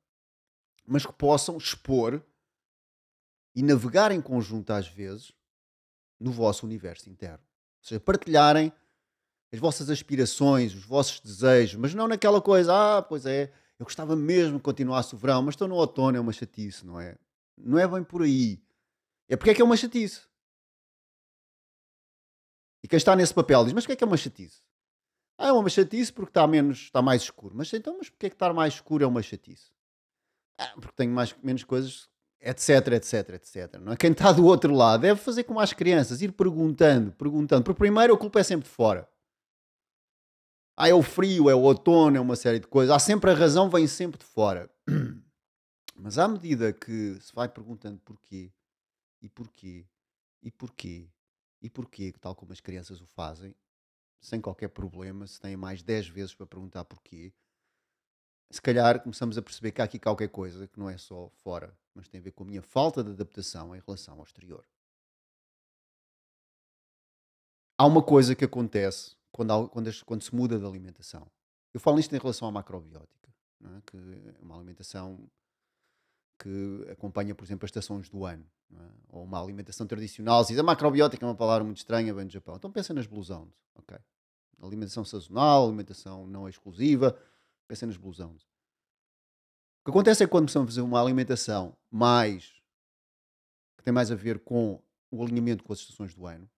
mas 0.86 1.06
que 1.06 1.12
possam 1.14 1.56
expor 1.56 2.22
e 3.54 3.62
navegar 3.62 4.12
em 4.12 4.20
conjunto 4.20 4.74
às 4.74 4.86
vezes 4.86 5.32
no 6.20 6.30
vosso 6.30 6.66
universo 6.66 7.08
interno. 7.08 7.47
Seja, 7.88 8.00
partilharem 8.00 8.70
as 9.50 9.58
vossas 9.58 9.88
aspirações, 9.88 10.74
os 10.74 10.84
vossos 10.84 11.20
desejos, 11.20 11.76
mas 11.80 11.94
não 11.94 12.06
naquela 12.06 12.40
coisa, 12.40 12.98
ah, 12.98 13.02
pois 13.02 13.24
é, 13.24 13.50
eu 13.78 13.86
gostava 13.86 14.14
mesmo 14.14 14.58
que 14.58 14.64
continuasse 14.64 15.14
o 15.14 15.18
verão, 15.18 15.42
mas 15.42 15.54
estou 15.54 15.66
no 15.66 15.74
outono, 15.74 16.18
é 16.18 16.20
uma 16.20 16.32
chatice, 16.32 16.84
não 16.84 17.00
é? 17.00 17.16
Não 17.56 17.78
é 17.78 17.88
bem 17.88 18.04
por 18.04 18.22
aí. 18.22 18.62
É 19.26 19.36
porque 19.36 19.50
é 19.50 19.54
que 19.54 19.62
é 19.62 19.64
uma 19.64 19.76
chatice. 19.76 20.20
E 22.82 22.88
quem 22.88 22.98
está 22.98 23.16
nesse 23.16 23.32
papel 23.32 23.64
diz, 23.64 23.72
mas 23.72 23.84
porquê 23.84 23.94
é 23.94 23.96
que 23.96 24.04
é 24.04 24.06
uma 24.06 24.16
chatice? 24.18 24.62
Ah, 25.38 25.48
é 25.48 25.52
uma 25.52 25.70
chatice 25.70 26.12
porque 26.12 26.30
está, 26.30 26.46
menos, 26.46 26.78
está 26.78 27.00
mais 27.00 27.22
escuro. 27.22 27.54
Mas 27.56 27.72
então, 27.72 27.96
mas 27.96 28.10
porquê 28.10 28.26
é 28.26 28.30
que 28.30 28.34
estar 28.36 28.52
mais 28.52 28.74
escuro 28.74 29.02
é 29.02 29.06
uma 29.06 29.22
chatice? 29.22 29.72
Ah, 30.58 30.74
porque 30.74 30.94
tenho 30.94 31.12
mais, 31.12 31.34
menos 31.42 31.64
coisas 31.64 32.08
etc, 32.40 32.92
etc, 32.92 33.30
etc. 33.30 33.80
Não 33.80 33.92
é? 33.92 33.96
Quem 33.96 34.12
está 34.12 34.32
do 34.32 34.44
outro 34.44 34.74
lado 34.74 35.02
deve 35.02 35.20
fazer 35.20 35.44
como 35.44 35.60
as 35.60 35.72
crianças, 35.72 36.22
ir 36.22 36.32
perguntando, 36.32 37.12
perguntando. 37.12 37.64
Porque 37.64 37.78
primeiro 37.78 38.14
a 38.14 38.18
culpa 38.18 38.40
é 38.40 38.42
sempre 38.42 38.68
de 38.68 38.74
fora. 38.74 39.08
Ah, 40.76 40.88
é 40.88 40.94
o 40.94 41.02
frio, 41.02 41.50
é 41.50 41.54
o 41.54 41.60
outono, 41.62 42.16
é 42.16 42.20
uma 42.20 42.36
série 42.36 42.60
de 42.60 42.68
coisas. 42.68 42.94
Há 42.94 42.98
sempre 42.98 43.30
a 43.30 43.34
razão, 43.34 43.68
vem 43.68 43.86
sempre 43.86 44.18
de 44.18 44.24
fora. 44.24 44.70
Mas 45.96 46.18
à 46.18 46.28
medida 46.28 46.72
que 46.72 47.18
se 47.20 47.34
vai 47.34 47.48
perguntando 47.48 47.98
porquê, 48.04 48.52
e 49.20 49.28
porquê, 49.28 49.84
e 50.40 50.50
porquê, 50.52 51.08
e 51.60 51.68
porquê, 51.68 52.14
tal 52.20 52.36
como 52.36 52.52
as 52.52 52.60
crianças 52.60 53.00
o 53.00 53.06
fazem, 53.06 53.52
sem 54.20 54.40
qualquer 54.40 54.68
problema, 54.68 55.26
se 55.26 55.40
têm 55.40 55.56
mais 55.56 55.82
10 55.82 56.08
vezes 56.08 56.34
para 56.34 56.46
perguntar 56.46 56.84
porquê, 56.84 57.32
se 58.50 58.62
calhar 58.62 59.00
começamos 59.02 59.36
a 59.36 59.42
perceber 59.42 59.72
que 59.72 59.82
há 59.82 59.84
aqui 59.84 59.98
qualquer 59.98 60.28
coisa 60.28 60.66
que 60.68 60.78
não 60.78 60.88
é 60.88 60.96
só 60.96 61.28
fora, 61.42 61.76
mas 61.98 62.08
tem 62.08 62.20
a 62.20 62.22
ver 62.22 62.30
com 62.30 62.44
a 62.44 62.46
minha 62.46 62.62
falta 62.62 63.02
de 63.02 63.10
adaptação 63.10 63.74
em 63.74 63.80
relação 63.84 64.16
ao 64.18 64.22
exterior. 64.22 64.64
Há 67.76 67.84
uma 67.84 68.02
coisa 68.02 68.36
que 68.36 68.44
acontece 68.44 69.16
quando, 69.32 69.68
quando, 69.68 70.04
quando 70.04 70.22
se 70.22 70.34
muda 70.34 70.58
de 70.58 70.64
alimentação. 70.64 71.28
Eu 71.74 71.80
falo 71.80 71.98
isto 71.98 72.14
em 72.14 72.18
relação 72.18 72.46
à 72.46 72.52
macrobiótica, 72.52 73.28
é? 73.64 73.80
que 73.84 73.96
é 73.96 74.42
uma 74.42 74.54
alimentação 74.54 75.28
que 76.38 76.86
acompanha, 76.90 77.34
por 77.34 77.44
exemplo, 77.44 77.64
as 77.64 77.70
estações 77.70 78.08
do 78.08 78.24
ano, 78.24 78.46
é? 78.72 78.90
ou 79.08 79.24
uma 79.24 79.42
alimentação 79.42 79.84
tradicional. 79.84 80.44
Se 80.44 80.52
diz 80.52 80.60
a 80.60 80.62
macrobiótica 80.62 81.24
é 81.24 81.28
uma 81.28 81.34
palavra 81.34 81.64
muito 81.64 81.78
estranha, 81.78 82.14
vem 82.14 82.26
do 82.26 82.32
Japão. 82.32 82.54
Então 82.54 82.70
pensa 82.70 82.94
nas 82.94 83.06
blusões, 83.06 83.52
ok? 83.74 83.98
Alimentação 84.62 85.04
sazonal, 85.04 85.66
alimentação 85.66 86.26
não 86.28 86.48
exclusiva, 86.48 87.18
pensa 87.66 87.86
nas 87.86 87.96
blusões. 87.96 88.42
O 88.42 88.57
que 89.88 89.90
acontece 89.90 90.22
é 90.22 90.26
que 90.26 90.30
quando 90.30 90.50
a 90.50 90.66
fazer 90.66 90.82
uma 90.82 91.00
alimentação 91.00 91.74
mais 91.90 92.52
que 93.78 93.82
tem 93.82 93.92
mais 93.92 94.10
a 94.10 94.14
ver 94.14 94.38
com 94.40 94.82
o 95.10 95.22
alinhamento 95.22 95.64
com 95.64 95.72
as 95.72 95.78
estações 95.78 96.14
do 96.14 96.26
ano, 96.26 96.50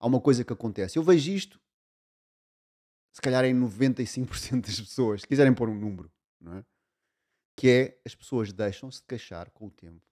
há 0.00 0.06
uma 0.08 0.20
coisa 0.20 0.44
que 0.44 0.52
acontece. 0.52 0.98
Eu 0.98 1.04
vejo 1.04 1.30
isto, 1.30 1.60
se 3.12 3.20
calhar 3.20 3.44
em 3.44 3.54
95% 3.54 4.66
das 4.66 4.80
pessoas, 4.80 5.20
se 5.20 5.28
quiserem 5.28 5.54
pôr 5.54 5.68
um 5.68 5.78
número, 5.78 6.10
não 6.40 6.58
é? 6.58 6.64
que 7.54 7.68
é 7.68 8.00
as 8.04 8.16
pessoas 8.16 8.52
deixam-se 8.52 9.00
de 9.00 9.06
queixar 9.06 9.50
com 9.50 9.66
o 9.66 9.70
tempo. 9.70 10.04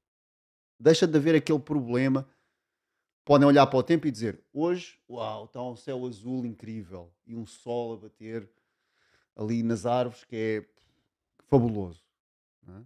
Deixa 0.78 1.08
de 1.08 1.16
haver 1.16 1.34
aquele 1.34 1.58
problema. 1.58 2.28
Podem 3.24 3.48
olhar 3.48 3.66
para 3.66 3.78
o 3.78 3.82
tempo 3.82 4.06
e 4.06 4.12
dizer: 4.12 4.40
hoje, 4.52 4.96
uau, 5.08 5.46
está 5.46 5.60
um 5.60 5.74
céu 5.74 6.06
azul 6.06 6.46
incrível 6.46 7.12
e 7.26 7.34
um 7.34 7.44
sol 7.44 7.94
a 7.94 7.96
bater 7.96 8.48
ali 9.34 9.64
nas 9.64 9.86
árvores 9.86 10.22
que 10.22 10.36
é 10.36 10.79
fabuloso. 11.50 12.02
É? 12.68 12.84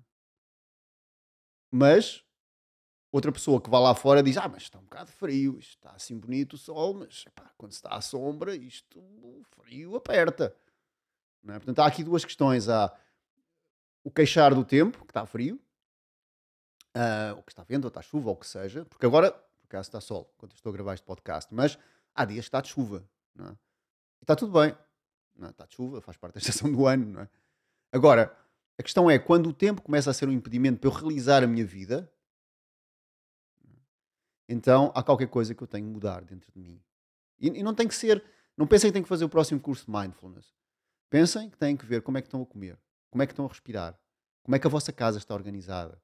Mas 1.70 2.24
outra 3.12 3.30
pessoa 3.30 3.60
que 3.60 3.70
vai 3.70 3.80
lá 3.80 3.94
fora 3.94 4.22
diz: 4.22 4.36
Ah, 4.36 4.48
mas 4.48 4.62
está 4.64 4.78
um 4.78 4.84
bocado 4.84 5.12
frio, 5.12 5.58
está 5.58 5.90
assim 5.90 6.18
bonito 6.18 6.54
o 6.54 6.58
sol, 6.58 6.94
mas 6.94 7.24
epá, 7.26 7.52
quando 7.56 7.72
está 7.72 7.90
à 7.90 8.00
sombra, 8.00 8.56
isto 8.56 8.98
o 8.98 9.42
frio 9.50 9.94
aperta. 9.94 10.56
É? 11.46 11.52
Portanto, 11.52 11.80
há 11.80 11.86
aqui 11.86 12.02
duas 12.02 12.24
questões: 12.24 12.68
há 12.68 12.92
o 14.02 14.10
queixar 14.10 14.54
do 14.54 14.64
tempo, 14.64 14.98
que 15.04 15.10
está 15.10 15.26
frio, 15.26 15.60
uh, 16.96 17.36
ou 17.36 17.42
que 17.42 17.52
está 17.52 17.62
vento, 17.62 17.84
ou 17.84 17.88
está 17.88 18.02
chuva, 18.02 18.30
ou 18.30 18.34
o 18.34 18.38
que 18.38 18.46
seja, 18.46 18.84
porque 18.86 19.06
agora, 19.06 19.30
por 19.32 19.66
acaso, 19.66 19.88
está 19.88 20.00
sol, 20.00 20.32
quando 20.38 20.52
estou 20.52 20.70
a 20.70 20.72
gravar 20.72 20.94
este 20.94 21.04
podcast, 21.04 21.52
mas 21.54 21.78
há 22.14 22.24
dias 22.24 22.44
que 22.44 22.48
está 22.48 22.60
de 22.60 22.68
chuva, 22.68 23.08
é? 23.38 23.42
e 23.42 24.22
está 24.22 24.36
tudo 24.36 24.52
bem, 24.52 24.76
é? 25.40 25.46
está 25.46 25.66
de 25.66 25.74
chuva, 25.74 26.00
faz 26.00 26.16
parte 26.16 26.34
da 26.34 26.40
estação 26.40 26.70
do 26.70 26.86
ano, 26.86 27.20
é? 27.20 27.28
Agora, 27.92 28.36
a 28.78 28.82
questão 28.82 29.10
é, 29.10 29.18
quando 29.18 29.48
o 29.48 29.52
tempo 29.52 29.82
começa 29.82 30.10
a 30.10 30.14
ser 30.14 30.28
um 30.28 30.32
impedimento 30.32 30.80
para 30.80 30.88
eu 30.88 30.92
realizar 30.92 31.42
a 31.42 31.46
minha 31.46 31.64
vida, 31.64 32.10
então 34.48 34.92
há 34.94 35.02
qualquer 35.02 35.28
coisa 35.28 35.54
que 35.54 35.62
eu 35.62 35.66
tenho 35.66 35.86
que 35.86 35.92
mudar 35.92 36.24
dentro 36.24 36.50
de 36.52 36.58
mim. 36.58 36.82
E, 37.38 37.48
e 37.48 37.62
não 37.62 37.74
tem 37.74 37.86
que 37.86 37.94
ser, 37.94 38.22
não 38.56 38.66
pensem 38.66 38.90
que 38.90 38.94
têm 38.94 39.02
que 39.02 39.08
fazer 39.08 39.24
o 39.24 39.28
próximo 39.28 39.60
curso 39.60 39.86
de 39.86 39.92
mindfulness. 39.92 40.52
Pensem 41.08 41.48
que 41.48 41.56
têm 41.56 41.76
que 41.76 41.86
ver 41.86 42.02
como 42.02 42.18
é 42.18 42.20
que 42.20 42.26
estão 42.26 42.42
a 42.42 42.46
comer, 42.46 42.78
como 43.10 43.22
é 43.22 43.26
que 43.26 43.32
estão 43.32 43.46
a 43.46 43.48
respirar, 43.48 43.98
como 44.42 44.56
é 44.56 44.58
que 44.58 44.66
a 44.66 44.70
vossa 44.70 44.92
casa 44.92 45.18
está 45.18 45.34
organizada, 45.34 46.00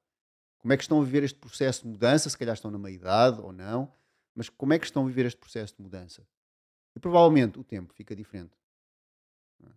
como 0.59 0.71
é 0.73 0.77
que 0.77 0.83
estão 0.83 1.01
a 1.01 1.03
viver 1.03 1.23
este 1.23 1.37
processo 1.37 1.83
de 1.83 1.89
mudança, 1.89 2.29
se 2.29 2.37
calhar 2.37 2.53
estão 2.53 2.71
na 2.71 2.77
meia-idade 2.77 3.41
ou 3.41 3.51
não, 3.51 3.91
mas 4.33 4.47
como 4.47 4.73
é 4.73 4.79
que 4.79 4.85
estão 4.85 5.03
a 5.03 5.07
viver 5.07 5.25
este 5.25 5.37
processo 5.37 5.75
de 5.75 5.81
mudança. 5.81 6.25
E 6.95 6.99
provavelmente 6.99 7.59
o 7.59 7.63
tempo 7.63 7.93
fica 7.93 8.15
diferente. 8.15 8.57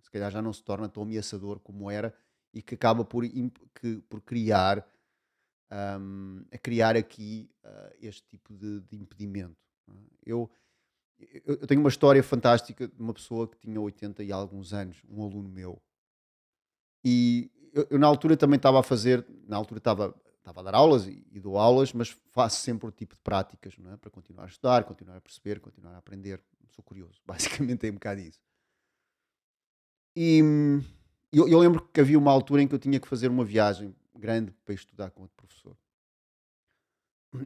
Se 0.02 0.10
calhar 0.10 0.30
já 0.30 0.40
não 0.40 0.52
se 0.52 0.62
torna 0.62 0.88
tão 0.88 1.02
ameaçador 1.02 1.58
como 1.60 1.90
era 1.90 2.14
e 2.54 2.62
que 2.62 2.76
acaba 2.76 3.04
por, 3.04 3.24
que, 3.28 3.96
por 4.08 4.20
criar 4.22 4.86
um, 6.00 6.44
a 6.52 6.58
criar 6.58 6.96
aqui 6.96 7.50
uh, 7.64 7.94
este 8.00 8.22
tipo 8.28 8.54
de, 8.54 8.80
de 8.80 8.96
impedimento. 8.96 9.56
É? 9.90 9.92
Eu, 10.24 10.50
eu, 11.44 11.66
tenho 11.66 11.80
uma 11.80 11.88
história 11.88 12.22
fantástica 12.22 12.86
de 12.86 13.02
uma 13.02 13.12
pessoa 13.12 13.48
que 13.48 13.58
tinha 13.58 13.80
80 13.80 14.22
e 14.22 14.30
alguns 14.30 14.72
anos, 14.72 15.02
um 15.08 15.22
aluno 15.22 15.48
meu. 15.48 15.82
E 17.04 17.50
eu, 17.72 17.86
eu 17.90 17.98
na 17.98 18.06
altura 18.06 18.36
também 18.36 18.56
estava 18.56 18.78
a 18.80 18.82
fazer, 18.82 19.26
na 19.46 19.56
altura 19.56 19.78
estava, 19.78 20.14
estava 20.38 20.60
a 20.60 20.62
dar 20.62 20.74
aulas 20.76 21.06
e, 21.06 21.26
e, 21.32 21.40
dou 21.40 21.58
aulas, 21.58 21.92
mas 21.92 22.16
faço 22.30 22.60
sempre 22.60 22.88
o 22.88 22.92
tipo 22.92 23.16
de 23.16 23.20
práticas, 23.20 23.76
não 23.78 23.92
é? 23.92 23.96
Para 23.96 24.10
continuar 24.10 24.44
a 24.44 24.48
estudar, 24.48 24.84
continuar 24.84 25.16
a 25.16 25.20
perceber, 25.20 25.60
continuar 25.60 25.94
a 25.94 25.98
aprender. 25.98 26.40
Sou 26.70 26.84
curioso, 26.84 27.20
basicamente 27.26 27.86
é 27.86 27.90
um 27.90 27.94
bocado 27.94 28.20
isso. 28.20 28.40
E 30.16 30.40
hum, 30.42 30.80
eu, 31.38 31.48
eu 31.48 31.58
lembro 31.58 31.82
que 31.92 32.00
havia 32.00 32.18
uma 32.18 32.30
altura 32.30 32.62
em 32.62 32.68
que 32.68 32.74
eu 32.74 32.78
tinha 32.78 33.00
que 33.00 33.08
fazer 33.08 33.28
uma 33.28 33.44
viagem 33.44 33.94
grande 34.14 34.52
para 34.64 34.74
estudar 34.74 35.10
com 35.10 35.22
outro 35.22 35.36
professor. 35.36 35.76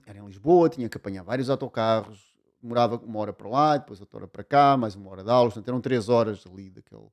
Era 0.07 0.19
em 0.19 0.27
Lisboa, 0.27 0.69
tinha 0.69 0.89
que 0.89 0.97
apanhar 0.97 1.23
vários 1.23 1.49
autocarros, 1.49 2.35
demorava 2.61 2.97
uma 2.97 3.19
hora 3.21 3.33
para 3.33 3.49
lá, 3.49 3.77
depois 3.77 4.01
outra 4.01 4.19
hora 4.19 4.29
para 4.29 4.45
cá, 4.45 4.77
mais 4.77 4.95
uma 4.95 5.11
hora 5.11 5.25
de 5.25 5.31
aulas, 5.31 5.55
portanto 5.55 5.69
eram 5.69 5.81
três 5.81 6.09
horas 6.09 6.47
ali 6.47 6.71
daquele. 6.71 7.09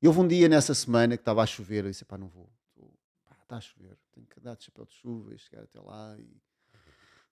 E 0.00 0.06
houve 0.06 0.20
um 0.20 0.28
dia 0.28 0.48
nessa 0.48 0.74
semana 0.74 1.16
que 1.16 1.22
estava 1.22 1.42
a 1.42 1.46
chover, 1.46 1.84
eu 1.84 1.90
disse: 1.90 2.04
pá, 2.04 2.16
não 2.16 2.28
vou, 2.28 2.50
está 3.42 3.56
a 3.56 3.60
chover, 3.60 3.96
tenho 4.12 4.26
que 4.26 4.40
dar 4.40 4.56
de 4.56 4.64
chapéu 4.64 4.84
de 4.84 4.92
chuva 4.92 5.34
e 5.34 5.38
chegar 5.38 5.62
até 5.62 5.80
lá 5.80 6.16
e 6.18 6.40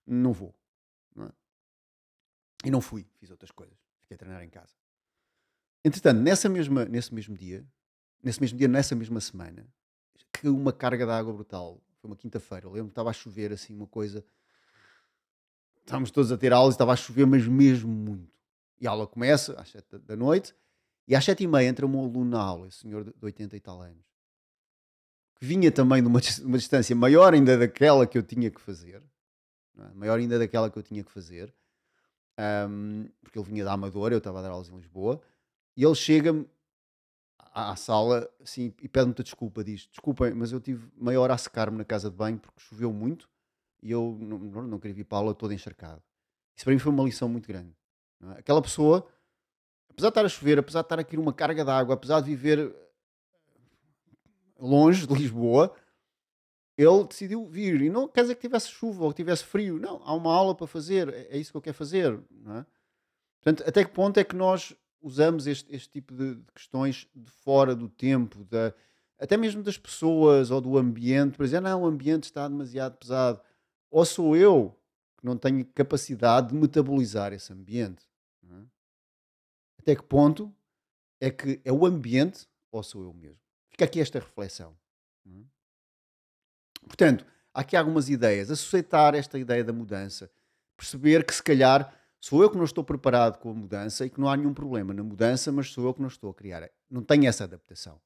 não 0.07 0.33
vou. 0.33 0.55
Não 1.15 1.27
é? 1.27 1.33
E 2.65 2.71
não 2.71 2.81
fui, 2.81 3.07
fiz 3.19 3.31
outras 3.31 3.51
coisas, 3.51 3.79
fiquei 4.01 4.15
a 4.15 4.19
treinar 4.19 4.43
em 4.43 4.49
casa. 4.49 4.75
Entretanto, 5.85 6.21
nessa 6.21 6.49
mesma, 6.49 6.85
nesse 6.87 7.15
mesmo 7.15 7.37
dia, 7.37 7.65
nesse 8.27 8.41
mesmo 8.41 8.59
dia, 8.59 8.67
nessa 8.67 8.97
mesma 8.97 9.21
semana, 9.21 9.65
que 10.33 10.49
uma 10.49 10.73
carga 10.73 11.07
de 11.07 11.13
água 11.13 11.33
brutal. 11.33 11.81
Foi 12.01 12.11
uma 12.11 12.17
quinta-feira. 12.17 12.67
Eu 12.67 12.73
lembro 12.73 12.89
que 12.89 12.93
estava 12.93 13.11
a 13.11 13.13
chover 13.13 13.53
assim, 13.53 13.73
uma 13.73 13.87
coisa. 13.87 14.25
Estávamos 15.83 16.11
todos 16.11 16.33
a 16.33 16.37
ter 16.37 16.53
aulas 16.53 16.75
e 16.75 16.75
estava 16.75 16.93
a 16.93 16.97
chover, 16.97 17.25
mas 17.25 17.47
mesmo 17.47 17.89
muito. 17.89 18.37
E 18.81 18.87
a 18.87 18.91
aula 18.91 19.07
começa 19.07 19.53
às 19.61 19.71
7 19.71 19.99
da 19.99 20.17
noite 20.17 20.53
e 21.07 21.15
às 21.15 21.25
7 21.25 21.45
e 21.45 21.47
meia 21.47 21.69
entra 21.69 21.87
um 21.87 22.01
aluno 22.01 22.31
na 22.31 22.43
aula, 22.43 22.67
esse 22.67 22.79
senhor 22.79 23.05
de 23.05 23.15
80 23.23 23.57
e 23.57 23.61
tal 23.61 23.81
anos, 23.81 24.05
que 25.37 25.47
vinha 25.47 25.71
também 25.71 26.03
de 26.03 26.09
uma, 26.09 26.21
uma 26.43 26.59
distância 26.59 26.97
maior 26.97 27.33
ainda 27.33 27.57
daquela 27.57 28.09
que 28.09 28.19
eu 28.19 28.25
tinha 28.25 28.51
que 28.51 28.61
fazer, 28.61 29.01
é? 29.79 29.95
maior 29.95 30.19
ainda 30.19 30.37
daquela 30.37 30.69
que 30.69 30.77
eu 30.77 30.83
tinha 30.83 31.05
que 31.05 31.13
fazer, 31.13 31.55
um, 32.69 33.09
porque 33.23 33.39
ele 33.39 33.47
vinha 33.47 33.65
da 33.65 33.73
Amadora, 33.73 34.15
eu 34.15 34.19
estava 34.19 34.41
a 34.41 34.43
dar 34.43 34.51
aulas 34.51 34.69
em 34.69 34.77
Lisboa, 34.77 35.23
e 35.77 35.85
ele 35.85 35.95
chega-me 35.95 36.45
à, 37.57 37.75
sala 37.75 38.29
assim, 38.43 38.75
e 38.83 38.89
pede 38.89 39.07
muita 39.07 39.23
desculpa. 39.23 39.65
Diz: 39.65 39.89
Desculpem, 39.91 40.35
mas 40.35 40.53
eu 40.53 40.61
tive 40.61 40.91
meia 40.95 41.19
hora 41.19 41.33
a 41.33 41.39
secar-me 41.39 41.79
na 41.79 41.85
casa 41.85 42.11
de 42.11 42.17
banho 42.17 42.39
porque 42.39 42.61
choveu 42.61 42.93
muito 42.93 43.29
e 43.83 43.91
eu 43.91 44.17
não, 44.21 44.63
não, 44.63 44.79
queria 44.79 44.95
vir 44.95 45.05
para 45.05 45.19
a 45.19 45.21
aula 45.23 45.35
todo 45.35 45.55
encharcado. 45.55 46.03
Isso 46.55 46.65
para 46.65 46.75
mim 46.75 46.79
foi 46.79 46.93
uma 46.93 47.05
lição 47.05 47.29
muito 47.29 47.49
grande. 47.49 47.75
É? 48.23 48.41
Aquela 48.41 48.61
pessoa, 48.61 49.07
apesar 49.89 50.09
de 50.09 50.11
estar 50.11 50.25
a 50.27 50.29
chover, 50.29 50.59
apesar 50.59 50.81
de 50.81 50.87
estar 50.87 50.99
aqui 50.99 51.17
numa 51.17 51.33
carga 51.33 51.65
de 51.65 51.71
água, 51.71 51.95
apesar 51.95 52.21
de 52.21 52.27
viver 52.27 52.59
eh, 52.59 52.75
longe 54.59 55.07
de 55.07 55.15
Lisboa, 55.15 55.75
ele 56.77 57.05
decidiu 57.05 57.47
vir. 57.47 57.81
E 57.81 57.89
não 57.89 58.07
quer 58.07 58.23
dizer 58.23 58.35
que 58.35 58.43
tivesse 58.43 58.69
chuva 58.69 59.05
ou 59.05 59.11
que 59.11 59.17
tivesse 59.17 59.45
frio. 59.45 59.79
Não, 59.79 60.03
há 60.05 60.15
uma 60.15 60.35
aula 60.35 60.55
para 60.55 60.67
fazer. 60.67 61.09
É, 61.09 61.29
é 61.31 61.39
isso 61.39 61.53
que 61.53 61.57
eu 61.57 61.63
quero 61.63 61.77
fazer. 61.77 62.13
É? 62.15 62.67
Portanto, 63.43 63.67
até 63.67 63.83
que 63.83 63.91
ponto 63.93 64.19
é 64.19 64.25
que 64.25 64.37
nós 64.37 64.75
usamos 65.07 65.47
este, 65.47 65.73
este 65.73 65.89
tipo 65.89 66.13
de, 66.13 66.35
de, 66.35 66.53
questões 66.53 67.07
de 67.15 67.31
fora 67.31 67.77
do 67.77 67.89
tempo, 67.89 68.43
da, 68.45 68.75
até 69.19 69.37
mesmo 69.37 69.63
das 69.63 69.79
pessoas 69.79 70.51
ou 70.51 70.61
do 70.61 70.77
ambiente, 70.77 71.37
por 71.37 71.45
exemplo, 71.45 71.71
não, 71.71 71.83
o 71.83 71.87
ambiente 71.87 72.25
está 72.25 72.49
demasiado 72.49 72.97
pesado. 72.97 73.41
Ou 73.89 74.05
sou 74.05 74.37
eu 74.37 74.77
que 75.17 75.25
não 75.25 75.37
tenho 75.37 75.65
capacidade 75.67 76.49
de 76.49 76.55
metabolizar 76.57 77.33
esse 77.33 77.53
ambiente? 77.53 78.05
É? 78.51 78.65
Até 79.79 79.95
que 79.95 80.03
ponto 80.03 80.53
é 81.21 81.31
que 81.31 81.61
é 81.65 81.73
o 81.73 81.87
ambiente 81.87 82.49
ou 82.73 82.83
sou 82.83 83.05
eu 83.05 83.15
mesmo? 83.15 83.39
Fica 83.71 83.85
aqui 83.85 84.01
esta 84.01 84.19
reflexão. 84.19 84.77
É? 85.25 85.41
Portanto, 86.85 87.25
há 87.55 87.61
aqui 87.61 87.77
algumas 87.77 88.09
ideias. 88.09 88.51
Aceitar 88.51 89.15
esta 89.15 89.39
ideia 89.39 89.63
da 89.63 89.73
mudança. 89.73 90.29
Perceber 90.77 91.25
que 91.25 91.33
se 91.33 91.43
calhar 91.43 91.95
Sou 92.29 92.43
eu 92.43 92.51
que 92.51 92.57
não 92.57 92.65
estou 92.65 92.83
preparado 92.83 93.39
com 93.39 93.51
a 93.51 93.55
mudança 93.55 94.05
e 94.05 94.11
que 94.11 94.21
não 94.21 94.29
há 94.29 94.37
nenhum 94.37 94.53
problema 94.53 94.93
na 94.93 95.05
mudança, 95.05 95.53
mas 95.53 95.71
sou 95.71 95.85
eu 95.85 95.95
que 95.95 96.01
não 96.01 96.09
estou 96.09 96.29
a 96.29 96.35
criar. 96.35 96.69
Não 96.91 97.01
tenho 97.01 97.25
essa 97.29 97.45
adaptação. 97.45 98.01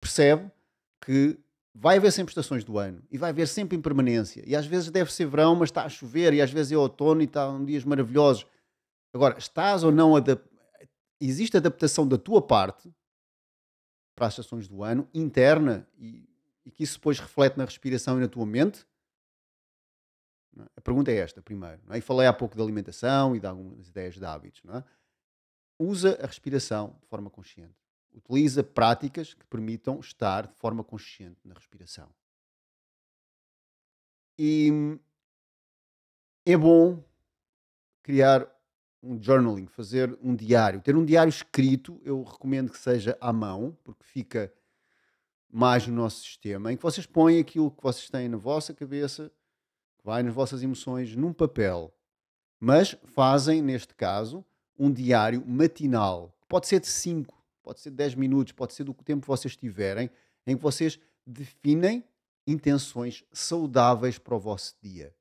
Percebe 0.00 0.50
que 0.98 1.38
vai 1.74 1.98
haver 1.98 2.10
sempre 2.10 2.30
estações 2.30 2.64
do 2.64 2.78
ano 2.78 3.02
e 3.10 3.18
vai 3.18 3.28
haver 3.28 3.46
sempre 3.46 3.76
impermanência. 3.76 4.42
E 4.46 4.56
às 4.56 4.64
vezes 4.64 4.90
deve 4.90 5.12
ser 5.12 5.26
verão, 5.26 5.54
mas 5.54 5.68
está 5.68 5.84
a 5.84 5.88
chover, 5.90 6.32
e 6.32 6.40
às 6.40 6.50
vezes 6.50 6.72
é 6.72 6.78
outono 6.78 7.20
e 7.20 7.24
está 7.26 7.50
um 7.50 7.62
dias 7.62 7.84
maravilhosos. 7.84 8.46
Agora, 9.12 9.36
estás 9.36 9.84
ou 9.84 9.92
não 9.92 10.16
adap... 10.16 10.42
existe 11.20 11.58
adaptação 11.58 12.08
da 12.08 12.16
tua 12.16 12.40
parte 12.40 12.90
para 14.16 14.28
as 14.28 14.32
estações 14.32 14.66
do 14.66 14.82
ano, 14.82 15.06
interna, 15.12 15.86
e, 15.98 16.26
e 16.64 16.70
que 16.70 16.84
isso 16.84 16.94
depois 16.94 17.20
reflete 17.20 17.58
na 17.58 17.66
respiração 17.66 18.16
e 18.16 18.22
na 18.22 18.28
tua 18.28 18.46
mente? 18.46 18.86
É? 20.64 20.68
A 20.76 20.80
pergunta 20.80 21.10
é 21.10 21.16
esta, 21.16 21.42
primeiro. 21.42 21.80
É? 21.90 21.98
E 21.98 22.00
falei 22.00 22.26
há 22.26 22.32
pouco 22.32 22.56
de 22.56 22.62
alimentação 22.62 23.34
e 23.34 23.40
de 23.40 23.46
algumas 23.46 23.88
ideias 23.88 24.14
de 24.14 24.24
hábitos. 24.24 24.62
É? 24.68 24.84
Usa 25.78 26.18
a 26.22 26.26
respiração 26.26 26.96
de 27.00 27.06
forma 27.06 27.30
consciente. 27.30 27.74
Utiliza 28.12 28.64
práticas 28.64 29.34
que 29.34 29.46
permitam 29.46 30.00
estar 30.00 30.46
de 30.46 30.54
forma 30.54 30.82
consciente 30.82 31.38
na 31.44 31.54
respiração. 31.54 32.08
E 34.38 34.98
é 36.46 36.56
bom 36.56 37.02
criar 38.02 38.48
um 39.02 39.20
journaling, 39.22 39.66
fazer 39.66 40.18
um 40.22 40.34
diário. 40.34 40.80
Ter 40.80 40.96
um 40.96 41.04
diário 41.04 41.28
escrito, 41.28 42.00
eu 42.04 42.22
recomendo 42.22 42.70
que 42.70 42.78
seja 42.78 43.16
à 43.20 43.32
mão, 43.32 43.76
porque 43.84 44.04
fica 44.04 44.52
mais 45.50 45.86
no 45.86 45.94
nosso 45.94 46.20
sistema, 46.22 46.72
em 46.72 46.76
que 46.76 46.82
vocês 46.82 47.06
põem 47.06 47.38
aquilo 47.38 47.70
que 47.70 47.82
vocês 47.82 48.10
têm 48.10 48.28
na 48.28 48.36
vossa 48.36 48.74
cabeça, 48.74 49.32
que 49.98 50.04
vai 50.04 50.22
nas 50.22 50.34
vossas 50.34 50.62
emoções, 50.62 51.14
num 51.14 51.32
papel. 51.32 51.92
Mas 52.60 52.96
fazem, 53.04 53.60
neste 53.62 53.94
caso, 53.94 54.44
um 54.78 54.92
diário 54.92 55.44
matinal. 55.46 56.34
Pode 56.48 56.66
ser 56.66 56.80
de 56.80 56.86
5, 56.86 57.34
pode 57.62 57.80
ser 57.80 57.90
de 57.90 57.96
10 57.96 58.14
minutos, 58.14 58.52
pode 58.52 58.72
ser 58.72 58.84
do 58.84 58.94
tempo 58.94 59.22
que 59.22 59.28
vocês 59.28 59.56
tiverem, 59.56 60.10
em 60.46 60.56
que 60.56 60.62
vocês 60.62 60.98
definem 61.26 62.02
intenções 62.46 63.24
saudáveis 63.32 64.18
para 64.18 64.34
o 64.34 64.40
vosso 64.40 64.74
dia. 64.82 65.14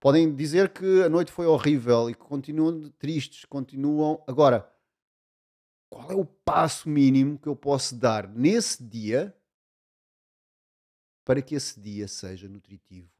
Podem 0.00 0.34
dizer 0.34 0.70
que 0.70 1.02
a 1.02 1.08
noite 1.08 1.30
foi 1.30 1.46
horrível 1.46 2.08
e 2.08 2.14
que 2.14 2.20
continuam 2.20 2.88
tristes, 2.98 3.44
continuam. 3.44 4.22
Agora, 4.26 4.70
qual 5.90 6.10
é 6.10 6.14
o 6.14 6.24
passo 6.24 6.88
mínimo 6.88 7.38
que 7.38 7.48
eu 7.48 7.56
posso 7.56 7.96
dar 7.96 8.28
nesse 8.28 8.82
dia 8.82 9.34
para 11.28 11.42
que 11.42 11.54
esse 11.54 11.78
dia 11.78 12.08
seja 12.08 12.48
nutritivo? 12.48 13.12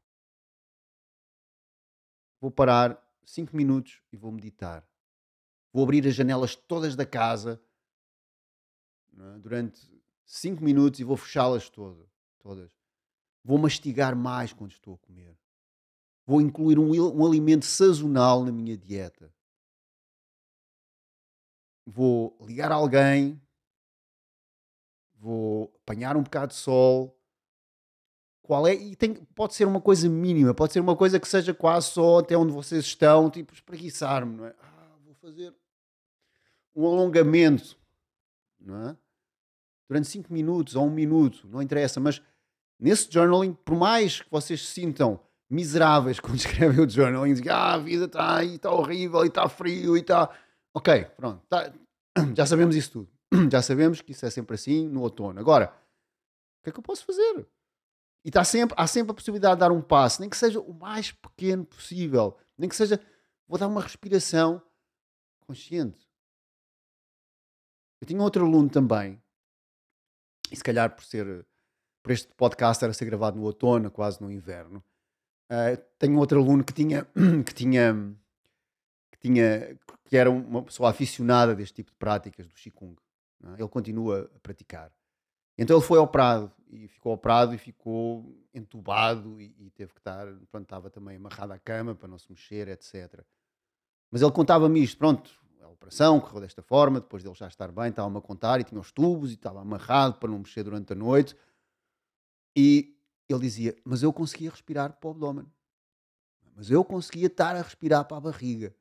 Vou 2.41 2.49
parar 2.49 2.99
5 3.23 3.55
minutos 3.55 4.01
e 4.11 4.17
vou 4.17 4.31
meditar. 4.31 4.83
Vou 5.71 5.83
abrir 5.83 6.07
as 6.07 6.15
janelas 6.15 6.55
todas 6.55 6.95
da 6.95 7.05
casa 7.05 7.61
é? 9.15 9.37
durante 9.37 9.87
5 10.25 10.63
minutos 10.63 10.99
e 10.99 11.03
vou 11.03 11.15
fechá-las 11.15 11.69
todas, 11.69 12.09
todas. 12.39 12.75
Vou 13.43 13.59
mastigar 13.59 14.15
mais 14.15 14.51
quando 14.51 14.71
estou 14.71 14.95
a 14.95 14.97
comer. 14.97 15.37
Vou 16.25 16.41
incluir 16.41 16.79
um, 16.79 16.89
um 16.89 17.23
alimento 17.23 17.65
sazonal 17.65 18.43
na 18.43 18.51
minha 18.51 18.75
dieta. 18.75 19.31
Vou 21.85 22.35
ligar 22.41 22.71
alguém. 22.71 23.39
Vou 25.13 25.71
apanhar 25.83 26.17
um 26.17 26.23
bocado 26.23 26.53
de 26.53 26.59
sol. 26.59 27.18
Qual 28.49 28.65
é? 28.65 28.73
E 28.73 28.95
tem, 28.95 29.13
pode 29.13 29.53
ser 29.53 29.65
uma 29.65 29.79
coisa 29.79 30.09
mínima, 30.09 30.55
pode 30.55 30.73
ser 30.73 30.79
uma 30.79 30.95
coisa 30.95 31.19
que 31.19 31.27
seja 31.27 31.53
quase 31.53 31.91
só 31.91 32.17
até 32.17 32.35
onde 32.35 32.51
vocês 32.51 32.83
estão, 32.83 33.29
tipo 33.29 33.53
espreguiçar-me, 33.53 34.37
não 34.37 34.45
é? 34.47 34.55
Ah, 34.59 34.95
vou 35.05 35.13
fazer 35.13 35.53
um 36.75 36.83
alongamento, 36.87 37.77
não 38.59 38.89
é? 38.89 38.97
Durante 39.87 40.07
5 40.07 40.33
minutos 40.33 40.75
ou 40.75 40.87
um 40.87 40.89
minuto, 40.89 41.47
não 41.47 41.61
interessa, 41.61 41.99
mas 41.99 42.23
nesse 42.79 43.07
journaling, 43.11 43.53
por 43.53 43.77
mais 43.77 44.21
que 44.21 44.31
vocês 44.31 44.65
se 44.65 44.81
sintam 44.81 45.19
miseráveis 45.47 46.17
quando 46.19 46.37
escrevem 46.37 46.83
o 46.83 46.89
journaling, 46.89 47.35
dizem 47.35 47.51
ah, 47.51 47.75
a 47.75 47.77
vida 47.77 48.05
está 48.05 48.37
aí, 48.37 48.55
está 48.55 48.71
horrível, 48.71 49.23
e 49.25 49.27
está 49.27 49.47
frio, 49.47 49.95
e 49.95 49.99
está. 49.99 50.27
Ok, 50.73 51.05
pronto, 51.15 51.45
tá... 51.47 51.71
já 52.35 52.47
sabemos 52.47 52.75
isso 52.75 52.93
tudo. 52.93 53.09
Já 53.51 53.61
sabemos 53.61 54.01
que 54.01 54.11
isso 54.11 54.25
é 54.25 54.29
sempre 54.31 54.55
assim 54.55 54.87
no 54.87 55.01
outono. 55.01 55.39
Agora, 55.39 55.65
o 55.67 56.63
que 56.63 56.71
é 56.71 56.73
que 56.73 56.79
eu 56.79 56.83
posso 56.83 57.05
fazer? 57.05 57.45
E 58.23 58.31
tá 58.31 58.43
sempre, 58.43 58.75
há 58.77 58.85
sempre 58.85 59.11
a 59.11 59.15
possibilidade 59.15 59.55
de 59.55 59.59
dar 59.61 59.71
um 59.71 59.81
passo, 59.81 60.21
nem 60.21 60.29
que 60.29 60.37
seja 60.37 60.59
o 60.59 60.73
mais 60.73 61.11
pequeno 61.11 61.65
possível, 61.65 62.37
nem 62.57 62.69
que 62.69 62.75
seja, 62.75 62.99
vou 63.47 63.57
dar 63.57 63.67
uma 63.67 63.81
respiração 63.81 64.61
consciente. 65.41 66.07
Eu 68.01 68.07
tinha 68.07 68.21
outro 68.21 68.45
aluno 68.45 68.69
também, 68.69 69.21
e 70.51 70.55
se 70.55 70.63
calhar 70.63 70.93
por 70.93 71.03
ser, 71.03 71.45
por 72.03 72.11
este 72.11 72.27
podcast 72.35 72.83
era 72.83 72.93
ser 72.93 73.05
gravado 73.05 73.37
no 73.37 73.45
outono, 73.45 73.89
quase 73.89 74.21
no 74.21 74.31
inverno, 74.31 74.83
Uh, 75.51 75.75
tenho 75.97 76.15
outro 76.19 76.39
aluno 76.39 76.63
que 76.63 76.71
tinha, 76.71 77.05
que 77.43 77.53
tinha, 77.55 78.15
que 79.11 79.19
tinha, 79.19 79.79
que 80.05 80.15
era 80.15 80.29
uma 80.29 80.61
pessoa 80.61 80.91
aficionada 80.91 81.55
deste 81.55 81.77
tipo 81.77 81.89
de 81.91 81.97
práticas 81.97 82.47
do 82.47 82.53
Qigong. 82.53 82.95
É? 83.43 83.53
Ele 83.53 83.67
continua 83.67 84.29
a 84.35 84.39
praticar. 84.39 84.91
Então 85.61 85.75
ele 85.75 85.85
foi 85.85 85.99
operado 85.99 86.49
e 86.69 86.87
ficou 86.87 87.13
operado 87.13 87.53
e 87.53 87.57
ficou 87.57 88.33
entubado 88.53 89.41
e, 89.41 89.53
e 89.59 89.69
teve 89.71 89.91
que 89.91 89.99
estar, 89.99 90.25
pronto, 90.49 90.63
estava 90.63 90.89
também 90.89 91.17
amarrado 91.17 91.51
à 91.51 91.59
cama 91.59 91.93
para 91.93 92.07
não 92.07 92.17
se 92.17 92.31
mexer, 92.31 92.69
etc. 92.69 93.21
Mas 94.09 94.21
ele 94.21 94.31
contava-me 94.31 94.81
isto, 94.81 94.97
pronto, 94.97 95.29
a 95.61 95.67
operação 95.67 96.17
correu 96.21 96.39
desta 96.39 96.61
forma, 96.61 97.01
depois 97.01 97.23
dele 97.23 97.35
já 97.35 97.49
estar 97.49 97.73
bem, 97.73 97.89
estava-me 97.89 98.17
a 98.17 98.21
contar 98.21 98.61
e 98.61 98.63
tinha 98.63 98.79
os 98.79 98.93
tubos 98.93 99.31
e 99.31 99.33
estava 99.33 99.59
amarrado 99.59 100.17
para 100.17 100.29
não 100.29 100.39
mexer 100.39 100.63
durante 100.63 100.93
a 100.93 100.95
noite. 100.95 101.35
E 102.55 102.97
ele 103.27 103.41
dizia, 103.41 103.75
mas 103.83 104.01
eu 104.01 104.13
conseguia 104.13 104.49
respirar 104.49 104.93
para 104.93 105.09
o 105.09 105.11
abdômen. 105.11 105.45
Mas 106.55 106.71
eu 106.71 106.85
conseguia 106.85 107.27
estar 107.27 107.57
a 107.57 107.61
respirar 107.61 108.05
para 108.05 108.15
a 108.15 108.21
barriga. 108.21 108.73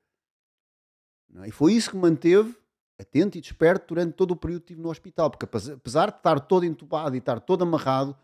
É? 1.43 1.49
E 1.49 1.51
foi 1.51 1.73
isso 1.73 1.91
que 1.91 1.97
manteve 1.97 2.57
atento 2.99 3.39
e 3.39 3.41
desperto 3.41 3.95
durante 3.95 4.15
todo 4.15 4.33
o 4.33 4.37
período 4.37 4.63
que 4.63 4.73
estive 4.73 4.83
no 4.83 4.91
hospital. 4.91 5.31
Porque 5.31 5.45
apesar 5.45 6.11
de 6.11 6.17
estar 6.17 6.41
todo 6.41 6.65
entubado 6.65 7.15
e 7.15 7.19
estar 7.19 7.41
todo 7.41 7.63
amarrado, 7.63 8.17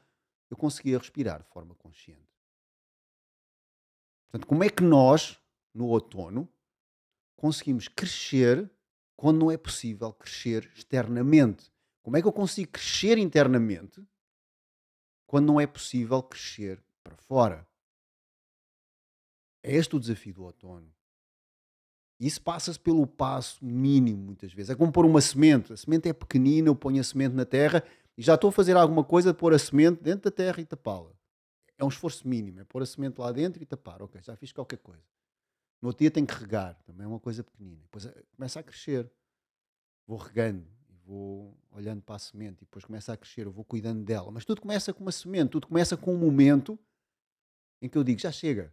eu 0.51 0.57
conseguia 0.57 0.99
respirar 0.99 1.43
de 1.43 1.49
forma 1.49 1.75
consciente. 1.75 2.23
Portanto, 4.31 4.49
como 4.49 4.65
é 4.65 4.69
que 4.69 4.83
nós, 4.83 5.41
no 5.73 5.87
outono, 5.87 6.49
conseguimos 7.37 7.89
crescer 7.89 8.71
quando 9.17 9.41
não 9.41 9.51
é 9.51 9.57
possível 9.57 10.13
crescer 10.13 10.71
externamente? 10.75 11.73
Como 12.03 12.17
é 12.17 12.21
que 12.21 12.29
eu 12.29 12.33
consigo 12.33 12.73
crescer 12.73 13.17
internamente 13.17 14.05
quando 15.27 15.47
não 15.47 15.61
é 15.61 15.67
possível 15.67 16.23
crescer 16.23 16.81
para 17.03 17.17
fora. 17.17 17.69
É 19.63 19.75
este 19.75 19.97
o 19.97 20.01
desafio 20.01 20.35
do 20.35 20.45
outono. 20.45 20.95
Isso 22.19 22.41
passa-se 22.41 22.79
pelo 22.79 23.07
passo 23.07 23.65
mínimo, 23.65 24.23
muitas 24.23 24.53
vezes. 24.53 24.71
É 24.71 24.75
como 24.75 24.93
pôr 24.93 25.05
uma 25.05 25.21
semente. 25.21 25.73
A 25.73 25.77
semente 25.77 26.09
é 26.09 26.13
pequenina, 26.13 26.69
eu 26.69 26.77
ponho 26.77 27.01
a 27.01 27.05
semente 27.05 27.35
na 27.35 27.45
terra 27.45 27.83
e 28.17 28.23
já 28.23 28.35
estou 28.35 28.49
a 28.49 28.53
fazer 28.53 28.77
alguma 28.77 29.03
coisa 29.03 29.33
de 29.33 29.39
pôr 29.39 29.53
a 29.53 29.59
semente 29.59 30.03
dentro 30.03 30.31
da 30.31 30.31
terra 30.31 30.61
e 30.61 30.65
tapá-la. 30.65 31.11
É 31.77 31.85
um 31.85 31.89
esforço 31.89 32.27
mínimo, 32.27 32.61
é 32.61 32.65
pôr 32.65 32.83
a 32.83 32.87
semente 32.87 33.21
lá 33.21 33.33
dentro 33.33 33.63
e 33.63 33.67
tapar. 33.67 34.01
Ok, 34.01 34.21
já 34.23 34.37
fiz 34.37 34.53
qualquer 34.53 34.79
coisa. 34.79 35.03
No 35.83 35.89
outro 35.89 36.01
dia 36.01 36.11
tenho 36.11 36.27
que 36.27 36.35
regar, 36.35 36.81
também 36.85 37.05
é 37.05 37.09
uma 37.09 37.21
coisa 37.21 37.43
pequenina. 37.43 37.83
Depois 37.83 38.07
eh, 38.07 38.25
começa 38.37 38.61
a 38.61 38.63
crescer. 38.63 39.11
Vou 40.07 40.17
regando, 40.17 40.67
vou 41.05 41.59
olhando 41.73 42.01
para 42.01 42.15
a 42.15 42.19
semente 42.19 42.63
e 42.63 42.65
depois 42.65 42.85
começa 42.85 43.13
a 43.13 43.17
crescer, 43.17 43.47
eu 43.47 43.53
vou 43.53 43.65
cuidando 43.65 44.05
dela. 44.05 44.31
Mas 44.31 44.45
tudo 44.45 44.61
começa 44.61 44.95
com 44.95 45.03
uma 45.03 45.13
semente, 45.13 45.51
tudo 45.51 45.67
começa 45.67 45.97
com 45.97 46.15
um 46.15 46.19
momento 46.19 46.79
em 47.83 47.89
que 47.89 47.99
eu 47.99 48.05
digo: 48.05 48.21
já 48.21 48.31
chega. 48.31 48.73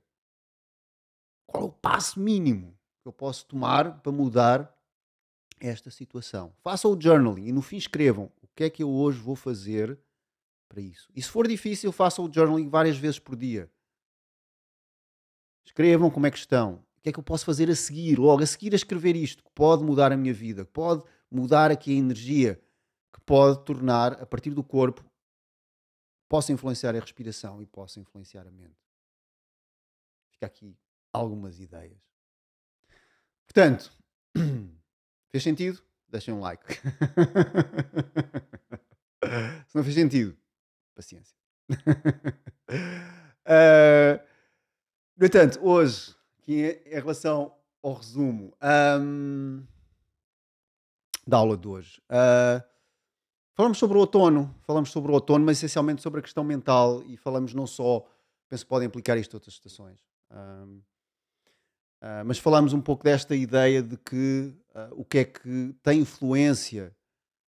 Qual 1.48 1.64
é 1.64 1.68
o 1.68 1.72
passo 1.72 2.20
mínimo 2.20 2.78
que 3.02 3.08
eu 3.08 3.14
posso 3.14 3.46
tomar 3.46 4.00
para 4.02 4.12
mudar 4.12 4.78
esta 5.60 5.90
situação? 5.90 6.54
Façam 6.62 6.92
o 6.92 7.02
journaling 7.02 7.48
e 7.48 7.52
no 7.52 7.62
fim 7.62 7.78
escrevam 7.78 8.32
o 8.42 8.48
que 8.56 8.64
é 8.64 8.70
que 8.70 8.84
eu 8.84 8.90
hoje 8.90 9.20
vou 9.20 9.36
fazer 9.36 10.00
para 10.68 10.82
isso. 10.82 11.10
E 11.16 11.22
se 11.22 11.30
for 11.30 11.48
difícil, 11.48 11.92
façam 11.92 12.26
o 12.26 12.34
journaling 12.34 12.70
várias 12.70 12.98
vezes 12.98 13.20
por 13.20 13.36
dia. 13.36 13.70
Escrevam 15.66 16.10
como 16.10 16.28
é 16.28 16.32
que 16.32 16.38
estão. 16.38 16.76
O 16.98 17.02
que 17.02 17.10
é 17.10 17.12
que 17.12 17.20
eu 17.20 17.24
posso 17.24 17.46
fazer 17.46 17.70
a 17.70 17.76
seguir? 17.76 18.20
Logo, 18.20 18.44
a 18.44 18.46
seguir 18.46 18.74
a 18.74 18.76
escrever 18.76 19.16
isto, 19.16 19.44
que 19.44 19.52
pode 19.52 19.84
mudar 19.84 20.12
a 20.12 20.18
minha 20.18 20.34
vida, 20.34 20.64
que 20.64 20.72
pode 20.72 21.04
mudar 21.32 21.72
aqui 21.72 21.92
a 21.92 21.98
energia 21.98 22.62
que 23.12 23.20
pode 23.22 23.64
tornar, 23.66 24.14
a 24.22 24.26
partir 24.26 24.52
do 24.52 24.64
corpo, 24.64 25.04
possa 26.30 26.54
influenciar 26.54 26.96
a 26.96 27.00
respiração 27.00 27.62
e 27.62 27.66
possa 27.66 28.00
influenciar 28.00 28.48
a 28.48 28.52
mente. 28.52 28.80
Fica 30.30 30.46
aqui 30.46 30.78
algumas 31.12 31.60
ideias. 31.60 32.11
Portanto, 33.54 33.92
fez 35.30 35.44
sentido? 35.44 35.84
Deixem 36.08 36.34
um 36.34 36.40
like. 36.40 36.64
Se 39.68 39.76
não 39.76 39.84
fez 39.84 39.94
sentido, 39.94 40.38
paciência. 40.96 41.36
uh, 41.70 41.76
no 45.20 45.26
entanto, 45.26 45.60
hoje, 45.62 46.16
aqui 46.40 46.82
em 46.86 46.94
relação 46.94 47.54
ao 47.84 47.96
resumo, 47.96 48.54
um, 49.02 49.66
da 51.28 51.36
aula 51.36 51.58
de 51.58 51.68
hoje. 51.68 52.02
Uh, 52.10 52.64
falamos 53.54 53.78
sobre 53.78 53.98
o 53.98 54.00
outono, 54.00 54.56
falamos 54.64 54.92
sobre 54.92 55.12
o 55.12 55.14
outono, 55.16 55.44
mas 55.46 55.58
essencialmente 55.58 56.02
sobre 56.02 56.22
a 56.22 56.24
questão 56.24 56.46
mental 56.46 57.04
e 57.04 57.18
falamos 57.18 57.54
não 57.54 57.68
só, 57.68 58.08
penso 58.48 58.64
que 58.64 58.70
podem 58.70 58.88
aplicar 58.88 59.18
isto 59.18 59.34
a 59.34 59.38
outras 59.38 59.56
estações, 59.56 60.00
uh, 60.32 60.82
uh, 62.02 62.26
mas 62.26 62.38
falamos 62.38 62.74
um 62.74 62.82
pouco 62.82 63.04
desta 63.04 63.36
ideia 63.36 63.82
de 63.82 63.98
que 63.98 64.54
o 64.92 65.04
que 65.04 65.18
é 65.18 65.26
que 65.26 65.76
tem 65.84 66.00
influência 66.00 66.96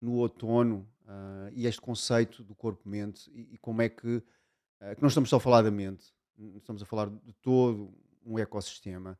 no 0.01 0.15
outono 0.15 0.89
e 1.53 1.67
este 1.67 1.79
conceito 1.79 2.43
do 2.43 2.55
corpo-mente 2.55 3.31
e, 3.35 3.55
e, 3.55 3.59
como 3.59 3.83
é 3.83 3.89
que, 3.91 4.23
que 4.95 5.03
não 5.03 5.09
estamos 5.09 5.29
só 5.29 5.37
a 5.37 5.41
falar 5.41 5.61
da 5.61 5.71
mente, 5.71 6.07
estamos 6.57 6.83
a 6.83 6.87
falar 6.87 7.11
de 7.11 7.35
todo 7.35 7.93
um 8.25 8.39
ecossistema 8.39 9.19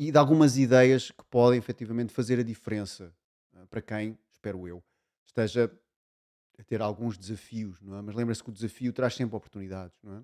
e 0.00 0.10
de 0.10 0.16
algumas 0.16 0.56
ideias 0.56 1.10
que 1.10 1.24
podem 1.24 1.58
efetivamente 1.58 2.10
fazer 2.10 2.38
a 2.38 2.42
diferença 2.42 3.14
uh, 3.52 3.66
para 3.66 3.82
quem, 3.82 4.18
espero 4.30 4.66
eu, 4.66 4.82
esteja 5.26 5.70
a 6.58 6.62
ter 6.62 6.80
alguns 6.80 7.18
desafios, 7.18 7.82
não 7.82 7.98
é? 7.98 8.02
Mas 8.02 8.14
lembre-se 8.14 8.42
que 8.42 8.48
o 8.48 8.52
desafio 8.52 8.94
traz 8.94 9.14
sempre 9.14 9.36
oportunidades, 9.36 9.98
não 10.02 10.16
é? 10.16 10.22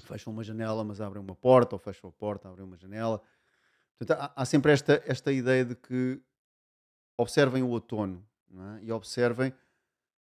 Fecham 0.00 0.32
uma 0.32 0.44
janela, 0.44 0.84
mas 0.84 1.00
abrem 1.00 1.22
uma 1.22 1.34
porta, 1.34 1.74
ou 1.74 1.78
fecham 1.78 2.08
a 2.10 2.12
porta, 2.12 2.48
abrem 2.48 2.64
uma 2.64 2.76
janela. 2.76 3.22
Portanto, 3.98 4.18
há, 4.20 4.32
há 4.34 4.44
sempre 4.44 4.72
esta, 4.72 5.02
esta 5.06 5.32
ideia 5.32 5.64
de 5.64 5.74
que 5.74 6.20
observem 7.16 7.62
o 7.62 7.68
outono 7.68 8.26
é? 8.52 8.84
e 8.84 8.92
observem 8.92 9.52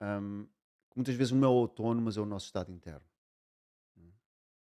hum, 0.01 0.47
que 0.89 0.97
muitas 0.97 1.15
vezes 1.15 1.33
não 1.33 1.47
é 1.47 1.49
o 1.49 1.53
outono, 1.53 2.01
mas 2.01 2.17
é 2.17 2.21
o 2.21 2.25
nosso 2.25 2.45
estado 2.45 2.71
interno. 2.71 3.05
é? 3.97 4.09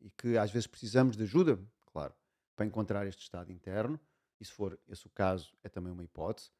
E 0.00 0.10
que 0.10 0.36
às 0.36 0.50
vezes 0.50 0.66
precisamos 0.66 1.16
de 1.16 1.22
ajuda, 1.22 1.58
claro, 1.86 2.14
para 2.54 2.66
encontrar 2.66 3.06
este 3.06 3.22
estado 3.22 3.50
interno. 3.50 3.98
E 4.38 4.44
se 4.44 4.52
for 4.52 4.78
esse 4.88 5.06
o 5.06 5.10
caso, 5.10 5.56
é 5.62 5.68
também 5.68 5.92
uma 5.92 6.02
hipótese. 6.02 6.50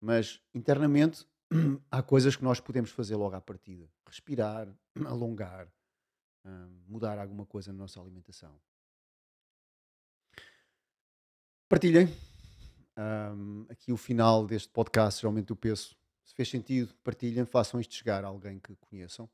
Mas 0.00 0.40
internamente 0.54 1.26
há 1.90 2.02
coisas 2.02 2.36
que 2.36 2.44
nós 2.44 2.60
podemos 2.60 2.90
fazer 2.90 3.16
logo 3.16 3.34
à 3.34 3.40
partida: 3.40 3.90
respirar, 4.06 4.68
alongar, 5.06 5.68
hum, 6.44 6.80
mudar 6.86 7.18
alguma 7.18 7.46
coisa 7.46 7.72
na 7.72 7.78
nossa 7.78 8.00
alimentação. 8.00 8.58
Partilhem 11.68 12.08
hum, 12.96 13.66
aqui 13.68 13.92
o 13.92 13.96
final 13.96 14.46
deste 14.46 14.68
podcast. 14.68 15.20
Geralmente 15.20 15.50
eu 15.50 15.56
penso, 15.56 15.96
se 16.24 16.34
fez 16.34 16.48
sentido, 16.48 16.94
partilhem, 17.04 17.44
façam 17.44 17.80
isto 17.80 17.94
chegar 17.94 18.24
a 18.24 18.28
alguém 18.28 18.58
que 18.58 18.74
conheçam. 18.76 19.28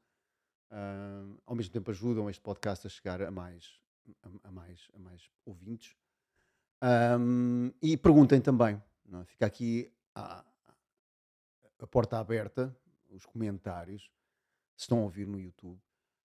Hum, 0.71 1.39
ao 1.47 1.55
mesmo 1.55 1.73
tempo 1.73 1.91
ajudam 1.91 2.29
este 2.29 2.43
podcast 2.43 2.87
a 2.87 2.91
chegar 2.91 3.23
a 3.23 3.31
mais, 3.31 3.81
a, 4.23 4.49
a 4.49 4.51
mais, 4.51 4.89
a 4.95 4.99
mais 4.99 5.31
ouvintes. 5.45 5.97
E 7.81 7.97
perguntem 7.97 8.41
também. 8.41 8.83
É? 9.13 9.25
Fica 9.25 9.47
aqui 9.47 9.93
a, 10.15 10.45
a 11.79 11.87
porta 11.87 12.19
aberta, 12.19 12.75
os 13.11 13.25
comentários, 13.27 14.11
se 14.77 14.85
estão 14.85 14.99
a 14.99 15.03
ouvir 15.03 15.27
no 15.27 15.39
YouTube, 15.39 15.81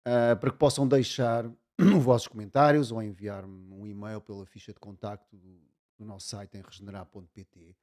uh, 0.07 0.37
para 0.39 0.51
que 0.51 0.57
possam 0.57 0.87
deixar 0.87 1.45
os 1.79 2.03
vossos 2.03 2.27
comentários 2.27 2.91
ou 2.91 3.01
enviar-me 3.01 3.73
um 3.73 3.85
e-mail 3.85 4.21
pela 4.21 4.45
ficha 4.45 4.73
de 4.73 4.79
contacto 4.79 5.35
do, 5.35 5.61
do 5.97 6.05
nosso 6.05 6.27
site 6.27 6.57
em 6.57 6.61
regenerar.pt. 6.61 7.75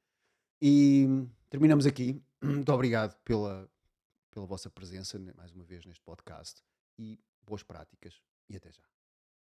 E 0.61 1.07
terminamos 1.49 1.85
aqui. 1.85 2.21
Muito 2.41 2.71
obrigado 2.71 3.15
pela, 3.23 3.69
pela 4.31 4.45
vossa 4.45 4.69
presença 4.69 5.19
mais 5.35 5.51
uma 5.51 5.63
vez 5.63 5.85
neste 5.85 6.01
podcast 6.01 6.63
e 6.97 7.19
boas 7.45 7.63
práticas. 7.63 8.21
E 8.49 8.55
até 8.55 8.71
já. 8.71 8.96